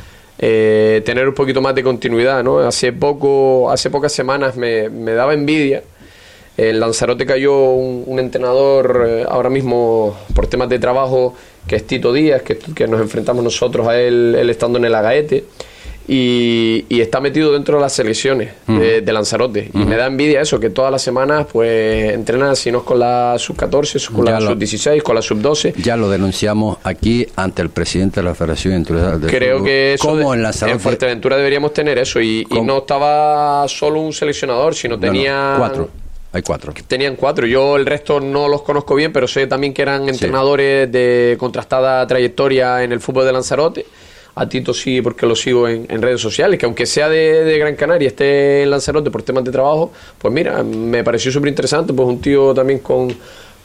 Eh, 0.44 1.02
tener 1.04 1.28
un 1.28 1.34
poquito 1.34 1.60
más 1.60 1.72
de 1.74 1.84
continuidad, 1.84 2.42
¿no? 2.42 2.58
Hace 2.58 2.92
poco, 2.92 3.70
hace 3.70 3.90
pocas 3.90 4.12
semanas 4.12 4.56
me, 4.56 4.88
me 4.88 5.12
daba 5.12 5.34
envidia 5.34 5.82
en 6.56 6.80
Lanzarote 6.80 7.24
cayó 7.24 7.70
un, 7.70 8.18
entrenador 8.18 9.04
eh, 9.08 9.24
ahora 9.28 9.48
mismo 9.48 10.14
por 10.34 10.46
temas 10.46 10.68
de 10.68 10.78
trabajo 10.78 11.34
que 11.66 11.76
es 11.76 11.86
Tito 11.86 12.12
Díaz, 12.12 12.42
que, 12.42 12.58
que 12.58 12.86
nos 12.86 13.00
enfrentamos 13.00 13.42
nosotros 13.42 13.86
a 13.86 13.98
él, 14.00 14.34
él 14.38 14.50
estando 14.50 14.78
en 14.78 14.84
el 14.84 14.94
Agaete. 14.94 15.44
Y, 16.08 17.00
está 17.00 17.20
metido 17.20 17.52
dentro 17.52 17.76
de 17.76 17.82
las 17.82 17.92
selecciones 17.92 18.52
de, 18.66 19.12
Lanzarote. 19.12 19.70
Y 19.72 19.78
me 19.78 19.96
da 19.96 20.06
envidia 20.06 20.40
eso, 20.40 20.58
que 20.58 20.70
todas 20.70 20.90
las 20.90 21.02
semanas 21.02 21.46
pues 21.52 22.12
entrenan, 22.12 22.56
si 22.56 22.70
no 22.72 22.78
es 22.78 22.84
con 22.84 22.98
la 22.98 23.36
sub-14, 23.38 24.10
con 24.10 24.24
la 24.24 24.40
sub-16, 24.40 25.02
con 25.02 25.14
la 25.14 25.22
sub-12. 25.22 25.74
Ya 25.76 25.96
lo 25.96 26.08
denunciamos 26.08 26.78
aquí 26.82 27.26
ante 27.36 27.62
el 27.62 27.70
presidente 27.70 28.20
de 28.20 28.24
la 28.24 28.34
Federación 28.34 28.74
Internacional 28.74 29.20
de 29.20 29.28
Creo 29.28 29.62
que 29.62 29.94
eso 29.94 30.32
en, 30.32 30.44
en, 30.44 30.80
Fuerteventura 30.80 31.36
deberíamos 31.36 31.72
tener 31.72 31.98
eso. 31.98 32.20
Y, 32.20 32.46
no 32.62 32.78
estaba 32.78 33.66
solo 33.68 34.00
un 34.00 34.12
seleccionador, 34.12 34.74
sino 34.74 34.98
tenía... 34.98 35.54
cuatro 35.58 36.01
hay 36.32 36.42
cuatro. 36.42 36.72
Tenían 36.86 37.16
cuatro. 37.16 37.46
Yo 37.46 37.76
el 37.76 37.84
resto 37.84 38.18
no 38.18 38.48
los 38.48 38.62
conozco 38.62 38.94
bien, 38.94 39.12
pero 39.12 39.28
sé 39.28 39.46
también 39.46 39.74
que 39.74 39.82
eran 39.82 40.08
entrenadores 40.08 40.90
de 40.90 41.36
contrastada 41.38 42.06
trayectoria 42.06 42.82
en 42.82 42.92
el 42.92 43.00
fútbol 43.00 43.26
de 43.26 43.32
Lanzarote. 43.32 43.86
A 44.34 44.48
Tito 44.48 44.72
sí, 44.72 45.02
porque 45.02 45.26
lo 45.26 45.36
sigo 45.36 45.68
en, 45.68 46.00
redes 46.00 46.22
sociales, 46.22 46.58
que 46.58 46.64
aunque 46.64 46.86
sea 46.86 47.10
de, 47.10 47.58
Gran 47.58 47.76
Canaria, 47.76 48.08
esté 48.08 48.62
en 48.62 48.70
Lanzarote 48.70 49.10
por 49.10 49.22
temas 49.22 49.44
de 49.44 49.52
trabajo, 49.52 49.92
pues 50.16 50.32
mira, 50.32 50.62
me 50.62 51.04
pareció 51.04 51.30
súper 51.30 51.50
interesante, 51.50 51.92
pues 51.92 52.08
un 52.08 52.18
tío 52.18 52.54
también 52.54 52.78
con, 52.78 53.14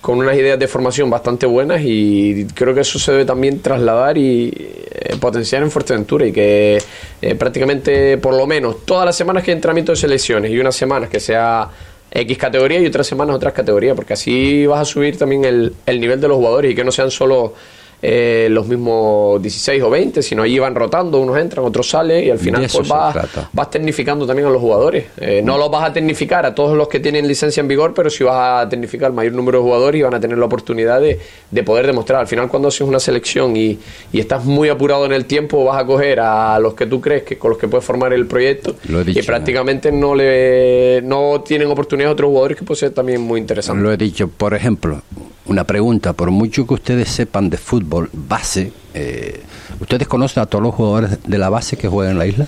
unas 0.04 0.36
ideas 0.36 0.60
de 0.60 0.68
formación 0.68 1.10
bastante 1.10 1.46
buenas 1.46 1.82
y 1.84 2.48
creo 2.54 2.74
que 2.74 2.82
eso 2.82 3.00
se 3.00 3.12
debe 3.14 3.26
también 3.26 3.62
trasladar 3.62 4.18
y 4.18 4.54
eh, 4.56 5.16
potenciar 5.20 5.64
en 5.64 5.72
Fuerteventura 5.72 6.26
y 6.26 6.32
que 6.32 6.82
eh, 7.22 7.36
prácticamente 7.36 8.18
por 8.18 8.34
lo 8.34 8.48
menos 8.48 8.86
todas 8.86 9.06
las 9.06 9.18
semanas 9.18 9.44
que 9.44 9.52
hay 9.52 9.56
entrenamiento 9.56 9.92
de 9.92 9.98
selecciones 9.98 10.52
y 10.52 10.60
unas 10.60 10.76
semanas 10.76 11.10
que 11.10 11.20
sea 11.20 11.70
X 12.12 12.38
categoría 12.38 12.80
y 12.80 12.86
otras 12.86 13.08
semanas 13.08 13.36
otras 13.36 13.54
categorías, 13.54 13.96
porque 13.96 14.14
así 14.14 14.66
vas 14.66 14.82
a 14.82 14.86
subir 14.86 15.18
también 15.18 15.46
el, 15.46 15.74
el 15.86 16.00
nivel 16.00 16.22
de 16.22 16.28
los 16.28 16.38
jugadores 16.38 16.72
y 16.72 16.76
que 16.76 16.84
no 16.84 16.92
sean 16.92 17.12
solo 17.12 17.54
eh, 18.00 18.48
los 18.52 18.68
mismos 18.68 19.42
16 19.42 19.82
o 19.82 19.90
20, 19.90 20.22
sino 20.22 20.44
ahí 20.44 20.60
van 20.60 20.76
rotando, 20.76 21.20
unos 21.20 21.38
entran, 21.38 21.66
otros 21.66 21.90
salen 21.90 22.26
y 22.26 22.30
al 22.30 22.38
final 22.38 22.68
pues 22.72 22.88
vas, 22.88 23.16
vas, 23.52 23.70
tecnificando 23.72 24.28
también 24.28 24.48
a 24.48 24.52
los 24.52 24.62
jugadores. 24.62 25.06
Eh, 25.18 25.42
no 25.44 25.58
los 25.58 25.72
vas 25.72 25.90
a 25.90 25.94
tecnificar 25.94 26.46
a 26.46 26.54
todos 26.54 26.78
los 26.78 26.88
que 26.88 27.00
tienen 27.00 27.28
licencia 27.28 27.60
en 27.60 27.68
vigor, 27.68 27.96
pero 27.96 28.12
sí 28.12 28.24
vas 28.24 28.66
a 28.66 28.70
tecnificar 28.70 29.08
al 29.08 29.14
mayor 29.14 29.34
número 29.34 29.58
de 29.58 29.64
jugadores 29.64 30.00
y 30.00 30.04
van 30.04 30.14
a 30.14 30.20
tener 30.20 30.38
la 30.38 30.46
oportunidad 30.46 31.02
de, 31.02 31.20
de 31.50 31.64
poder 31.64 31.88
demostrar. 31.88 32.20
Al 32.20 32.28
final 32.28 32.48
cuando 32.50 32.68
haces 32.68 32.82
una 32.82 33.00
selección 33.00 33.58
y, 33.58 33.80
y, 34.12 34.20
estás 34.20 34.46
muy 34.46 34.70
apurado 34.70 35.06
en 35.06 35.14
el 35.14 35.26
tiempo, 35.26 35.66
vas 35.66 35.82
a 35.82 35.86
coger 35.86 36.20
a 36.20 36.60
los 36.60 36.76
que 36.76 36.86
tú 36.86 37.02
crees 37.02 37.24
que 37.24 37.40
con 37.40 37.50
los 37.50 37.58
que 37.58 37.68
puedes 37.68 37.84
formar 37.84 38.14
el 38.14 38.28
proyecto 38.28 38.76
y 39.08 39.22
prácticamente 39.24 39.92
no 39.92 40.14
le 40.14 41.02
no 41.04 41.42
tienen 41.42 41.70
oportunidad 41.70 42.10
a 42.10 42.14
otros 42.14 42.28
jugadores 42.28 42.58
que 42.58 42.64
puede 42.64 42.80
ser 42.80 42.92
también 42.92 43.22
muy 43.22 43.40
interesante. 43.40 43.82
Lo 43.82 43.92
he 43.92 43.98
dicho, 43.98 44.28
por 44.28 44.54
ejemplo, 44.54 45.02
una 45.48 45.64
pregunta, 45.64 46.14
por 46.14 46.32
mucho 46.32 46.68
que 46.68 46.74
ustedes 46.74 47.10
sepan 47.10 47.50
de 47.50 47.58
fútbol 47.58 48.10
base, 48.14 48.72
eh, 48.94 49.42
¿ustedes 49.80 50.08
conocen 50.08 50.44
a 50.44 50.46
todos 50.46 50.64
los 50.64 50.76
jugadores 50.76 51.20
de 51.24 51.38
la 51.38 51.50
base 51.50 51.78
que 51.78 51.88
juegan 51.88 52.14
en 52.14 52.20
la 52.20 52.26
isla? 52.26 52.48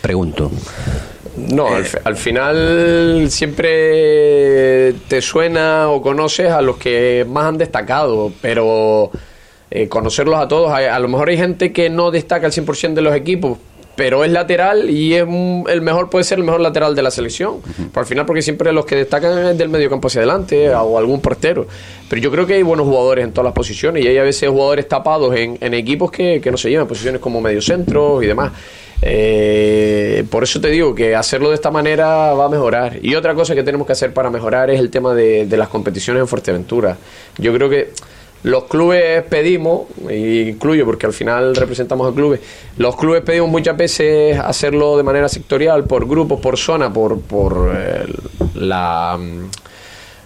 Pregunto. 0.00 0.50
No, 1.36 1.68
al, 2.04 2.16
final 2.16 3.26
siempre 3.28 4.94
te 5.06 5.20
suena 5.20 5.90
o 5.90 6.00
conoces 6.00 6.50
a 6.50 6.62
los 6.62 6.78
que 6.78 7.26
más 7.28 7.44
han 7.44 7.58
destacado, 7.58 8.32
pero 8.40 9.10
eh, 9.70 9.86
conocerlos 9.88 10.36
a 10.36 10.48
todos, 10.48 10.70
a, 10.70 10.94
a, 10.94 10.98
lo 10.98 11.08
mejor 11.08 11.28
hay 11.28 11.36
gente 11.36 11.72
que 11.72 11.90
no 11.90 12.10
destaca 12.10 12.46
al 12.46 12.52
100% 12.52 12.94
de 12.94 13.02
los 13.02 13.14
equipos, 13.14 13.58
pero 13.96 14.22
es 14.24 14.30
lateral 14.30 14.90
y 14.90 15.14
es 15.14 15.22
el 15.22 15.80
mejor 15.80 16.10
puede 16.10 16.24
ser 16.24 16.38
el 16.38 16.44
mejor 16.44 16.60
lateral 16.60 16.94
de 16.94 17.02
la 17.02 17.10
selección. 17.10 17.60
Por 17.92 18.02
al 18.02 18.06
final 18.06 18.26
porque 18.26 18.42
siempre 18.42 18.72
los 18.72 18.84
que 18.84 18.94
destacan 18.94 19.46
es 19.46 19.58
del 19.58 19.70
medio 19.70 19.88
campo 19.88 20.08
hacia 20.08 20.20
adelante 20.20 20.72
o 20.74 20.98
algún 20.98 21.20
portero. 21.20 21.66
Pero 22.08 22.22
yo 22.22 22.30
creo 22.30 22.46
que 22.46 22.54
hay 22.54 22.62
buenos 22.62 22.86
jugadores 22.86 23.24
en 23.24 23.32
todas 23.32 23.46
las 23.46 23.54
posiciones 23.54 24.04
y 24.04 24.08
hay 24.08 24.18
a 24.18 24.22
veces 24.22 24.48
jugadores 24.48 24.86
tapados 24.86 25.34
en, 25.34 25.74
equipos 25.74 26.10
que, 26.10 26.40
no 26.50 26.58
se 26.58 26.70
llevan, 26.70 26.86
posiciones 26.86 27.20
como 27.20 27.40
medio 27.40 27.62
centro 27.62 28.22
y 28.22 28.26
demás. 28.26 28.52
Eh, 29.02 30.24
por 30.30 30.42
eso 30.42 30.60
te 30.60 30.68
digo 30.68 30.94
que 30.94 31.14
hacerlo 31.14 31.48
de 31.48 31.54
esta 31.54 31.70
manera 31.70 32.34
va 32.34 32.44
a 32.44 32.48
mejorar. 32.50 32.98
Y 33.02 33.14
otra 33.14 33.34
cosa 33.34 33.54
que 33.54 33.62
tenemos 33.62 33.86
que 33.86 33.94
hacer 33.94 34.12
para 34.12 34.30
mejorar 34.30 34.70
es 34.70 34.78
el 34.78 34.90
tema 34.90 35.14
de, 35.14 35.46
de 35.46 35.56
las 35.56 35.68
competiciones 35.68 36.20
en 36.20 36.28
Fuerteventura. 36.28 36.98
Yo 37.38 37.52
creo 37.54 37.70
que 37.70 37.92
los 38.46 38.64
clubes 38.64 39.24
pedimos, 39.24 39.88
incluyo 40.08 40.84
porque 40.84 41.06
al 41.06 41.12
final 41.12 41.56
representamos 41.56 42.12
a 42.12 42.14
clubes, 42.14 42.38
los 42.78 42.94
clubes 42.94 43.22
pedimos 43.22 43.50
muchas 43.50 43.76
veces 43.76 44.38
hacerlo 44.38 44.96
de 44.96 45.02
manera 45.02 45.28
sectorial, 45.28 45.82
por 45.82 46.06
grupos, 46.06 46.38
por 46.38 46.56
zona, 46.56 46.92
por, 46.92 47.20
por 47.22 47.72
eh, 47.76 48.04
la, 48.54 49.18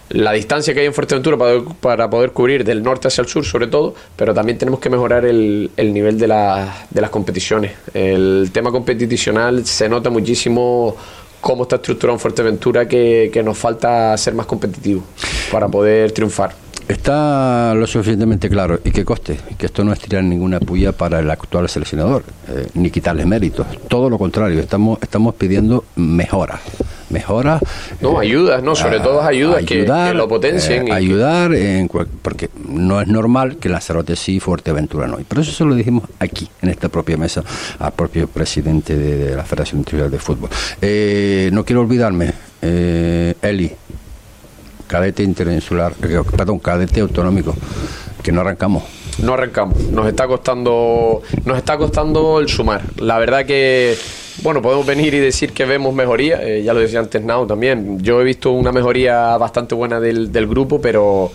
la 0.09 0.31
distancia 0.33 0.71
que 0.71 0.81
hay 0.81 0.85
en 0.85 0.93
Fuerteventura 0.93 1.35
para, 1.35 1.61
para, 1.81 2.09
poder 2.11 2.31
cubrir 2.31 2.63
del 2.63 2.83
norte 2.83 3.07
hacia 3.07 3.23
el 3.23 3.27
sur 3.27 3.43
sobre 3.43 3.65
todo, 3.65 3.95
pero 4.15 4.35
también 4.35 4.59
tenemos 4.59 4.79
que 4.79 4.91
mejorar 4.91 5.25
el, 5.25 5.71
el 5.75 5.91
nivel 5.91 6.19
de, 6.19 6.27
la, 6.27 6.85
de 6.91 7.01
las 7.01 7.09
competiciones. 7.09 7.71
El 7.91 8.51
tema 8.53 8.69
competicional 8.69 9.65
se 9.65 9.89
nota 9.89 10.11
muchísimo 10.11 10.95
cómo 11.41 11.63
está 11.63 11.77
estructurado 11.77 12.17
en 12.17 12.19
Fuerteventura 12.19 12.87
que, 12.87 13.31
que 13.33 13.41
nos 13.41 13.57
falta 13.57 14.15
ser 14.15 14.35
más 14.35 14.45
competitivo 14.45 15.01
para 15.51 15.67
poder 15.67 16.11
triunfar. 16.11 16.53
Está 16.91 17.73
lo 17.73 17.87
suficientemente 17.87 18.49
claro 18.49 18.81
y 18.83 18.91
que 18.91 19.05
coste 19.05 19.39
que 19.57 19.67
esto 19.67 19.81
no 19.85 19.93
es 19.93 19.99
tirar 19.99 20.25
ninguna 20.25 20.59
puya 20.59 20.91
para 20.91 21.19
el 21.19 21.31
actual 21.31 21.69
seleccionador, 21.69 22.23
eh, 22.49 22.67
ni 22.73 22.91
quitarle 22.91 23.25
méritos. 23.25 23.65
Todo 23.87 24.09
lo 24.09 24.17
contrario, 24.17 24.59
estamos, 24.59 24.99
estamos 25.01 25.35
pidiendo 25.35 25.85
mejoras. 25.95 26.59
Mejoras. 27.09 27.61
No, 28.01 28.21
eh, 28.21 28.27
ayudas, 28.27 28.61
no, 28.61 28.75
sobre 28.75 28.99
todo 28.99 29.21
ayudas 29.21 29.63
que, 29.63 29.85
lo 30.13 30.27
potencien. 30.27 30.89
Eh, 30.89 30.91
ayudar, 30.91 31.53
en, 31.53 31.87
porque 31.87 32.49
no 32.67 32.99
es 32.99 33.07
normal 33.07 33.55
que 33.55 33.69
Lanzarote 33.69 34.17
sí 34.17 34.35
y 34.35 34.39
Fuerteventura 34.41 35.07
no. 35.07 35.17
Y 35.17 35.23
por 35.23 35.39
eso 35.39 35.53
se 35.53 35.63
lo 35.63 35.75
dijimos 35.75 36.03
aquí, 36.19 36.49
en 36.61 36.69
esta 36.69 36.89
propia 36.89 37.15
mesa, 37.15 37.41
al 37.79 37.93
propio 37.93 38.27
presidente 38.27 38.97
de, 38.97 39.33
la 39.33 39.43
Federación 39.43 39.79
Internacional 39.79 40.11
de 40.11 40.19
Fútbol. 40.19 40.49
no 41.53 41.63
quiero 41.63 41.81
olvidarme, 41.81 42.33
Eli, 42.61 43.71
cadete 44.91 45.23
interinsular, 45.23 45.93
eh, 46.03 46.21
perdón, 46.35 46.59
cadete 46.59 46.99
autonómico, 46.99 47.55
que 48.21 48.33
no 48.33 48.41
arrancamos. 48.41 48.83
No 49.23 49.35
arrancamos, 49.35 49.77
nos 49.89 50.05
está 50.05 50.27
costando, 50.27 51.21
nos 51.45 51.57
está 51.57 51.77
costando 51.77 52.39
el 52.39 52.49
sumar. 52.49 52.81
La 52.97 53.17
verdad 53.17 53.45
que 53.45 53.95
bueno, 54.43 54.61
podemos 54.61 54.85
venir 54.85 55.13
y 55.13 55.19
decir 55.19 55.53
que 55.53 55.65
vemos 55.65 55.93
mejoría, 55.93 56.43
eh, 56.43 56.63
ya 56.63 56.73
lo 56.73 56.81
decía 56.81 56.99
antes 56.99 57.23
Nao 57.23 57.47
también. 57.47 58.01
Yo 58.01 58.19
he 58.19 58.23
visto 58.25 58.51
una 58.51 58.73
mejoría 58.73 59.37
bastante 59.37 59.75
buena 59.75 59.99
del, 59.99 60.31
del 60.31 60.47
grupo, 60.47 60.81
pero 60.81 61.31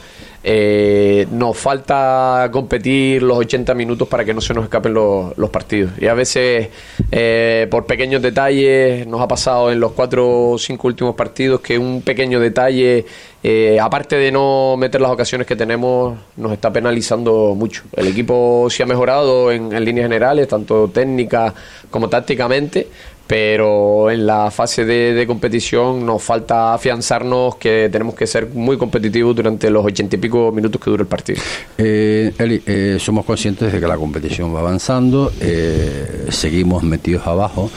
eh, 0.48 1.26
nos 1.32 1.58
falta 1.58 2.48
competir 2.52 3.20
los 3.20 3.36
80 3.38 3.74
minutos 3.74 4.06
para 4.06 4.24
que 4.24 4.32
no 4.32 4.40
se 4.40 4.54
nos 4.54 4.62
escapen 4.62 4.94
los, 4.94 5.50
partidos. 5.50 5.90
Y 6.00 6.06
a 6.06 6.14
veces, 6.14 6.68
eh, 7.10 7.66
por 7.68 7.84
pequeños 7.84 8.22
detalles, 8.22 9.08
nos 9.08 9.20
ha 9.20 9.26
pasado 9.26 9.72
en 9.72 9.80
los 9.80 9.90
cuatro 9.90 10.50
o 10.50 10.56
cinco 10.56 10.86
últimos 10.86 11.16
partidos 11.16 11.60
que 11.60 11.76
un 11.76 12.00
pequeño 12.00 12.38
detalle, 12.38 13.04
eh, 13.42 13.80
aparte 13.80 14.14
de 14.14 14.30
no 14.30 14.76
meter 14.76 15.00
las 15.00 15.10
ocasiones 15.10 15.48
que 15.48 15.56
tenemos, 15.56 16.16
nos 16.36 16.52
está 16.52 16.72
penalizando 16.72 17.56
mucho. 17.56 17.82
El 17.96 18.06
equipo 18.06 18.68
sí 18.70 18.84
ha 18.84 18.86
mejorado 18.86 19.50
en 19.50 19.84
líneas 19.84 20.04
generales, 20.04 20.46
tanto 20.46 20.86
técnica 20.86 21.52
como 21.90 22.08
tácticamente, 22.08 22.86
pero 23.26 24.10
en 24.10 24.26
la 24.26 24.50
fase 24.50 24.84
de, 24.84 25.12
de, 25.14 25.26
competición 25.26 26.06
nos 26.06 26.22
falta 26.22 26.74
afianzarnos 26.74 27.56
que 27.56 27.88
tenemos 27.90 28.14
que 28.14 28.26
ser 28.26 28.48
muy 28.54 28.76
competitivos 28.76 29.34
durante 29.34 29.68
los 29.70 29.84
ochenta 29.84 30.16
y 30.16 30.18
pico 30.18 30.52
minutos 30.52 30.80
que 30.80 30.90
dura 30.90 31.02
el 31.02 31.08
partido. 31.08 31.40
Eh, 31.76 32.32
Eli, 32.38 32.62
eh, 32.66 32.96
somos 33.00 33.24
conscientes 33.24 33.72
de 33.72 33.80
que 33.80 33.86
la 33.86 33.96
competición 33.96 34.54
va 34.54 34.60
avanzando, 34.60 35.32
eh, 35.40 36.26
seguimos 36.30 36.82
metidos 36.82 37.26
abajo. 37.26 37.70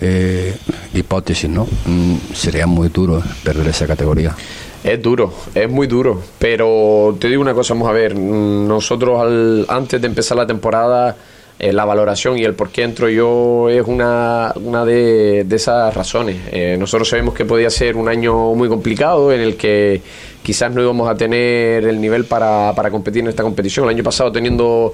Eh, 0.00 0.54
hipótesis, 0.92 1.48
¿no? 1.48 1.66
Mm, 1.86 2.16
sería 2.34 2.66
muy 2.66 2.88
duro 2.88 3.22
perder 3.42 3.68
esa 3.68 3.86
categoría. 3.86 4.34
Es 4.82 5.00
duro, 5.00 5.32
es 5.54 5.70
muy 5.70 5.86
duro, 5.86 6.20
pero 6.38 7.16
te 7.18 7.28
digo 7.28 7.40
una 7.40 7.54
cosa, 7.54 7.72
vamos 7.72 7.88
a 7.88 7.92
ver, 7.92 8.14
nosotros 8.18 9.18
al, 9.18 9.64
antes 9.68 10.00
de 10.00 10.06
empezar 10.06 10.36
la 10.36 10.46
temporada 10.46 11.16
eh, 11.64 11.72
la 11.72 11.86
valoración 11.86 12.36
y 12.38 12.44
el 12.44 12.52
por 12.52 12.68
qué 12.68 12.82
entro 12.82 13.08
yo 13.08 13.70
es 13.70 13.86
una, 13.86 14.52
una 14.56 14.84
de, 14.84 15.44
de 15.44 15.56
esas 15.56 15.94
razones. 15.94 16.36
Eh, 16.52 16.76
nosotros 16.78 17.08
sabemos 17.08 17.32
que 17.32 17.46
podía 17.46 17.70
ser 17.70 17.96
un 17.96 18.06
año 18.06 18.52
muy 18.54 18.68
complicado 18.68 19.32
en 19.32 19.40
el 19.40 19.56
que 19.56 20.02
quizás 20.42 20.70
no 20.70 20.82
íbamos 20.82 21.08
a 21.08 21.14
tener 21.14 21.86
el 21.86 21.98
nivel 21.98 22.26
para, 22.26 22.74
para 22.76 22.90
competir 22.90 23.22
en 23.22 23.28
esta 23.28 23.42
competición. 23.42 23.86
El 23.86 23.94
año 23.94 24.04
pasado 24.04 24.30
teniendo 24.30 24.92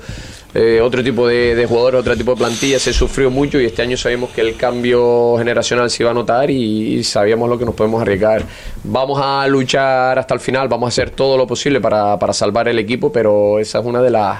eh, 0.54 0.80
otro 0.80 1.02
tipo 1.02 1.26
de, 1.26 1.56
de 1.56 1.66
jugadores, 1.66 2.02
otro 2.02 2.16
tipo 2.16 2.30
de 2.32 2.36
plantilla, 2.36 2.78
se 2.78 2.92
sufrió 2.92 3.30
mucho 3.30 3.60
y 3.60 3.64
este 3.64 3.82
año 3.82 3.96
sabemos 3.96 4.30
que 4.30 4.42
el 4.42 4.54
cambio 4.56 5.34
generacional 5.38 5.90
se 5.90 6.04
iba 6.04 6.12
a 6.12 6.14
notar 6.14 6.52
y, 6.52 6.98
y 6.98 7.02
sabíamos 7.02 7.48
lo 7.48 7.58
que 7.58 7.64
nos 7.64 7.74
podemos 7.74 8.00
arriesgar. 8.00 8.44
Vamos 8.84 9.20
a 9.20 9.44
luchar 9.48 10.20
hasta 10.20 10.34
el 10.34 10.40
final, 10.40 10.68
vamos 10.68 10.86
a 10.86 10.90
hacer 10.90 11.10
todo 11.10 11.36
lo 11.36 11.48
posible 11.48 11.80
para, 11.80 12.16
para 12.16 12.32
salvar 12.32 12.68
el 12.68 12.78
equipo, 12.78 13.10
pero 13.10 13.58
esa 13.58 13.80
es 13.80 13.84
una 13.84 14.00
de 14.00 14.10
las 14.10 14.38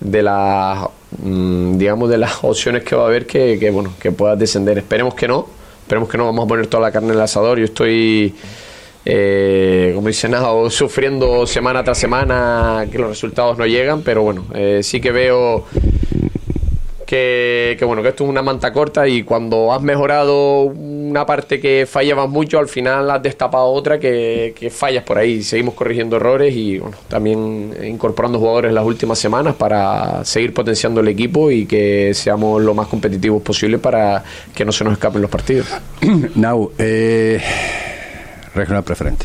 de 0.00 0.22
las 0.22 0.86
digamos 1.10 2.10
de 2.10 2.18
las 2.18 2.38
opciones 2.42 2.84
que 2.84 2.94
va 2.94 3.04
a 3.04 3.06
haber 3.06 3.26
que, 3.26 3.58
que, 3.58 3.70
bueno 3.70 3.94
que 4.00 4.12
puedas 4.12 4.38
descender. 4.38 4.78
Esperemos 4.78 5.14
que 5.14 5.28
no 5.28 5.46
esperemos 5.82 6.08
que 6.08 6.18
no 6.18 6.26
vamos 6.26 6.44
a 6.44 6.48
poner 6.48 6.66
toda 6.66 6.82
la 6.82 6.92
carne 6.92 7.08
en 7.08 7.14
el 7.14 7.20
asador. 7.20 7.58
Yo 7.58 7.64
estoy 7.64 8.34
eh, 9.10 9.92
como 9.94 10.08
dice 10.08 10.28
Nao 10.28 10.68
sufriendo 10.70 11.46
semana 11.46 11.82
tras 11.82 11.96
semana 11.96 12.86
que 12.90 12.98
los 12.98 13.08
resultados 13.08 13.56
no 13.56 13.64
llegan 13.64 14.02
pero 14.02 14.22
bueno 14.22 14.44
eh, 14.54 14.80
sí 14.82 15.00
que 15.00 15.12
veo 15.12 15.64
que, 17.08 17.74
que, 17.78 17.86
bueno, 17.86 18.02
que 18.02 18.10
esto 18.10 18.24
es 18.24 18.28
una 18.28 18.42
manta 18.42 18.70
corta 18.70 19.08
y 19.08 19.22
cuando 19.22 19.72
has 19.72 19.80
mejorado 19.80 20.64
una 20.64 21.24
parte 21.24 21.58
que 21.58 21.86
fallabas 21.90 22.28
mucho, 22.28 22.58
al 22.58 22.68
final 22.68 23.10
has 23.10 23.22
destapado 23.22 23.64
otra 23.68 23.98
que, 23.98 24.52
que 24.54 24.68
fallas 24.68 25.04
por 25.04 25.16
ahí. 25.16 25.42
Seguimos 25.42 25.72
corrigiendo 25.72 26.16
errores 26.16 26.54
y 26.54 26.78
bueno, 26.78 26.98
también 27.08 27.74
incorporando 27.82 28.38
jugadores 28.38 28.74
las 28.74 28.84
últimas 28.84 29.18
semanas 29.18 29.54
para 29.54 30.22
seguir 30.26 30.52
potenciando 30.52 31.00
el 31.00 31.08
equipo 31.08 31.50
y 31.50 31.64
que 31.64 32.12
seamos 32.12 32.60
lo 32.60 32.74
más 32.74 32.88
competitivos 32.88 33.40
posible 33.40 33.78
para 33.78 34.22
que 34.54 34.66
no 34.66 34.72
se 34.72 34.84
nos 34.84 34.92
escapen 34.92 35.22
los 35.22 35.30
partidos. 35.30 35.66
Now, 36.34 36.72
eh, 36.76 37.40
regional 38.54 38.84
preferente. 38.84 39.24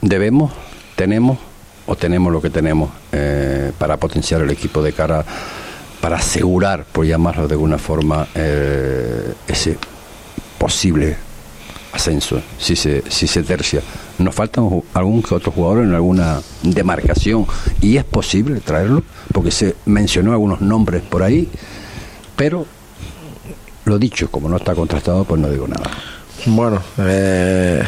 ¿Debemos, 0.00 0.52
tenemos 0.96 1.36
o 1.84 1.96
tenemos 1.96 2.32
lo 2.32 2.40
que 2.40 2.48
tenemos 2.48 2.88
eh, 3.12 3.72
para 3.76 3.98
potenciar 3.98 4.40
el 4.40 4.50
equipo 4.50 4.80
de 4.82 4.94
cara 4.94 5.20
a 5.20 5.24
para 6.02 6.16
asegurar, 6.16 6.84
por 6.84 7.06
llamarlo 7.06 7.46
de 7.46 7.54
alguna 7.54 7.78
forma, 7.78 8.26
eh, 8.34 9.32
ese 9.46 9.78
posible 10.58 11.16
ascenso, 11.92 12.42
si 12.58 12.74
se, 12.74 13.04
si 13.08 13.28
se 13.28 13.44
tercia. 13.44 13.80
Nos 14.18 14.34
faltan 14.34 14.68
algún 14.94 15.22
que 15.22 15.32
otro 15.32 15.52
jugador 15.52 15.84
en 15.84 15.94
alguna 15.94 16.42
demarcación 16.64 17.46
y 17.80 17.98
es 17.98 18.04
posible 18.04 18.58
traerlo, 18.58 19.04
porque 19.32 19.52
se 19.52 19.76
mencionó 19.86 20.32
algunos 20.32 20.60
nombres 20.60 21.02
por 21.02 21.22
ahí, 21.22 21.48
pero 22.34 22.66
lo 23.84 23.96
dicho, 23.96 24.28
como 24.28 24.48
no 24.48 24.56
está 24.56 24.74
contrastado, 24.74 25.24
pues 25.24 25.40
no 25.40 25.48
digo 25.48 25.68
nada. 25.68 25.88
Bueno, 26.46 26.82
eh, 26.98 27.84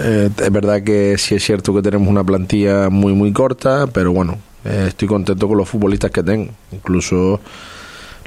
eh, 0.00 0.28
es 0.36 0.52
verdad 0.52 0.82
que 0.82 1.16
sí 1.16 1.36
es 1.36 1.42
cierto 1.42 1.74
que 1.74 1.80
tenemos 1.80 2.08
una 2.08 2.24
plantilla 2.24 2.90
muy, 2.90 3.14
muy 3.14 3.32
corta, 3.32 3.86
pero 3.86 4.12
bueno, 4.12 4.36
eh, 4.64 4.86
estoy 4.88 5.08
contento 5.08 5.48
con 5.48 5.58
los 5.58 5.68
futbolistas 5.68 6.10
que 6.10 6.22
tengo. 6.22 6.50
Incluso 6.70 7.40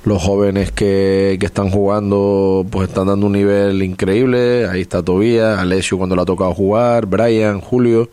los 0.05 0.21
jóvenes 0.21 0.71
que, 0.71 1.37
que, 1.39 1.45
están 1.45 1.69
jugando, 1.69 2.65
pues 2.69 2.89
están 2.89 3.07
dando 3.07 3.25
un 3.25 3.33
nivel 3.33 3.81
increíble. 3.81 4.67
Ahí 4.67 4.81
está 4.81 5.01
Tobías, 5.01 5.59
Alessio 5.59 5.97
cuando 5.97 6.15
le 6.15 6.21
ha 6.21 6.25
tocado 6.25 6.53
jugar, 6.53 7.07
Brian, 7.07 7.59
Julio, 7.59 8.09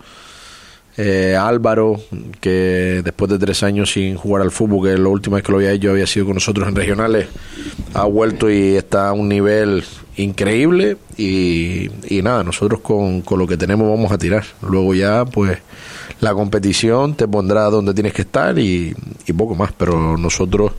eh, 0.97 1.37
Álvaro, 1.39 2.01
que 2.41 3.03
después 3.05 3.31
de 3.31 3.39
tres 3.39 3.63
años 3.63 3.93
sin 3.93 4.17
jugar 4.17 4.43
al 4.43 4.51
fútbol, 4.51 4.89
que 4.89 4.99
la 4.99 5.09
última 5.09 5.37
vez 5.37 5.45
que 5.45 5.53
lo 5.53 5.59
había 5.59 5.73
hecho 5.73 5.91
había 5.91 6.07
sido 6.07 6.27
con 6.27 6.35
nosotros 6.35 6.67
en 6.67 6.75
regionales, 6.75 7.29
ha 7.93 8.05
vuelto 8.05 8.51
y 8.51 8.77
está 8.77 9.09
a 9.09 9.13
un 9.13 9.29
nivel 9.29 9.85
increíble. 10.17 10.97
Y, 11.19 11.91
y 12.09 12.23
nada, 12.23 12.43
nosotros 12.43 12.81
con, 12.81 13.21
con 13.21 13.39
lo 13.39 13.47
que 13.47 13.59
tenemos 13.59 13.89
vamos 13.89 14.13
a 14.13 14.19
tirar. 14.19 14.45
Luego 14.63 14.95
ya, 14.95 15.27
pues 15.27 15.59
la 16.23 16.35
competición 16.35 17.17
te 17.17 17.27
pondrá 17.27 17.65
donde 17.65 17.93
tienes 17.93 18.13
que 18.13 18.23
estar 18.23 18.57
y, 18.57 18.95
y 19.27 19.33
poco 19.33 19.57
más, 19.57 19.73
pero 19.77 20.17
nosotros 20.17 20.71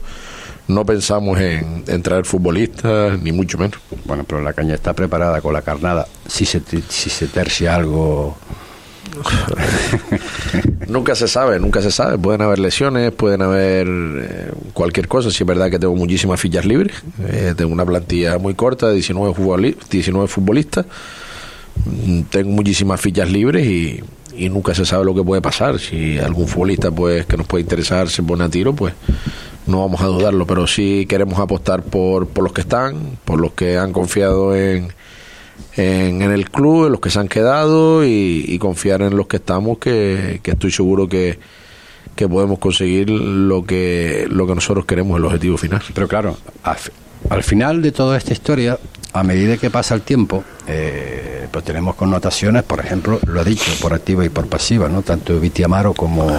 no 0.68 0.86
pensamos 0.86 1.38
en, 1.38 1.84
en, 1.86 2.02
traer 2.02 2.24
futbolistas, 2.24 3.20
ni 3.20 3.30
mucho 3.30 3.58
menos. 3.58 3.78
Bueno, 4.06 4.24
pero 4.26 4.40
la 4.40 4.54
caña 4.54 4.74
está 4.74 4.94
preparada 4.94 5.42
con 5.42 5.52
la 5.52 5.60
carnada. 5.60 6.08
Si 6.26 6.46
se, 6.46 6.62
si 6.88 7.10
se 7.10 7.26
tercia 7.26 7.74
algo... 7.74 8.38
nunca 10.88 11.14
se 11.14 11.28
sabe, 11.28 11.60
nunca 11.60 11.82
se 11.82 11.90
sabe. 11.90 12.16
Pueden 12.16 12.40
haber 12.40 12.58
lesiones, 12.58 13.12
pueden 13.12 13.42
haber 13.42 13.86
eh, 13.86 14.50
cualquier 14.72 15.08
cosa. 15.08 15.30
Si 15.30 15.42
es 15.42 15.46
verdad 15.46 15.70
que 15.70 15.78
tengo 15.78 15.94
muchísimas 15.94 16.40
fichas 16.40 16.64
libres, 16.64 16.94
eh, 17.28 17.52
tengo 17.54 17.70
una 17.70 17.84
plantilla 17.84 18.38
muy 18.38 18.54
corta 18.54 18.88
de 18.88 18.94
19, 18.94 19.34
futbolistas, 19.34 19.90
19 19.90 20.26
futbolistas. 20.26 20.86
Tengo 22.30 22.48
muchísimas 22.48 22.98
fichas 22.98 23.30
libres 23.30 23.66
y, 23.66 24.00
y 24.36 24.48
nunca 24.48 24.74
se 24.74 24.84
sabe 24.84 25.04
lo 25.04 25.14
que 25.14 25.22
puede 25.22 25.42
pasar. 25.42 25.78
Si 25.78 26.18
algún 26.18 26.48
futbolista 26.48 26.90
pues 26.90 27.26
que 27.26 27.36
nos 27.36 27.46
puede 27.46 27.62
interesar 27.62 28.08
se 28.08 28.22
pone 28.22 28.44
a 28.44 28.48
tiro, 28.48 28.74
pues 28.74 28.94
no 29.66 29.80
vamos 29.80 30.00
a 30.00 30.06
dudarlo, 30.06 30.46
pero 30.46 30.66
sí 30.66 31.06
queremos 31.08 31.38
apostar 31.38 31.82
por, 31.82 32.26
por 32.28 32.44
los 32.44 32.52
que 32.52 32.60
están, 32.62 33.18
por 33.24 33.40
los 33.40 33.52
que 33.52 33.78
han 33.78 33.92
confiado 33.92 34.54
en, 34.54 34.92
en, 35.76 36.22
en 36.22 36.30
el 36.30 36.50
club, 36.50 36.86
en 36.86 36.92
los 36.92 37.00
que 37.00 37.10
se 37.10 37.18
han 37.18 37.28
quedado 37.28 38.04
y, 38.04 38.58
confiar 38.58 39.02
en 39.02 39.16
los 39.16 39.26
que 39.26 39.36
estamos, 39.36 39.78
que, 39.78 40.40
que 40.42 40.52
estoy 40.52 40.70
seguro 40.70 41.08
que, 41.08 41.38
que 42.14 42.28
podemos 42.28 42.58
conseguir 42.58 43.10
lo 43.10 43.64
que, 43.64 44.26
lo 44.30 44.46
que 44.46 44.54
nosotros 44.54 44.84
queremos, 44.84 45.18
el 45.18 45.24
objetivo 45.24 45.56
final. 45.56 45.82
Pero 45.94 46.08
claro, 46.08 46.36
al 47.28 47.42
final 47.42 47.82
de 47.82 47.92
toda 47.92 48.16
esta 48.16 48.32
historia, 48.32 48.78
a 49.14 49.22
medida 49.22 49.56
que 49.56 49.70
pasa 49.70 49.94
el 49.94 50.02
tiempo, 50.02 50.42
eh, 50.66 51.46
pues 51.50 51.64
tenemos 51.64 51.94
connotaciones, 51.94 52.64
por 52.64 52.80
ejemplo, 52.80 53.20
lo 53.24 53.40
ha 53.40 53.44
dicho, 53.44 53.70
por 53.80 53.94
activa 53.94 54.24
y 54.24 54.28
por 54.28 54.48
pasiva, 54.48 54.88
¿no? 54.88 55.02
Tanto 55.02 55.38
Viti 55.38 55.62
Amaro 55.62 55.94
como 55.94 56.36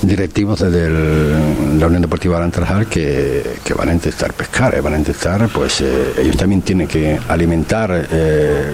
directivos 0.00 0.60
desde 0.60 0.86
el, 0.86 1.80
la 1.80 1.88
Unión 1.88 2.00
Deportiva 2.00 2.36
Arantrajal 2.36 2.86
que, 2.86 3.58
que, 3.64 3.74
van 3.74 3.88
a 3.88 3.92
intentar 3.92 4.32
pescar, 4.34 4.76
eh, 4.76 4.80
van 4.80 4.94
a 4.94 4.98
intentar, 4.98 5.48
pues 5.48 5.80
eh, 5.80 6.14
ellos 6.18 6.36
también 6.36 6.62
tienen 6.62 6.86
que 6.86 7.18
alimentar 7.28 8.06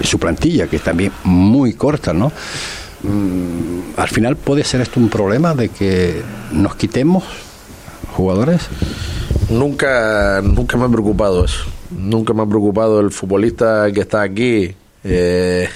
su 0.03 0.19
plantilla, 0.19 0.67
que 0.67 0.75
es 0.75 0.83
también 0.83 1.11
muy 1.23 1.73
corta, 1.73 2.13
¿no? 2.13 2.31
Mm, 3.01 3.97
al 3.99 4.09
final 4.09 4.35
puede 4.35 4.63
ser 4.63 4.81
esto 4.81 4.99
un 4.99 5.09
problema 5.09 5.55
de 5.55 5.69
que 5.69 6.21
nos 6.51 6.75
quitemos 6.75 7.23
jugadores. 8.13 8.61
Nunca, 9.49 10.39
nunca 10.43 10.77
me 10.77 10.85
ha 10.85 10.89
preocupado 10.89 11.43
eso. 11.43 11.65
Nunca 11.91 12.33
me 12.33 12.43
ha 12.43 12.45
preocupado 12.45 12.99
el 12.99 13.11
futbolista 13.11 13.91
que 13.91 14.01
está 14.01 14.21
aquí. 14.21 14.73
Eh, 15.03 15.67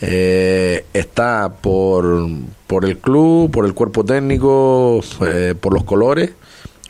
eh, 0.00 0.84
está 0.92 1.48
por, 1.48 2.28
por 2.66 2.84
el 2.84 2.98
club, 2.98 3.50
por 3.50 3.64
el 3.64 3.74
cuerpo 3.74 4.04
técnico, 4.04 5.00
eh, 5.26 5.54
por 5.58 5.72
los 5.72 5.84
colores 5.84 6.32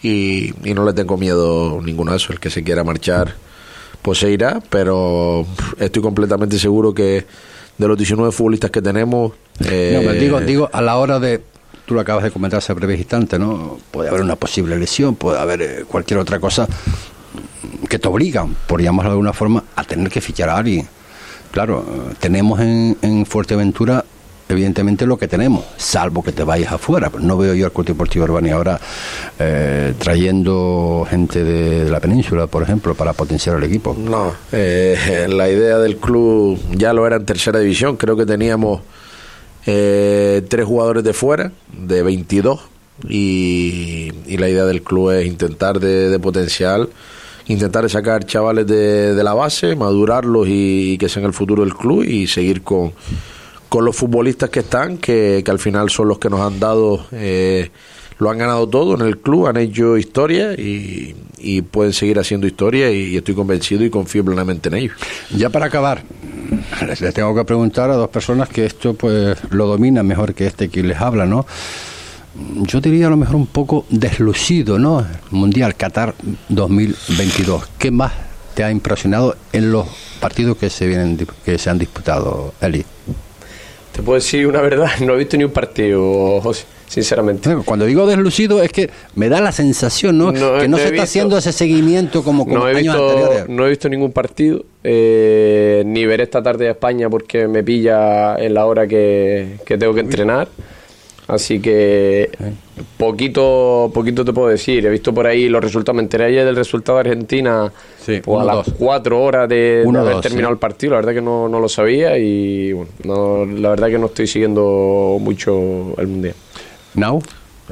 y, 0.03 0.53
y, 0.69 0.75
no 0.75 0.85
le 0.85 0.93
tengo 0.95 1.17
miedo 1.17 1.81
ninguno 1.83 2.11
de 2.13 2.17
eso. 2.17 2.33
El 2.33 2.41
que 2.41 2.51
se 2.51 2.65
quiera 2.65 2.83
marchar, 2.83 3.35
pues 4.03 4.19
se 4.19 4.31
irá, 4.31 4.61
pero 4.71 5.47
estoy 5.79 6.03
completamente 6.03 6.59
seguro 6.59 6.93
que 6.93 7.25
de 7.77 7.89
los 7.89 7.97
19 7.97 8.33
futbolistas 8.33 8.71
que 8.71 8.83
tenemos... 8.83 9.33
Eh, 9.65 10.01
no, 10.05 10.13
digo, 10.13 10.41
digo, 10.41 10.71
a 10.73 10.83
la 10.83 10.97
hora 10.97 11.19
de... 11.21 11.43
Tú 11.87 11.95
lo 11.95 12.01
acabas 12.01 12.25
de 12.25 12.31
comentar 12.31 12.59
hace 12.59 12.73
breve 12.73 12.97
instante, 12.97 13.39
¿no? 13.39 13.79
Puede 13.91 14.09
haber 14.09 14.23
una 14.23 14.37
posible 14.37 14.79
lesión, 14.79 15.17
puede 15.17 15.39
haber 15.39 15.85
cualquier 15.85 16.19
otra 16.19 16.41
cosa 16.41 16.67
que 17.89 17.99
te 17.99 18.09
obligan, 18.09 18.57
por 18.67 18.81
llamarlo 18.81 19.11
de 19.11 19.15
alguna 19.15 19.33
forma, 19.33 19.65
a 19.77 19.85
tener 19.85 20.11
que 20.11 20.21
fichar 20.21 20.49
a 20.49 20.57
alguien. 20.57 20.89
Claro, 21.51 21.85
tenemos 22.19 22.61
en, 22.61 22.97
en 23.03 23.27
Fuerteventura 23.27 24.05
evidentemente 24.49 25.07
lo 25.07 25.17
que 25.17 25.29
tenemos, 25.29 25.65
salvo 25.77 26.23
que 26.23 26.33
te 26.33 26.45
vayas 26.45 26.73
afuera. 26.73 27.11
No 27.21 27.37
veo 27.37 27.55
yo 27.55 27.67
al 27.67 27.73
Club 27.73 27.87
Deportivo 27.87 28.25
Urbani 28.25 28.51
ahora 28.51 28.81
eh, 29.39 29.95
trayendo 29.99 31.07
gente 31.09 31.45
de, 31.45 31.91
la 31.91 32.01
península, 32.01 32.47
por 32.47 32.63
ejemplo, 32.63 32.95
para 32.95 33.13
potenciar 33.13 33.57
el 33.57 33.65
equipo. 33.65 33.97
No, 33.99 34.35
eh, 34.53 35.27
la 35.29 35.49
idea 35.49 35.79
del 35.79 35.97
club 35.97 36.59
ya 36.73 36.93
lo 36.93 37.07
era 37.07 37.17
en 37.17 37.25
tercera 37.25 37.59
división, 37.59 37.97
creo 37.97 38.17
que 38.17 38.27
teníamos 38.27 38.81
eh, 39.67 40.43
tres 40.49 40.67
jugadores 40.67 41.05
de 41.05 41.13
fuera, 41.13 41.53
de 41.73 42.03
22, 42.03 42.61
y, 43.09 44.13
la 44.37 44.49
idea 44.49 44.65
del 44.65 44.83
club 44.83 45.11
es 45.11 45.27
intentar 45.27 45.81
de, 45.81 46.11
de 46.11 46.19
potencial 46.19 46.89
intentar 47.47 47.89
sacar 47.91 48.25
chavales 48.25 48.67
de, 48.67 49.15
de, 49.15 49.25
la 49.25 49.35
base, 49.35 49.77
madurarlos 49.77 50.47
y, 50.49 50.97
que 50.99 51.09
sean 51.09 51.27
el 51.27 51.33
futuro 51.33 51.63
del 51.63 51.75
club 51.75 52.05
y 52.05 52.27
seguir 52.27 52.63
con, 52.63 52.93
con 53.69 53.85
los 53.85 53.97
futbolistas 53.97 54.51
que 54.51 54.61
están, 54.61 54.99
que, 54.99 55.45
al 55.47 55.59
final 55.59 55.91
son 55.91 56.09
los 56.09 56.19
que 56.19 56.31
nos 56.31 56.41
han 56.41 56.59
dado, 56.59 57.07
eh, 57.13 57.71
lo 58.19 58.31
han 58.31 58.39
ganado 58.39 58.69
todo 58.69 58.95
en 58.95 59.03
el 59.03 59.19
club, 59.19 59.49
han 59.49 59.57
hecho 59.57 59.97
historia 59.97 60.53
y, 60.53 61.15
pueden 61.71 61.93
seguir 61.93 62.19
haciendo 62.19 62.47
historia 62.47 62.91
y, 62.91 63.17
estoy 63.17 63.35
convencido 63.35 63.85
y 63.85 63.91
confío 63.91 64.25
plenamente 64.25 64.69
en 64.71 64.77
ellos. 64.77 64.97
Ya 65.37 65.51
para 65.51 65.67
acabar, 65.67 66.03
les, 66.87 67.13
tengo 67.13 67.35
que 67.35 67.45
preguntar 67.45 67.91
a 67.91 67.95
dos 67.95 68.09
personas 68.09 68.49
que 68.49 68.65
esto 68.65 68.95
pues 68.95 69.37
lo 69.51 69.67
dominan 69.67 70.07
mejor 70.07 70.35
que 70.35 70.47
este 70.47 70.71
que 70.71 70.83
les 70.83 70.99
habla, 71.01 71.27
¿no? 71.27 71.45
Yo 72.35 72.81
diría 72.81 73.07
a 73.07 73.11
lo 73.11 73.17
mejor 73.17 73.37
un 73.37 73.47
poco 73.47 73.87
deslucido, 73.91 74.79
¿no? 74.79 75.07
Mundial 75.31 75.77
Qatar 75.77 76.15
2022. 76.49 77.69
¿Qué 77.79 77.91
más 77.91 78.13
te 78.55 78.65
ha 78.65 78.71
impresionado 78.71 79.37
en 79.53 79.71
los 79.71 79.87
partidos 80.21 80.57
que 80.57 80.69
se 80.69 80.87
vienen 80.87 81.19
que 81.45 81.59
se 81.59 81.71
han 81.71 81.79
disputado, 81.79 82.55
Eli? 82.61 82.85
Te 83.93 84.03
puedo 84.03 84.17
decir 84.17 84.49
una 84.49 84.61
verdad, 84.61 84.89
no 85.01 85.15
he 85.15 85.19
visto 85.19 85.37
ni 85.37 85.45
un 85.45 85.53
partido, 85.53 86.41
José, 86.41 86.65
sinceramente. 86.89 87.55
Cuando 87.65 87.85
digo 87.85 88.05
deslucido 88.05 88.61
es 88.61 88.73
que 88.73 88.91
me 89.15 89.29
da 89.29 89.41
la 89.41 89.53
sensación, 89.53 90.19
¿no? 90.19 90.33
que 90.33 90.67
no, 90.67 90.77
se 90.79 90.87
está 90.87 91.05
haciendo 91.05 91.39
ese 91.39 91.53
seguimiento 91.53 92.25
como, 92.25 92.45
como 92.45 92.59
no 92.59 92.69
he 92.69 92.75
visto, 92.75 93.45
No 93.47 93.65
he 93.65 93.69
visto 93.69 93.89
ningún 93.89 94.11
partido, 94.11 94.65
eh, 94.83 95.85
ni 95.87 96.05
veré 96.05 96.25
esta 96.25 96.43
tarde 96.43 96.67
a 96.67 96.73
España 96.73 97.09
porque 97.09 97.47
me 97.47 97.63
pilla 97.63 98.37
en 98.37 98.55
la 98.55 98.67
hora 98.67 98.89
que, 98.89 99.59
que 99.65 99.79
tengo 99.79 99.95
que 99.95 100.01
entrenar. 100.01 100.49
Así 101.27 101.59
que 101.61 102.31
poquito 102.99 103.91
poquito 103.95 104.25
te 104.25 104.33
puedo 104.33 104.49
decir. 104.49 104.85
He 104.85 104.91
visto 104.91 105.15
por 105.15 105.27
ahí 105.27 105.49
los 105.49 105.63
resultados. 105.63 105.97
Me 105.97 106.03
enteré 106.03 106.27
ayer 106.27 106.45
del 106.45 106.57
resultado 106.57 106.99
de 106.99 107.11
Argentina 107.11 107.73
pues, 108.05 108.41
a 108.41 108.45
las 108.45 108.71
cuatro 108.79 109.23
horas 109.23 109.49
de, 109.49 109.85
haber 109.87 110.21
terminado 110.21 110.53
el 110.53 110.59
partido. 110.59 110.93
La 110.93 110.97
verdad 110.99 111.15
que 111.15 111.23
no, 111.23 111.49
no 111.49 111.61
lo 111.61 111.69
sabía 111.69 112.19
y 112.19 112.73
bueno, 112.73 113.47
la 113.47 113.71
verdad 113.71 113.89
que 113.89 113.99
no 113.99 114.07
estoy 114.07 114.27
siguiendo 114.27 115.17
mucho 115.21 115.95
el 115.97 116.07
Mundial. 116.09 116.35
¿Now? 116.95 117.23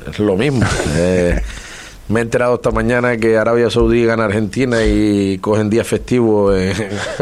Es 0.08 0.18
lo 0.18 0.36
mismo. 0.36 0.62
eh, 0.96 1.40
me 2.12 2.20
he 2.20 2.22
enterado 2.22 2.56
esta 2.56 2.70
mañana 2.70 3.16
que 3.16 3.38
Arabia 3.38 3.70
Saudí 3.70 4.04
gana 4.04 4.26
Argentina 4.26 4.84
y 4.84 5.38
cogen 5.38 5.70
día 5.70 5.82
festivo 5.82 6.54
en, 6.54 6.74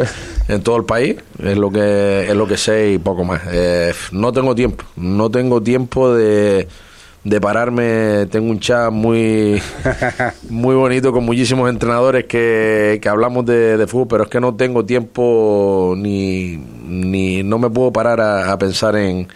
en, 0.48 0.62
todo 0.62 0.76
el 0.76 0.84
país. 0.84 1.16
Es 1.42 1.56
lo 1.56 1.70
que 1.70 2.26
es 2.28 2.34
lo 2.34 2.46
que 2.46 2.56
sé 2.56 2.92
y 2.92 2.98
poco 2.98 3.24
más. 3.24 3.40
Eh, 3.52 3.92
no 4.10 4.32
tengo 4.32 4.54
tiempo. 4.54 4.84
No 4.96 5.30
tengo 5.30 5.62
tiempo 5.62 6.12
de, 6.12 6.66
de 7.22 7.40
pararme. 7.40 8.26
Tengo 8.30 8.50
un 8.50 8.58
chat 8.58 8.90
muy 8.90 9.62
muy 10.50 10.74
bonito 10.74 11.12
con 11.12 11.24
muchísimos 11.24 11.70
entrenadores 11.70 12.24
que, 12.24 12.98
que 13.00 13.08
hablamos 13.08 13.46
de, 13.46 13.76
de, 13.76 13.86
fútbol, 13.86 14.08
pero 14.08 14.24
es 14.24 14.28
que 14.28 14.40
no 14.40 14.56
tengo 14.56 14.84
tiempo 14.84 15.94
ni, 15.96 16.56
ni 16.56 17.44
no 17.44 17.58
me 17.58 17.70
puedo 17.70 17.92
parar 17.92 18.20
a 18.20 18.58
pensar 18.58 18.96
en 18.96 19.28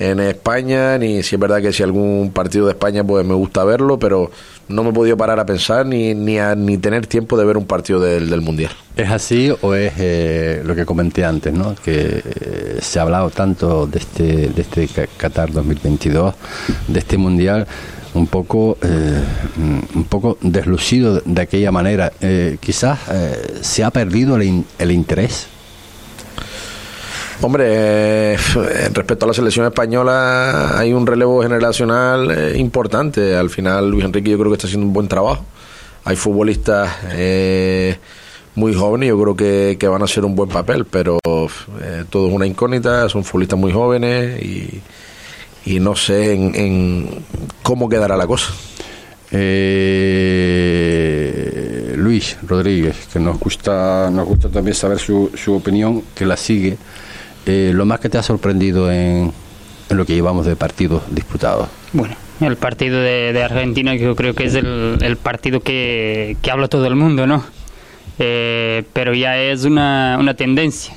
en 0.00 0.18
España, 0.18 0.96
ni 0.96 1.22
si 1.22 1.36
es 1.36 1.40
verdad 1.40 1.60
que 1.60 1.74
si 1.74 1.82
algún 1.82 2.32
partido 2.32 2.64
de 2.64 2.72
España 2.72 3.04
pues 3.04 3.24
me 3.24 3.34
gusta 3.34 3.64
verlo, 3.64 3.98
pero 3.98 4.30
no 4.70 4.84
me 4.84 4.90
he 4.90 4.92
podido 4.92 5.16
parar 5.16 5.38
a 5.40 5.46
pensar 5.46 5.84
ni, 5.86 6.14
ni, 6.14 6.38
ni 6.56 6.78
tener 6.78 7.06
tiempo 7.06 7.36
de 7.36 7.44
ver 7.44 7.56
un 7.56 7.66
partido 7.66 8.00
del, 8.00 8.30
del 8.30 8.40
Mundial. 8.40 8.72
¿Es 8.96 9.10
así 9.10 9.52
o 9.60 9.74
es 9.74 9.92
eh, 9.98 10.62
lo 10.64 10.74
que 10.74 10.84
comenté 10.84 11.24
antes, 11.24 11.52
¿no? 11.52 11.74
que 11.74 12.22
eh, 12.24 12.78
se 12.80 12.98
ha 12.98 13.02
hablado 13.02 13.30
tanto 13.30 13.86
de 13.86 13.98
este, 13.98 14.48
de 14.48 14.62
este 14.62 14.88
Qatar 15.16 15.52
2022, 15.52 16.34
de 16.88 16.98
este 16.98 17.18
Mundial? 17.18 17.66
un 18.12 18.26
poco 18.26 18.76
eh, 18.82 19.22
un 19.94 20.04
poco 20.08 20.36
deslucido 20.40 21.22
de 21.24 21.42
aquella 21.42 21.70
manera 21.70 22.12
quizás 22.58 22.98
se 23.60 23.84
ha 23.84 23.92
perdido 23.92 24.34
el, 24.34 24.64
el 24.80 24.90
interés 24.90 25.46
Hombre, 27.42 28.34
eh, 28.34 28.36
respecto 28.92 29.24
a 29.24 29.28
la 29.28 29.32
selección 29.32 29.64
española 29.64 30.78
hay 30.78 30.92
un 30.92 31.06
relevo 31.06 31.42
generacional 31.42 32.30
eh, 32.30 32.58
importante. 32.58 33.34
Al 33.34 33.48
final 33.48 33.90
Luis 33.90 34.04
Enrique 34.04 34.30
yo 34.30 34.38
creo 34.38 34.50
que 34.50 34.56
está 34.56 34.66
haciendo 34.66 34.86
un 34.86 34.92
buen 34.92 35.08
trabajo. 35.08 35.42
Hay 36.04 36.16
futbolistas 36.16 36.90
eh, 37.12 37.96
muy 38.56 38.74
jóvenes, 38.74 39.08
yo 39.08 39.18
creo 39.22 39.34
que, 39.34 39.78
que, 39.80 39.88
van 39.88 40.02
a 40.02 40.04
hacer 40.04 40.26
un 40.26 40.36
buen 40.36 40.50
papel, 40.50 40.84
pero 40.84 41.18
todo 42.10 42.28
es 42.28 42.34
una 42.34 42.46
incógnita, 42.46 43.08
son 43.08 43.24
futbolistas 43.24 43.58
muy 43.58 43.72
jóvenes 43.72 44.42
y, 44.42 44.82
y 45.64 45.80
no 45.80 45.96
sé 45.96 46.34
en, 46.34 47.08
cómo 47.62 47.88
quedará 47.88 48.18
la 48.18 48.26
cosa. 48.26 48.52
Luis 51.96 52.36
Rodríguez, 52.46 53.08
que 53.10 53.18
nos 53.18 53.38
gusta, 53.38 54.10
nos 54.10 54.26
gusta 54.26 54.50
también 54.50 54.74
saber 54.74 54.98
su, 54.98 55.30
su 55.34 55.54
opinión, 55.54 56.02
que 56.14 56.26
la 56.26 56.36
sigue. 56.36 56.76
Eh, 57.46 57.72
lo 57.74 57.86
más 57.86 58.00
que 58.00 58.08
te 58.08 58.18
ha 58.18 58.22
sorprendido 58.22 58.90
en, 58.92 59.32
lo 59.88 60.04
que 60.04 60.14
llevamos 60.14 60.46
de 60.46 60.56
partidos 60.56 61.02
disputados. 61.10 61.68
Bueno, 61.92 62.14
el 62.40 62.56
partido 62.56 63.00
de, 63.00 63.42
Argentina 63.42 63.94
yo 63.94 64.14
creo 64.14 64.34
que 64.34 64.44
es 64.44 64.54
el, 64.54 65.18
partido 65.22 65.60
que, 65.60 66.36
habla 66.50 66.68
todo 66.68 66.86
el 66.86 66.96
mundo, 66.96 67.26
¿no? 67.26 67.44
Eh, 68.18 68.84
pero 68.92 69.14
ya 69.14 69.38
es 69.40 69.64
una, 69.64 70.16
una 70.20 70.34
tendencia. 70.34 70.94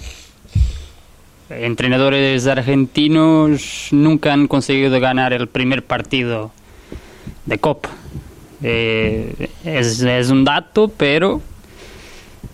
Entrenadores 1.49 2.47
argentinos 2.47 3.89
nunca 3.91 4.33
han 4.33 4.47
conseguido 4.47 4.99
ganar 4.99 5.33
el 5.33 5.47
primer 5.47 5.83
partido 5.83 6.51
de 7.45 7.57
Copa. 7.57 7.89
Eh, 8.61 9.49
es, 9.65 10.01
es 10.01 10.29
un 10.29 10.45
dato, 10.45 10.87
pero 10.95 11.41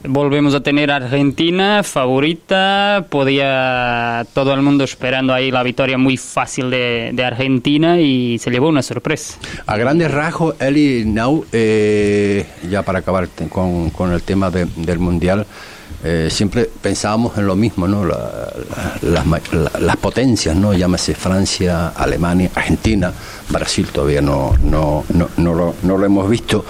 volvemos 0.03 0.55
a 0.55 0.61
tener 0.61 0.91
Argentina 0.91 1.83
favorita, 1.83 3.05
podía 3.09 4.25
todo 4.33 4.53
el 4.53 4.61
mundo 4.61 4.83
esperando 4.83 5.33
ahí 5.33 5.51
la 5.51 5.63
victoria 5.63 5.97
muy 5.97 6.17
fácil 6.17 6.69
de, 6.69 7.23
Argentina 7.23 7.99
y 7.99 8.39
se 8.39 8.49
llevó 8.49 8.69
una 8.69 8.81
sorpresa. 8.81 9.37
A 9.65 9.77
grandes 9.77 10.09
rasgos, 10.09 10.55
Eli 10.59 11.03
Now, 11.05 11.45
eh, 11.51 12.45
ya 12.69 12.81
para 12.83 12.99
acabar 12.99 13.27
con, 13.49 14.11
el 14.11 14.21
tema 14.23 14.49
del 14.49 14.99
Mundial, 14.99 15.45
eh, 16.03 16.29
siempre 16.31 16.69
pensábamos 16.81 17.37
en 17.37 17.45
lo 17.45 17.55
mismo, 17.55 17.87
¿no? 17.87 18.05
las 18.05 19.97
potencias, 19.97 20.55
¿no? 20.55 20.73
Llámese 20.73 21.13
Francia, 21.13 21.89
Alemania, 21.89 22.49
Argentina, 22.55 23.11
Brasil 23.49 23.87
todavía 23.91 24.21
no, 24.21 24.55
no, 24.63 25.03
no, 25.13 25.29
no, 25.37 25.53
lo, 25.53 25.75
no 25.83 25.97
lo 25.97 26.05
hemos 26.05 26.29
visto 26.29 26.65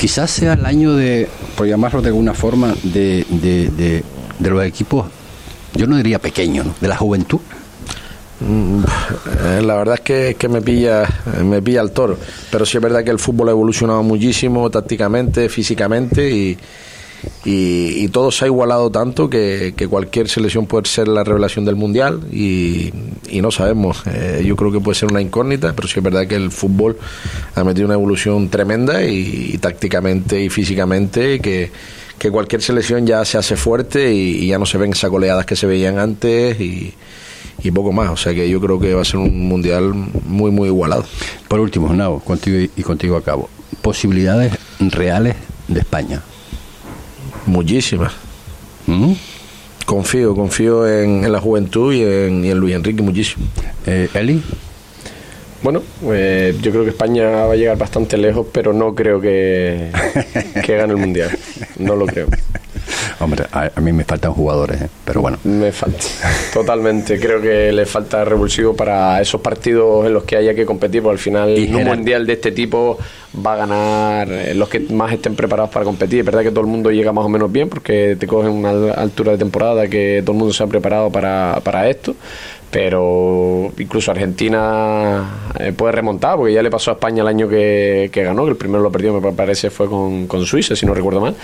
quizás 0.00 0.30
sea 0.30 0.54
el 0.54 0.64
año 0.64 0.96
de, 0.96 1.28
por 1.54 1.66
llamarlo 1.66 2.00
de 2.00 2.08
alguna 2.08 2.32
forma, 2.32 2.74
de, 2.84 3.26
de, 3.28 4.02
los 4.48 4.64
equipos, 4.64 5.06
yo 5.74 5.86
no 5.86 5.94
diría 5.96 6.18
pequeños, 6.18 6.68
de 6.80 6.88
la 6.88 6.96
juventud. 6.96 7.40
Mm, 8.40 8.82
eh, 9.44 9.62
la 9.62 9.74
verdad 9.74 9.96
es 9.96 10.00
que, 10.00 10.36
que 10.38 10.48
me 10.48 10.62
pilla 10.62 11.06
me 11.44 11.60
pilla 11.60 11.82
el 11.82 11.90
toro, 11.90 12.16
pero 12.50 12.64
sí 12.64 12.78
es 12.78 12.82
verdad 12.82 13.04
que 13.04 13.10
el 13.10 13.18
fútbol 13.18 13.48
ha 13.48 13.50
evolucionado 13.50 14.02
muchísimo 14.02 14.70
tácticamente, 14.70 15.50
físicamente 15.50 16.30
y, 16.30 16.56
y, 17.44 18.08
todo 18.08 18.30
se 18.30 18.44
ha 18.44 18.48
igualado 18.48 18.90
tanto 18.90 19.30
que, 19.30 19.74
cualquier 19.88 20.28
selección 20.28 20.66
puede 20.66 20.86
ser 20.86 21.08
la 21.08 21.24
revelación 21.24 21.64
del 21.64 21.76
mundial 21.76 22.20
y, 22.32 22.92
no 23.40 23.50
sabemos. 23.50 24.02
Eh, 24.06 24.42
yo 24.44 24.56
creo 24.56 24.72
que 24.72 24.80
puede 24.80 24.96
ser 24.96 25.10
una 25.10 25.20
incógnita, 25.20 25.72
pero 25.74 25.88
sí 25.88 25.98
es 25.98 26.04
verdad 26.04 26.26
que 26.26 26.34
el 26.34 26.50
fútbol 26.50 26.98
ha 27.54 27.64
metido 27.64 27.86
una 27.86 27.94
evolución 27.94 28.48
tremenda 28.48 29.04
y, 29.04 29.56
tácticamente 29.58 30.42
y 30.42 30.50
físicamente 30.50 31.40
que, 31.40 31.70
que, 32.18 32.30
cualquier 32.30 32.62
selección 32.62 33.06
ya 33.06 33.24
se 33.24 33.38
hace 33.38 33.56
fuerte 33.56 34.12
y, 34.12 34.46
ya 34.48 34.58
no 34.58 34.66
se 34.66 34.78
ven 34.78 34.92
esas 34.92 35.10
goleadas 35.10 35.46
que 35.46 35.56
se 35.56 35.66
veían 35.66 35.98
antes 35.98 36.60
y, 36.60 36.94
poco 37.72 37.92
más. 37.92 38.10
O 38.10 38.16
sea 38.16 38.34
que 38.34 38.48
yo 38.48 38.60
creo 38.60 38.78
que 38.80 38.94
va 38.94 39.02
a 39.02 39.04
ser 39.04 39.16
un 39.16 39.48
mundial 39.48 39.94
muy, 40.26 40.50
muy 40.50 40.68
igualado. 40.68 41.04
Por 41.48 41.60
último, 41.60 41.92
Nao, 41.94 42.20
contigo 42.20 42.70
y 42.76 42.82
contigo 42.82 43.16
acabo. 43.16 43.48
Posibilidades 43.80 44.52
reales 44.80 45.36
de 45.68 45.80
España 45.80 46.22
Muchísimas. 47.46 48.12
¿Mm? 48.86 49.12
Confío, 49.86 50.34
confío 50.34 50.88
en, 50.88 51.30
la 51.30 51.40
juventud 51.40 51.92
y 51.92 52.02
en, 52.02 52.58
Luis 52.58 52.74
Enrique 52.74 53.02
muchísimo. 53.02 53.46
Eh, 53.86 54.08
Eli. 54.14 54.42
Bueno, 55.62 55.82
eh, 56.12 56.56
yo 56.62 56.70
creo 56.70 56.84
que 56.84 56.90
España 56.90 57.28
va 57.28 57.52
a 57.52 57.56
llegar 57.56 57.76
bastante 57.76 58.16
lejos, 58.16 58.46
pero 58.52 58.72
no 58.72 58.94
creo 58.94 59.20
que, 59.20 59.90
que 60.64 60.76
gane 60.76 60.92
el 60.92 60.98
Mundial. 60.98 61.30
No 61.78 61.96
lo 61.96 62.06
creo. 62.06 62.28
Hombre, 63.20 63.44
a, 63.52 63.70
a 63.76 63.80
mí 63.80 63.92
me 63.92 64.04
faltan 64.04 64.32
jugadores, 64.32 64.80
¿eh? 64.80 64.88
pero 65.04 65.20
bueno. 65.20 65.38
Me 65.44 65.70
falta, 65.72 65.98
totalmente. 66.54 67.20
Creo 67.20 67.40
que 67.40 67.70
le 67.70 67.84
falta 67.86 68.24
revulsivo 68.24 68.74
para 68.74 69.20
esos 69.20 69.40
partidos 69.42 70.06
en 70.06 70.14
los 70.14 70.24
que 70.24 70.36
haya 70.36 70.54
que 70.54 70.64
competir, 70.64 71.02
porque 71.02 71.12
al 71.14 71.18
final 71.18 71.58
Y 71.58 71.64
en 71.66 71.76
un 71.76 71.84
mundial 71.84 72.26
de 72.26 72.32
este 72.32 72.50
tipo 72.52 72.98
va 73.46 73.52
a 73.52 73.56
ganar 73.56 74.32
eh, 74.32 74.54
los 74.54 74.68
que 74.70 74.80
más 74.80 75.12
estén 75.12 75.36
preparados 75.36 75.70
para 75.70 75.84
competir. 75.84 76.20
Es 76.20 76.24
verdad 76.24 76.42
que 76.42 76.50
todo 76.50 76.62
el 76.62 76.66
mundo 76.66 76.90
llega 76.90 77.12
más 77.12 77.24
o 77.24 77.28
menos 77.28 77.52
bien, 77.52 77.68
porque 77.68 78.16
te 78.18 78.26
cogen 78.26 78.50
una 78.52 78.70
al- 78.70 78.98
altura 78.98 79.32
de 79.32 79.38
temporada 79.38 79.86
que 79.86 80.22
todo 80.24 80.32
el 80.32 80.38
mundo 80.38 80.54
se 80.54 80.62
ha 80.62 80.66
preparado 80.66 81.10
para, 81.10 81.60
para 81.62 81.88
esto. 81.90 82.14
Pero 82.70 83.72
incluso 83.78 84.12
Argentina 84.12 85.52
eh, 85.58 85.72
puede 85.72 85.92
remontar, 85.92 86.36
porque 86.36 86.52
ya 86.52 86.62
le 86.62 86.70
pasó 86.70 86.92
a 86.92 86.94
España 86.94 87.22
el 87.22 87.28
año 87.28 87.48
que, 87.48 88.10
que 88.12 88.22
ganó, 88.22 88.44
que 88.44 88.50
el 88.50 88.56
primero 88.56 88.80
lo 88.80 88.92
perdió, 88.92 89.18
me 89.18 89.32
parece, 89.32 89.70
fue 89.70 89.88
con, 89.88 90.28
con 90.28 90.46
Suiza, 90.46 90.76
si 90.76 90.86
no 90.86 90.94
recuerdo 90.94 91.20
mal. 91.20 91.34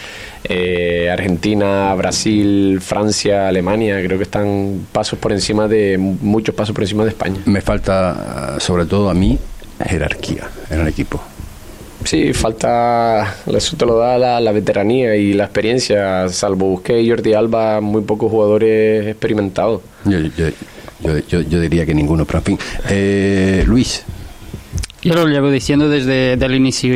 Eh, 0.44 1.10
Argentina, 1.10 1.92
Brasil, 1.94 2.80
Francia, 2.80 3.48
Alemania, 3.48 4.00
creo 4.04 4.18
que 4.18 4.24
están 4.24 4.86
pasos 4.92 5.18
por 5.18 5.32
encima 5.32 5.66
de, 5.66 5.98
muchos 5.98 6.54
pasos 6.54 6.72
por 6.72 6.84
encima 6.84 7.02
de 7.02 7.10
España. 7.10 7.40
Me 7.46 7.60
falta, 7.60 8.54
ah, 8.54 8.60
sobre 8.60 8.86
todo 8.86 9.10
a 9.10 9.14
mí, 9.14 9.36
jerarquía 9.84 10.48
en 10.70 10.80
el 10.80 10.88
equipo. 10.88 11.20
Sí, 12.04 12.32
falta, 12.32 13.34
eso 13.52 13.76
te 13.76 13.84
lo 13.84 13.98
da 13.98 14.16
la, 14.16 14.40
la 14.40 14.52
veteranía 14.52 15.16
y 15.16 15.32
la 15.32 15.44
experiencia, 15.44 16.28
salvo 16.28 16.66
Busquets 16.68 17.02
y 17.02 17.10
Jordi 17.10 17.34
Alba, 17.34 17.80
muy 17.80 18.02
pocos 18.02 18.30
jugadores 18.30 19.08
experimentados. 19.08 19.80
Yo, 20.04 20.20
yo, 20.20 20.46
yo, 21.00 21.18
yo- 21.28 21.40
yo 21.42 21.60
diría 21.60 21.84
que 21.86 21.94
ninguno, 21.94 22.24
pero 22.24 22.38
en 22.38 22.44
fin. 22.44 22.58
Eh, 22.90 23.64
Luis, 23.66 24.04
Yo 25.02 25.14
lo 25.14 25.26
llevo 25.28 25.50
diciendo 25.50 25.88
desde 25.88 26.32
el 26.32 26.54
inicio 26.54 26.92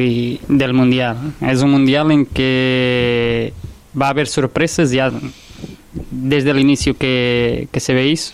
del 0.48 0.72
Mundial. 0.74 1.16
Es 1.40 1.62
un 1.62 1.70
Mundial 1.70 2.10
en 2.10 2.26
que 2.26 3.52
va 4.00 4.06
a 4.06 4.10
haber 4.10 4.26
sorpresas 4.26 4.90
ya 4.90 5.12
desde 6.10 6.50
el 6.50 6.58
inicio 6.58 6.96
que, 6.96 7.68
que 7.70 7.78
se 7.80 7.94
veis. 7.94 8.32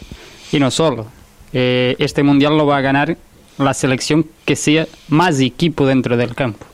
Y 0.53 0.59
no 0.61 0.71
solo. 0.71 1.07
Eh, 1.53 1.95
este 1.99 2.23
Mundial 2.23 2.57
lo 2.57 2.64
va 2.67 2.79
a 2.79 2.81
ganar 2.81 3.17
la 3.59 3.75
selección 3.75 4.27
que 4.45 4.57
sea 4.57 4.87
más 5.09 5.41
equipo 5.41 5.87
dentro 5.87 6.17
del 6.17 6.35
campo. 6.35 6.64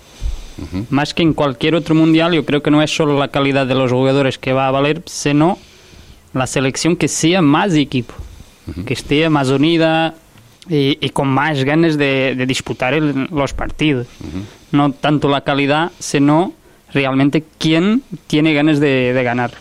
Más 0.91 1.13
que 1.15 1.23
en 1.23 1.33
cualquier 1.33 1.75
otro 1.75 1.95
Mundial, 1.95 2.33
yo 2.35 2.45
creo 2.45 2.63
que 2.63 2.71
no 2.71 2.83
es 2.83 2.95
solo 2.95 3.19
la 3.19 3.29
calidad 3.29 3.67
de 3.67 3.75
los 3.75 3.91
jugadores 3.91 4.39
que 4.39 4.53
va 4.53 4.69
a 4.69 4.71
valer, 4.71 5.03
sino 5.07 5.59
la 6.35 6.47
selección 6.47 6.95
que 6.97 7.09
sea 7.09 7.43
más 7.43 7.75
equipo, 7.75 8.15
que 8.87 8.95
esté 8.95 9.29
más 9.29 9.49
unida 9.49 10.15
y, 10.69 10.99
y 11.05 11.11
con 11.11 11.29
más 11.29 11.65
ganas 11.65 11.99
de, 11.99 12.35
de 12.37 12.47
disputar 12.47 12.95
el- 12.95 13.29
los 13.33 13.53
partidos. 13.55 14.07
No 14.71 14.93
tanto 14.93 15.29
la 15.29 15.41
calidad, 15.43 15.91
sino 15.99 16.53
realmente 16.93 17.45
quién 17.59 18.03
tiene 18.27 18.55
ganas 18.55 18.79
de, 18.81 19.13
de 19.13 19.23
ganarlo. 19.25 19.59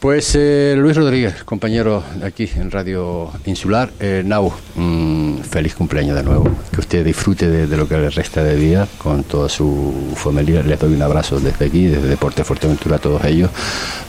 Pues 0.00 0.36
eh, 0.36 0.76
Luis 0.78 0.96
Rodríguez, 0.96 1.42
compañero 1.42 2.04
aquí 2.24 2.48
en 2.54 2.70
Radio 2.70 3.32
Insular. 3.46 3.90
Eh, 3.98 4.22
Nau, 4.24 4.52
feliz 5.50 5.74
cumpleaños 5.74 6.14
de 6.14 6.22
nuevo. 6.22 6.48
Que 6.72 6.78
usted 6.78 7.04
disfrute 7.04 7.48
de, 7.48 7.76
lo 7.76 7.88
que 7.88 7.96
le 7.98 8.08
resta 8.08 8.44
de 8.44 8.54
día 8.54 8.86
con 8.96 9.24
toda 9.24 9.48
su 9.48 10.14
familia. 10.14 10.62
Les 10.62 10.78
doy 10.78 10.94
un 10.94 11.02
abrazo 11.02 11.40
desde 11.40 11.66
aquí, 11.66 11.86
desde 11.86 12.06
Deporte 12.06 12.44
Fuerteventura 12.44 12.94
a 12.96 12.98
todos 13.00 13.24
ellos. 13.24 13.50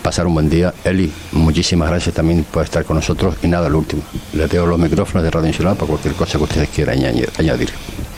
Pasar 0.04 0.28
un 0.28 0.36
buen 0.36 0.48
día. 0.48 0.76
Eli, 0.84 1.12
muchísimas 1.32 1.90
gracias 1.90 2.14
también 2.14 2.44
por 2.44 2.66
estar 2.66 2.86
con 2.86 2.98
nosotros. 2.98 3.38
Y 3.42 3.48
nada, 3.48 3.68
lo 3.68 3.80
último. 3.80 4.04
Les 4.34 4.48
dejo 4.48 4.68
los 4.68 4.78
micrófonos 4.78 5.24
de 5.24 5.32
Radio 5.32 5.48
Insular 5.48 5.76
para 5.76 5.88
cualquier 5.88 6.14
cosa 6.14 6.38
que 6.38 6.44
ustedes 6.44 6.70
quieran 6.70 7.00
añadir. 7.00 7.70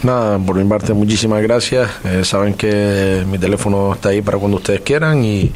Nada, 0.04 0.38
por 0.40 0.58
mi 0.58 0.68
parte, 0.68 0.94
muchísimas 0.94 1.42
gracias. 1.42 1.90
Eh, 2.04 2.26
saben 2.26 2.54
que 2.56 3.24
mi 3.32 3.38
teléfono 3.38 3.94
está 3.94 4.10
ahí 4.10 4.22
para 4.22 4.38
cuando 4.40 4.58
ustedes 4.58 4.82
quieran 4.82 5.24
y, 5.24 5.54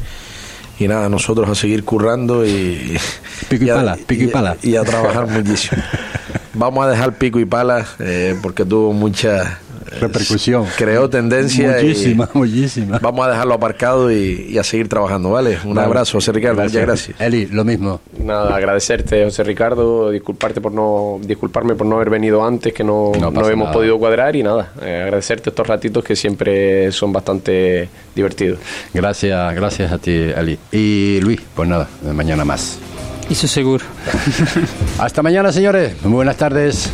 y 0.78 0.88
nada, 0.88 1.08
nosotros 1.08 1.48
a 1.48 1.54
seguir 1.54 1.84
currando 1.84 2.44
y, 2.46 2.96
Pico 3.48 3.64
y 3.64 3.70
a- 3.70 3.74
pala, 3.76 3.96
pico 4.06 4.24
y 4.24 4.26
pala. 4.28 4.56
y 4.62 4.76
a 4.76 4.82
trabajar 4.82 5.26
muchísimo. 5.28 5.82
Vamos 6.54 6.86
a 6.86 6.90
dejar 6.90 7.12
pico 7.18 7.38
y 7.38 7.44
pala 7.44 7.86
eh, 7.98 8.34
porque 8.42 8.64
tuvo 8.64 8.92
mucha 8.92 9.42
eh, 9.42 9.56
Repercusión. 10.00 10.66
creó 10.76 11.08
tendencia. 11.10 11.80
y 11.80 11.86
Muchísima, 11.88 12.28
muchísima. 12.34 12.98
Vamos 12.98 13.26
a 13.26 13.30
dejarlo 13.30 13.54
aparcado 13.54 14.10
y, 14.12 14.46
y 14.50 14.58
a 14.58 14.64
seguir 14.64 14.88
trabajando, 14.88 15.30
¿vale? 15.30 15.58
Un 15.64 15.74
Vale. 15.74 15.86
abrazo, 15.86 16.12
José 16.18 16.32
Ricardo. 16.32 16.62
Muchas 16.62 16.82
gracias. 16.82 17.20
Eli, 17.20 17.46
lo 17.46 17.64
mismo. 17.64 18.00
Nada, 18.18 18.54
agradecerte, 18.56 19.24
José 19.24 19.44
Ricardo, 19.44 20.10
disculparte 20.10 20.60
por 20.60 20.72
no, 20.72 21.18
disculparme 21.22 21.74
por 21.74 21.86
no 21.86 21.96
haber 21.96 22.10
venido 22.10 22.44
antes, 22.44 22.72
que 22.72 22.84
no, 22.84 23.12
No 23.18 23.28
hemos 23.28 23.56
nada. 23.66 23.72
podido 23.72 23.98
cuadrar 23.98 24.36
y 24.36 24.42
nada, 24.42 24.72
eh, 24.82 25.02
agradecerte 25.04 25.50
estos 25.50 25.66
ratitos 25.66 26.02
que 26.04 26.16
siempre 26.16 26.90
son 26.92 27.12
bastante 27.12 27.88
divertidos. 28.14 28.58
Gracias, 28.94 29.54
gracias 29.54 29.92
a 29.92 29.98
ti, 29.98 30.10
Eli. 30.12 30.58
Y 30.72 31.20
Luis, 31.20 31.40
pues 31.54 31.68
nada, 31.68 31.88
mañana 32.14 32.44
más. 32.44 32.78
Eso 33.28 33.48
seguro. 33.48 33.84
Hasta 34.98 35.22
mañana, 35.22 35.50
señores. 35.52 35.94
Muy 36.04 36.12
buenas 36.14 36.36
tardes. 36.36 36.90